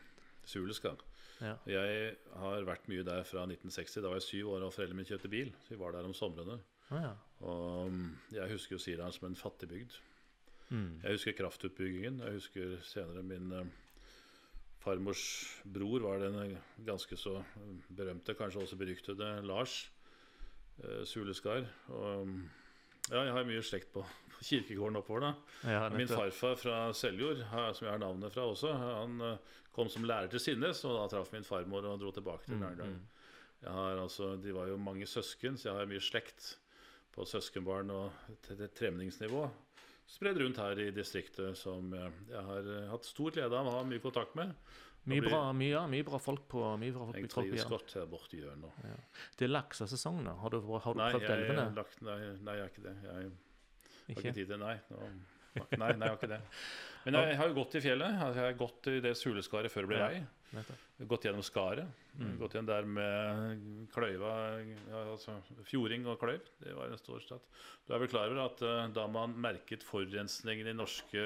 Suleskar. 0.45 1.01
Ja. 1.41 1.55
Jeg 1.67 2.15
har 2.39 2.63
vært 2.67 2.85
mye 2.87 3.03
der 3.03 3.23
fra 3.27 3.43
1960. 3.45 4.01
Da 4.01 4.07
var 4.11 4.19
jeg 4.21 4.27
syv 4.29 4.51
år 4.55 4.65
og 4.67 4.73
foreldrene 4.73 5.01
mine 5.01 5.09
kjøpte 5.09 5.29
bil. 5.33 5.49
Så 5.65 5.73
vi 5.73 5.79
var 5.81 5.91
der 5.91 6.05
om 6.07 6.13
somrene. 6.15 6.59
Ah, 6.93 7.01
ja. 7.01 7.13
Og 7.45 7.89
mm, 7.91 8.11
jeg 8.37 8.51
husker 8.53 8.75
jo 8.77 8.79
Sirdalen 8.79 9.11
som 9.15 9.27
en 9.27 9.35
fattigbygd. 9.35 9.97
Mm. 10.69 11.01
Jeg 11.03 11.17
husker 11.17 11.35
kraftutbyggingen. 11.41 12.21
Jeg 12.23 12.37
husker 12.37 12.77
senere 12.87 13.23
min 13.25 13.51
eh, 13.51 13.65
farmors 14.85 15.23
bror 15.63 16.05
var 16.05 16.21
den 16.21 16.55
ganske 16.85 17.17
så 17.17 17.39
berømte, 17.89 18.35
kanskje 18.37 18.61
også 18.61 18.77
beryktede 18.79 19.31
Lars 19.47 19.79
eh, 20.83 21.01
Suleskar. 21.09 21.65
Og 21.89 22.27
mm, 22.27 22.39
ja, 23.09 23.23
jeg 23.23 23.33
har 23.37 23.49
mye 23.49 23.65
slekt 23.65 23.91
på, 23.95 24.05
på 24.35 24.47
kirkegården 24.51 25.01
oppover, 25.01 25.27
da. 25.27 25.33
Ja, 25.73 25.83
Min 25.93 26.09
farfar 26.09 26.57
fra 26.61 26.79
Seljord, 26.93 27.41
som 27.49 27.87
jeg 27.87 27.93
har 27.93 28.01
navnet 28.01 28.33
fra 28.33 28.47
også, 28.51 28.73
han 28.81 29.21
eh, 29.25 29.55
kom 29.75 29.89
som 29.91 30.05
lærer 30.07 30.31
til 30.31 30.43
Sinnes, 30.43 30.83
og 30.87 30.97
da 30.99 31.09
traff 31.11 31.33
min 31.35 31.47
farmor 31.47 31.85
og 31.89 31.99
dro 32.01 32.13
tilbake 32.15 32.47
til 32.47 32.61
Mm, 32.61 32.79
mm. 32.79 32.99
Jeg 33.65 33.71
har 33.73 33.97
altså, 33.97 34.35
De 34.35 34.53
var 34.53 34.67
jo 34.67 34.77
mange 34.77 35.07
søsken, 35.07 35.57
så 35.57 35.69
jeg 35.69 35.77
har 35.77 35.89
mye 35.89 36.03
slekt 36.03 36.57
på 37.15 37.25
søskenbarn 37.25 37.89
og 37.89 38.11
tremningsnivå. 38.75 39.47
Spredd 40.07 40.37
rundt 40.37 40.57
her 40.61 40.79
i 40.83 40.91
distriktet 40.93 41.57
som 41.57 41.93
eh, 41.97 42.09
jeg 42.29 42.43
har 42.49 42.67
eh, 42.75 42.89
hatt 42.91 43.07
stor 43.07 43.31
glede 43.33 43.57
av 43.57 43.67
å 43.67 43.71
ha 43.79 43.83
mye 43.89 44.01
kontakt 44.03 44.35
med. 44.37 44.51
Mye 45.09 45.21
bra, 45.21 45.39
mye, 45.53 45.69
ja, 45.69 45.83
mye 45.89 46.05
bra 46.05 46.17
folk 46.21 46.47
på 46.49 46.61
mye 46.81 46.93
bra 46.95 47.05
folk, 47.11 47.17
Jeg 47.19 47.29
trives 47.29 47.65
godt 47.69 47.91
her 47.93 48.07
borte 48.09 48.37
i 48.37 48.39
hjørnet. 48.41 48.63
nå. 48.85 48.93
Det 49.37 49.45
er 49.45 49.51
laksesesong 49.53 50.23
nå. 50.25 50.33
Har 50.41 50.49
du, 50.55 50.59
har 50.65 50.93
du 50.97 51.01
Nei, 51.01 51.09
prøvd 51.13 51.25
jeg, 51.27 51.43
elvene? 51.43 51.65
lagt, 51.77 51.99
nei, 52.05 52.15
nei, 52.41 52.55
jeg 52.57 52.63
har 52.65 52.71
ikke 52.73 52.85
det. 52.87 52.95
Jeg 53.03 53.11
har 53.13 53.25
Ikke? 53.25 54.15
ikke 54.21 54.33
tid 54.39 54.47
til 54.53 54.59
Nei. 54.61 54.75
Nå, 54.89 55.01
nei, 55.55 55.67
nei, 55.77 55.89
jeg 55.93 56.09
har 56.09 56.17
ikke 56.17 56.31
det. 56.33 56.39
Men 57.05 57.19
jeg 57.21 57.37
har 57.37 57.51
jo 57.51 57.57
gått 57.59 57.75
i 57.77 57.81
fjellet. 57.85 58.17
Altså, 58.25 58.39
jeg 58.41 58.49
har 58.49 58.57
gått 58.59 58.89
i 58.91 58.95
det 59.05 59.13
suleskaret 59.17 59.71
før 59.73 59.85
det 59.85 59.91
ble 59.93 59.99
Ja. 60.01 60.07
vei. 60.09 60.23
Gått 61.09 61.25
gjennom 61.27 61.43
skaret. 61.43 62.03
Mm. 62.15 62.37
Gått 62.39 62.55
igjen 62.55 62.67
der 62.69 62.85
med 62.87 63.89
kløyva 63.91 64.31
ja, 64.63 65.01
altså 65.01 65.35
Fjording 65.67 66.05
og 66.07 66.21
kløyv. 66.21 66.45
Det 66.61 66.75
var 66.77 66.87
en 66.91 67.01
stor 67.01 67.19
stat. 67.23 67.49
Du 67.83 67.91
er 67.93 67.99
vel 68.03 68.11
klar 68.11 68.31
over 68.31 68.45
at 68.45 68.63
uh, 68.63 68.85
da 68.95 69.03
man 69.11 69.35
merket 69.43 69.83
forurensningen 69.83 70.71
i 70.71 70.77
norske 70.77 71.25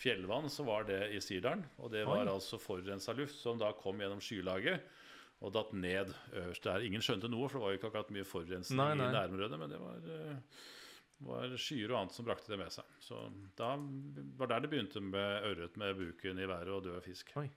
fjellvann, 0.00 0.48
så 0.52 0.64
var 0.68 0.88
det 0.88 1.02
i 1.12 1.20
Sirdalen. 1.24 1.66
Og 1.84 1.92
det 1.92 2.06
var 2.08 2.24
Oi. 2.24 2.32
altså 2.32 2.60
forurensa 2.62 3.14
luft 3.18 3.36
som 3.36 3.60
da 3.60 3.74
kom 3.76 4.00
gjennom 4.00 4.22
skylaget 4.24 4.88
og 5.40 5.54
datt 5.56 5.72
ned 5.76 6.12
øverst 6.36 6.66
der. 6.68 6.84
Ingen 6.84 7.04
skjønte 7.04 7.28
noe, 7.32 7.48
for 7.48 7.58
det 7.58 7.64
var 7.64 7.72
jo 7.72 7.80
ikke 7.80 7.88
akkurat 7.92 8.12
mye 8.16 8.28
forurensning 8.28 8.80
Nei, 8.80 8.92
nei. 8.96 9.08
i 9.08 9.16
nærområdet. 9.16 9.60
Men 9.60 9.72
det 9.72 9.80
var, 9.84 10.08
uh, 10.08 10.68
var 11.28 11.56
skyer 11.60 11.92
og 11.92 12.02
annet 12.02 12.16
som 12.16 12.28
brakte 12.28 12.52
det 12.52 12.60
med 12.60 12.72
seg. 12.72 12.96
Så 13.04 13.26
da 13.60 13.74
var 14.40 14.54
der 14.54 14.64
det 14.64 14.72
begynte 14.72 15.04
med 15.04 15.50
ørret 15.52 15.76
med 15.80 15.98
buken 16.00 16.40
i 16.40 16.48
været 16.48 16.72
og 16.72 16.86
død 16.88 17.02
fisk. 17.04 17.36
Oi. 17.40 17.50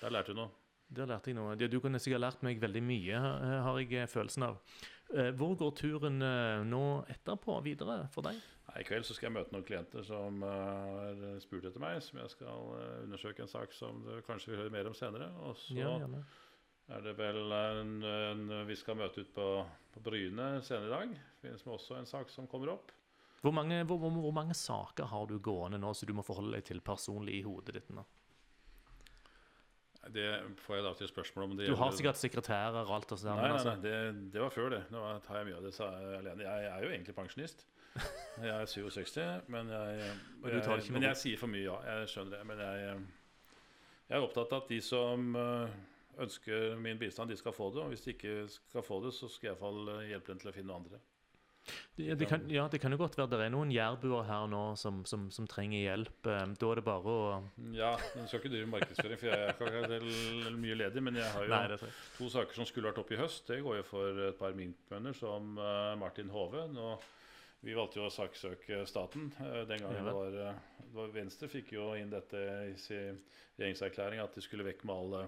Der 0.00 0.12
lærte 0.14 0.32
du 0.34 0.40
noe. 0.40 0.50
Der 0.90 1.06
lærte 1.06 1.30
jeg 1.30 1.36
noe. 1.38 1.54
Du 1.56 1.78
kunne 1.82 2.00
sikkert 2.02 2.24
lært 2.24 2.40
meg 2.42 2.60
veldig 2.62 2.80
mye, 2.82 3.18
eh, 3.18 3.58
har 3.62 3.76
jeg 3.78 3.92
eh, 3.94 4.08
følelsen 4.10 4.46
av. 4.48 4.56
Eh, 5.14 5.30
Hvor 5.38 5.54
går 5.58 5.74
turen 5.78 6.18
nå 6.66 6.82
etterpå 7.10 7.60
videre 7.62 8.08
for 8.14 8.26
deg? 8.26 8.40
I 8.78 8.84
kveld 8.86 9.06
så 9.06 9.14
skal 9.16 9.28
jeg 9.28 9.34
møte 9.34 9.50
noen 9.54 9.66
klienter 9.66 10.04
som 10.06 10.42
har 10.46 11.16
spurt 11.42 11.64
etter 11.66 11.82
meg. 11.82 11.98
Som 12.06 12.20
jeg 12.22 12.30
skal 12.30 12.68
undersøke 13.02 13.42
en 13.42 13.50
sak 13.50 13.72
som 13.74 14.04
du 14.06 14.20
kanskje 14.26 14.52
vil 14.52 14.60
høre 14.62 14.74
mer 14.74 14.86
om 14.86 14.94
senere. 14.94 15.26
Og 15.42 15.56
så 15.58 15.74
Ja, 15.74 15.96
er 16.90 17.02
det 17.02 17.16
vel 17.18 17.50
en, 17.54 17.90
en 18.06 18.66
Vi 18.66 18.76
skal 18.78 18.98
møte 18.98 19.24
ut 19.24 19.34
på, 19.34 19.48
på 19.94 20.02
Bryne 20.06 20.60
senere 20.62 20.86
i 20.86 20.94
dag. 20.94 21.18
Det 21.18 21.48
finnes 21.48 21.66
også 21.66 21.98
en 21.98 22.06
sak 22.06 22.30
som 22.30 22.46
kommer 22.50 22.76
opp. 22.76 22.94
Hvor 23.42 23.54
mange, 23.56 23.82
hvor, 23.88 23.98
hvor 23.98 24.34
mange 24.36 24.54
saker 24.54 25.10
har 25.10 25.26
du 25.26 25.38
gående 25.42 25.78
nå 25.80 25.90
som 25.94 26.06
du 26.06 26.14
må 26.14 26.22
forholde 26.22 26.58
deg 26.58 26.66
til 26.70 26.82
personlig 26.84 27.40
i 27.40 27.44
hodet 27.46 27.74
ditt? 27.78 27.90
nå? 27.90 28.06
Det 30.08 30.26
får 30.64 30.78
jeg 30.78 30.84
da 30.84 30.92
til 30.96 31.08
spørsmål 31.10 31.44
om. 31.44 31.50
Det 31.58 31.66
Du 31.68 31.74
har 31.76 31.90
sikkert 31.92 32.16
sekretærer 32.16 32.78
og 32.86 32.94
alt 32.96 33.12
Og 33.12 33.18
sånt, 33.20 33.36
Nei, 33.36 33.42
nei, 33.42 33.52
altså 33.52 33.74
nei 33.74 33.82
det, 33.84 34.30
det 34.32 34.40
var 34.40 34.54
før 34.54 34.70
det. 34.72 34.80
Nå 34.90 35.02
tar 35.26 35.40
jeg 35.40 35.50
mye 35.50 35.58
av 35.58 35.66
det 35.68 35.74
sa 35.76 35.90
jeg 35.92 36.14
alene. 36.22 36.46
Jeg 36.46 36.70
er 36.70 36.86
jo 36.86 36.90
egentlig 36.94 37.14
pensjonist. 37.18 37.66
Jeg 38.40 38.54
er 38.54 38.64
67, 38.70 39.20
men 39.52 39.68
jeg, 39.68 39.98
jeg, 40.00 40.16
jeg, 40.54 40.92
men 40.94 41.06
jeg 41.10 41.20
sier 41.20 41.40
for 41.40 41.52
mye, 41.52 41.66
ja. 41.66 41.76
Jeg 41.84 42.08
skjønner 42.14 42.38
det. 42.38 42.42
Men 42.48 42.64
jeg, 42.64 42.98
er 44.08 44.24
opptatt 44.24 44.54
av 44.56 44.64
at 44.64 44.72
de 44.72 44.80
som 44.82 45.36
øh, 45.36 45.78
ønsker 46.24 46.76
min 46.80 46.98
bistand, 46.98 47.30
de 47.30 47.36
skal 47.36 47.52
få 47.52 47.68
det. 47.74 47.84
Og 47.84 47.92
hvis 47.92 48.06
de 48.06 48.14
ikke 48.16 48.36
skal 48.48 48.86
få 48.86 49.02
det, 49.04 49.12
så 49.14 49.28
skal 49.28 49.50
jeg 49.50 49.56
i 49.56 49.58
hvert 49.58 49.66
fall 49.66 49.94
øh, 49.98 50.06
hjelpe 50.08 50.32
dem 50.32 50.40
til 50.40 50.52
å 50.52 50.56
finne 50.56 50.80
andre. 50.80 51.02
Det, 51.96 52.14
det 52.18 52.26
kan, 52.26 52.46
Ja, 52.50 52.64
det 52.72 52.80
kan 52.80 52.92
jo 52.92 52.98
godt 52.98 53.16
være 53.18 53.30
det 53.34 53.40
er 53.44 53.52
noen 53.52 53.70
jærbuer 53.74 54.24
her 54.26 54.46
nå 54.50 54.62
som, 54.80 55.02
som, 55.06 55.28
som 55.34 55.46
trenger 55.50 55.82
hjelp. 55.84 56.26
Eh, 56.26 56.46
Da 56.58 56.70
er 56.72 56.80
det 56.80 56.84
bare 56.86 57.12
å 57.12 57.20
Ja, 57.76 57.92
jeg 58.16 58.26
skal 58.30 58.40
ikke 58.40 58.52
drive 58.54 58.70
markedsføring, 58.72 59.20
for 59.20 59.30
jeg 59.30 59.38
er 59.38 59.52
ikke 59.52 59.68
akkurat 59.68 60.58
mye 60.64 60.78
ledig. 60.80 61.04
Men 61.04 61.20
jeg 61.20 61.30
har 61.36 61.46
jo 61.46 61.52
Nei. 61.54 61.92
To 62.18 62.30
saker 62.32 62.60
som 62.60 62.68
skulle 62.68 62.90
vært 62.90 63.02
oppe 63.04 63.14
i 63.16 63.20
høst, 63.20 63.46
det 63.52 63.60
går 63.66 63.80
jo 63.82 63.86
for 63.90 64.22
et 64.30 64.38
par 64.40 64.56
minkbønder 64.56 65.16
som 65.20 65.56
eh, 65.60 65.94
Martin 66.00 66.32
Hove. 66.34 66.66
Nå, 66.72 66.94
vi 67.60 67.76
valgte 67.76 68.00
jo 68.00 68.08
å 68.08 68.14
saksøke 68.14 68.82
staten 68.88 69.28
eh, 69.44 69.62
den 69.68 69.84
gangen 69.84 70.00
Ja 70.00 70.06
det 70.08 70.16
var, 70.16 70.30
det 70.80 70.94
var 70.96 71.14
Venstre 71.14 71.50
fikk 71.52 71.74
jo 71.76 71.90
inn 71.98 72.10
dette 72.12 72.40
i 72.70 72.74
sin 72.80 73.20
regjeringserklæring 73.60 74.22
at 74.24 74.34
de 74.34 74.42
skulle 74.42 74.64
vekk 74.64 74.86
med 74.88 74.96
all 74.96 75.18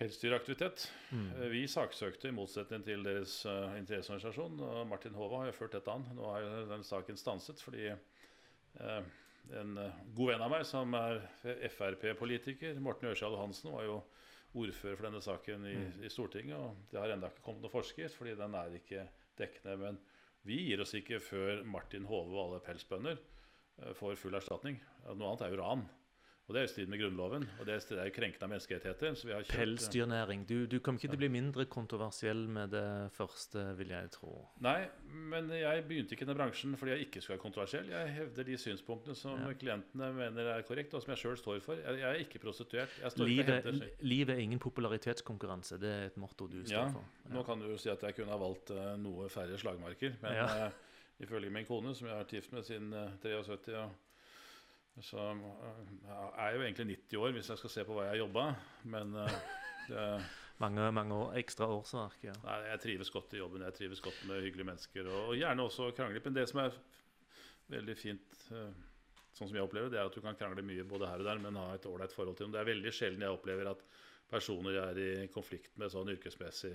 pelsdyraktivitet. 0.00 0.86
Mm. 1.12 1.26
Eh, 1.36 1.48
Vi 1.52 1.62
saksøkte 1.68 2.30
i 2.30 2.34
motsetning 2.34 2.84
til 2.86 3.02
deres 3.04 3.34
uh, 3.48 3.74
interesseorganisasjon, 3.78 4.60
og 4.64 4.86
Martin 4.88 5.16
Hove 5.18 5.42
har 5.42 5.50
jo 5.50 5.56
ført 5.58 5.76
dette 5.76 5.92
an. 5.92 6.06
Nå 6.16 6.24
har 6.32 6.44
jo 6.44 6.62
den 6.70 6.84
saken 6.86 7.18
stanset 7.20 7.60
fordi 7.60 7.90
uh, 7.92 9.02
en 9.60 9.76
uh, 9.76 10.00
god 10.16 10.32
venn 10.32 10.44
av 10.46 10.52
meg 10.54 10.64
som 10.68 10.94
er 10.96 11.20
Frp-politiker, 11.74 12.80
Morten 12.80 13.10
Ørsal 13.12 13.36
Hansen, 13.40 13.72
var 13.74 13.84
jo 13.88 13.98
ordfører 14.60 14.96
for 14.98 15.06
denne 15.06 15.20
saken 15.22 15.66
i, 15.68 15.76
Mm. 15.78 16.00
i 16.02 16.10
Stortinget. 16.10 16.56
og 16.56 16.76
Det 16.90 16.98
har 16.98 17.12
ennå 17.14 17.28
ikke 17.30 17.44
kommet 17.44 17.62
noe 17.62 17.70
forskrift, 17.70 18.16
fordi 18.18 18.34
den 18.40 18.54
er 18.58 18.72
ikke 18.80 19.04
dekkende. 19.38 19.76
Men 19.78 20.00
vi 20.48 20.56
gir 20.66 20.80
oss 20.82 20.94
ikke 20.98 21.20
før 21.22 21.60
Martin 21.64 22.08
Hove 22.08 22.34
og 22.34 22.40
alle 22.48 22.60
pelsbønder 22.64 23.20
får 23.94 24.16
full 24.18 24.34
erstatning. 24.34 24.80
Noe 25.06 25.28
annet 25.30 25.44
er 25.46 25.54
jo 25.54 25.60
ran. 25.62 25.84
Og 26.50 26.54
det 26.56 26.64
er 26.64 26.66
i 26.66 26.70
strid 26.72 26.88
med 26.90 26.98
Grunnloven. 26.98 27.44
Og 27.60 27.66
det 27.68 27.76
er, 27.76 27.98
jo 28.08 28.12
krenkende 28.16 28.42
av 28.42 28.50
menneskerettigheter. 28.50 29.12
Så 29.14 29.28
vi 29.28 29.34
har 29.36 29.44
kjørt, 29.44 29.54
Pelsdyrnæring. 29.60 30.40
Du, 30.48 30.56
du 30.66 30.80
kommer 30.82 30.98
ikke 30.98 31.12
til 31.12 31.18
å 31.20 31.20
bli 31.20 31.28
mindre 31.30 31.66
kontroversiell 31.70 32.40
med 32.50 32.72
det 32.74 32.82
første, 33.14 33.62
vil 33.78 33.92
jeg 33.94 34.10
tro. 34.16 34.32
Nei, 34.66 34.80
men 35.30 35.52
jeg 35.54 35.84
begynte 35.86 36.16
ikke 36.16 36.26
i 36.26 36.30
den 36.32 36.38
bransjen 36.40 36.74
fordi 36.80 36.96
jeg 36.96 37.06
ikke 37.06 37.22
skulle 37.22 37.36
være 37.36 37.44
kontroversiell. 37.44 37.86
Jeg 37.94 38.10
hevder 38.16 38.48
de 38.50 38.58
synspunktene 38.58 39.14
som 39.20 39.38
Ja. 39.46 39.52
klientene 39.62 40.10
mener 40.18 40.50
er 40.56 40.66
korrekt, 40.66 40.98
og 40.98 41.06
som 41.06 41.14
jeg 41.14 41.22
sjøl 41.22 41.38
står 41.38 41.62
for. 41.62 41.78
Jeg, 41.78 42.02
jeg 42.02 42.10
er 42.10 42.26
ikke 42.26 42.42
prostituert. 42.42 42.98
Livet, 43.22 43.64
hevder 44.02 44.34
er 44.34 44.42
ingen 44.42 44.58
popularitetskonkurranse. 44.58 45.78
Det 45.78 45.94
er 46.00 46.10
et 46.10 46.18
motto 46.18 46.50
du 46.50 46.64
står 46.64 46.74
Ja, 46.74 46.84
for. 46.90 47.06
Nå 47.30 47.46
kan 47.46 47.62
du 47.62 47.70
jo 47.70 47.78
si 47.78 47.94
at 47.94 48.02
jeg 48.02 48.18
kunne 48.18 48.34
ha 48.34 48.42
valgt 48.42 48.74
eh, 48.74 48.96
noe 48.98 49.30
færre 49.30 49.54
slagmarker, 49.54 50.18
men 50.26 50.34
Ja. 50.34 50.66
uh, 50.66 50.70
ifølge 51.22 51.50
min 51.54 51.66
kone, 51.68 51.94
som 51.94 52.08
jeg 52.10 52.16
har 52.16 52.24
vært 52.24 52.40
gift 52.40 52.52
med 52.58 52.66
siden 52.66 52.90
uh, 52.92 53.14
73 53.22 53.76
og 53.86 53.90
Så 55.00 55.16
øh, 55.16 55.46
jeg 56.36 56.46
er 56.46 56.54
jo 56.56 56.62
egentlig 56.62 56.86
90 56.86 57.18
år 57.22 57.30
hvis 57.36 57.50
jeg 57.50 57.58
skal 57.58 57.70
se 57.70 57.84
på 57.88 57.96
hva 57.96 58.08
jeg 58.08 58.16
har 58.16 58.22
jobba. 58.24 58.46
Men 58.84 59.14
øh, 59.16 59.40
det, 59.90 60.04
Mange, 60.60 60.90
mange 60.92 61.14
år, 61.16 61.32
ekstra 61.40 61.64
årsverk. 61.72 62.18
Ja. 62.26 62.34
nei, 62.44 62.58
jeg 62.68 62.80
trives 62.82 63.10
godt 63.10 63.32
i 63.32 63.38
jobben. 63.40 63.62
Jeg 63.64 63.72
trives 63.78 64.02
godt 64.04 64.18
med 64.28 64.42
hyggelige 64.44 64.66
mennesker. 64.68 65.06
Og, 65.08 65.32
gjerne 65.38 65.64
også 65.64 65.88
krangle. 65.96 66.20
Men 66.24 66.36
det 66.36 66.44
som 66.50 66.60
er 66.60 66.76
veldig 67.72 67.96
fint, 67.96 68.42
øh, 68.52 68.68
sånn 69.32 69.48
som 69.48 69.56
jeg 69.56 69.64
opplever 69.64 69.88
det, 69.88 69.96
er 70.02 70.10
at 70.10 70.18
du 70.18 70.20
kan 70.20 70.36
krangle 70.36 70.64
mye 70.66 70.84
både 70.84 71.08
her 71.08 71.22
og 71.22 71.30
der, 71.30 71.40
men 71.40 71.56
ha 71.56 71.70
et 71.78 71.88
ålreit 71.88 72.12
forhold 72.12 72.36
til 72.36 72.46
dem. 72.46 72.52
Det 72.52 72.60
er 72.60 72.68
veldig 72.68 72.92
sjelden 72.92 73.24
jeg 73.24 73.38
opplever 73.38 73.72
at 73.72 73.86
personer 74.30 74.76
jeg 74.76 74.90
er 74.90 75.00
i 75.00 75.28
konflikt 75.32 75.72
med 75.80 75.92
sånn 75.92 76.10
yrkesmessig, 76.12 76.74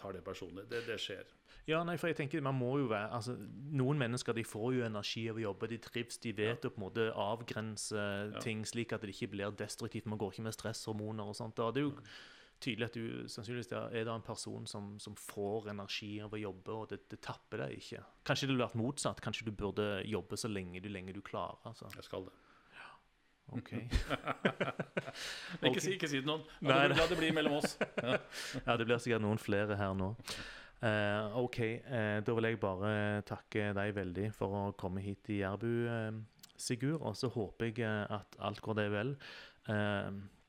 tar 0.00 0.16
det 0.16 0.22
personlig. 0.24 0.66
Det, 0.70 0.82
det 0.88 0.98
skjer. 1.02 1.26
Ja, 1.66 1.80
nei, 1.82 1.96
for 1.98 2.10
jeg 2.10 2.18
tenker 2.20 2.44
man 2.46 2.54
må 2.54 2.76
jo 2.78 2.86
være 2.92 3.10
altså, 3.16 3.34
Noen 3.74 3.98
mennesker 3.98 4.36
de 4.36 4.44
får 4.46 4.76
jo 4.76 4.86
energi 4.86 5.24
av 5.32 5.40
å 5.40 5.44
jobbe. 5.48 5.68
De 5.72 5.80
trives, 5.82 6.20
de 6.22 6.32
vet 6.36 6.64
å 6.64 6.70
på 6.70 6.78
en 6.78 6.84
måte 6.84 7.08
avgrense 7.10 8.06
ting 8.44 8.62
slik 8.68 8.94
at 8.94 9.02
det 9.02 9.16
ikke 9.16 9.32
blir 9.34 9.58
destruktivt. 9.58 10.06
Man 10.06 10.20
går 10.20 10.36
ikke 10.36 10.46
med 10.46 10.56
stresshormoner 10.56 11.32
og 11.32 11.38
sånt. 11.38 11.58
Og 11.64 11.74
det 11.74 11.82
er 11.82 11.88
jo 11.88 11.96
tydelig 12.62 12.86
at 12.86 12.96
du 12.96 13.28
sannsynligvis 13.28 13.72
er 13.74 14.06
det 14.06 14.12
en 14.14 14.24
person 14.24 14.64
som, 14.70 14.94
som 15.02 15.18
får 15.18 15.72
energi 15.74 16.14
av 16.24 16.32
å 16.32 16.40
jobbe, 16.40 16.72
og 16.72 16.88
det, 16.92 17.02
det 17.10 17.18
tapper 17.24 17.66
deg 17.66 17.76
ikke. 17.80 18.02
Kanskje 18.28 18.46
det 18.46 18.54
ville 18.54 18.64
vært 18.64 18.80
motsatt. 18.80 19.22
Kanskje 19.24 19.50
du 19.50 19.52
burde 19.52 19.88
jobbe 20.06 20.38
så 20.40 20.50
lenge 20.52 20.80
du, 20.80 20.88
lenge 20.92 21.16
du 21.16 21.20
klarer. 21.24 21.60
Altså. 21.68 21.90
Jeg 21.98 22.06
skal 22.06 22.30
det. 22.30 22.36
Ok. 23.54 23.72
Men 25.60 25.68
ikke, 25.70 25.82
si, 25.82 25.94
ikke 25.94 26.10
si 26.10 26.18
det 26.18 26.24
til 26.24 26.30
noen. 26.30 26.44
Nei, 26.66 26.82
det, 26.90 26.98
la 26.98 27.08
det 27.10 27.18
blir 27.20 27.34
mellom 27.36 27.58
oss. 27.60 27.78
Ja. 28.06 28.18
Ja, 28.64 28.76
det 28.76 28.86
blir 28.86 29.00
sikkert 29.02 29.24
noen 29.24 29.40
flere 29.40 29.78
her 29.78 29.94
nå. 29.96 30.12
Uh, 30.76 31.32
OK, 31.40 31.58
uh, 31.88 32.18
da 32.20 32.34
vil 32.36 32.50
jeg 32.50 32.58
bare 32.60 32.90
takke 33.26 33.70
deg 33.76 33.94
veldig 33.96 34.26
for 34.36 34.52
å 34.52 34.62
komme 34.76 35.00
hit 35.00 35.30
i 35.32 35.40
Jærbu, 35.40 35.70
uh, 35.88 36.50
Sigurd. 36.60 37.00
Og 37.00 37.16
så 37.16 37.30
håper 37.32 37.70
jeg 37.70 37.84
at 38.12 38.36
alt 38.44 38.62
går 38.64 38.80
deg 38.80 38.92
vel. 38.94 39.16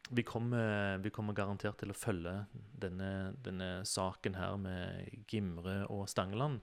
Vi, 0.08 0.24
kommer, 0.24 1.02
vi 1.04 1.10
kommer 1.12 1.36
garantert 1.36 1.80
til 1.82 1.92
å 1.92 1.98
følge 1.98 2.36
denne, 2.80 3.34
denne 3.44 3.82
saken 3.84 4.38
her 4.38 4.56
med 4.62 5.26
Gimre 5.28 5.82
og 5.92 6.06
Stangeland. 6.08 6.62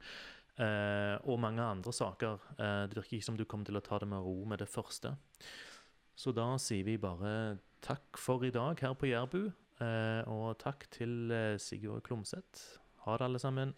Og 1.26 1.42
mange 1.42 1.66
andre 1.66 1.92
saker. 1.92 2.46
Det 2.88 2.96
virker 2.96 3.18
ikke 3.18 3.26
som 3.26 3.36
du 3.36 3.44
kommer 3.44 3.68
til 3.68 3.76
å 3.76 3.84
ta 3.84 3.98
det 4.00 4.08
med 4.08 4.24
ro 4.24 4.46
med 4.48 4.62
det 4.62 4.70
første. 4.70 5.12
Så 6.14 6.32
da 6.32 6.54
sier 6.62 6.86
vi 6.86 6.96
bare 7.00 7.58
takk 7.84 8.18
for 8.20 8.44
i 8.46 8.52
dag 8.54 8.78
her 8.80 8.94
på 8.94 9.10
Jærbu. 9.10 9.40
Eh, 9.82 10.22
og 10.30 10.58
takk 10.62 10.86
til 10.94 11.32
eh, 11.34 11.58
Sigurd 11.58 12.04
Klomsæt. 12.06 12.62
Ha 13.04 13.16
det, 13.18 13.26
alle 13.26 13.42
sammen. 13.42 13.74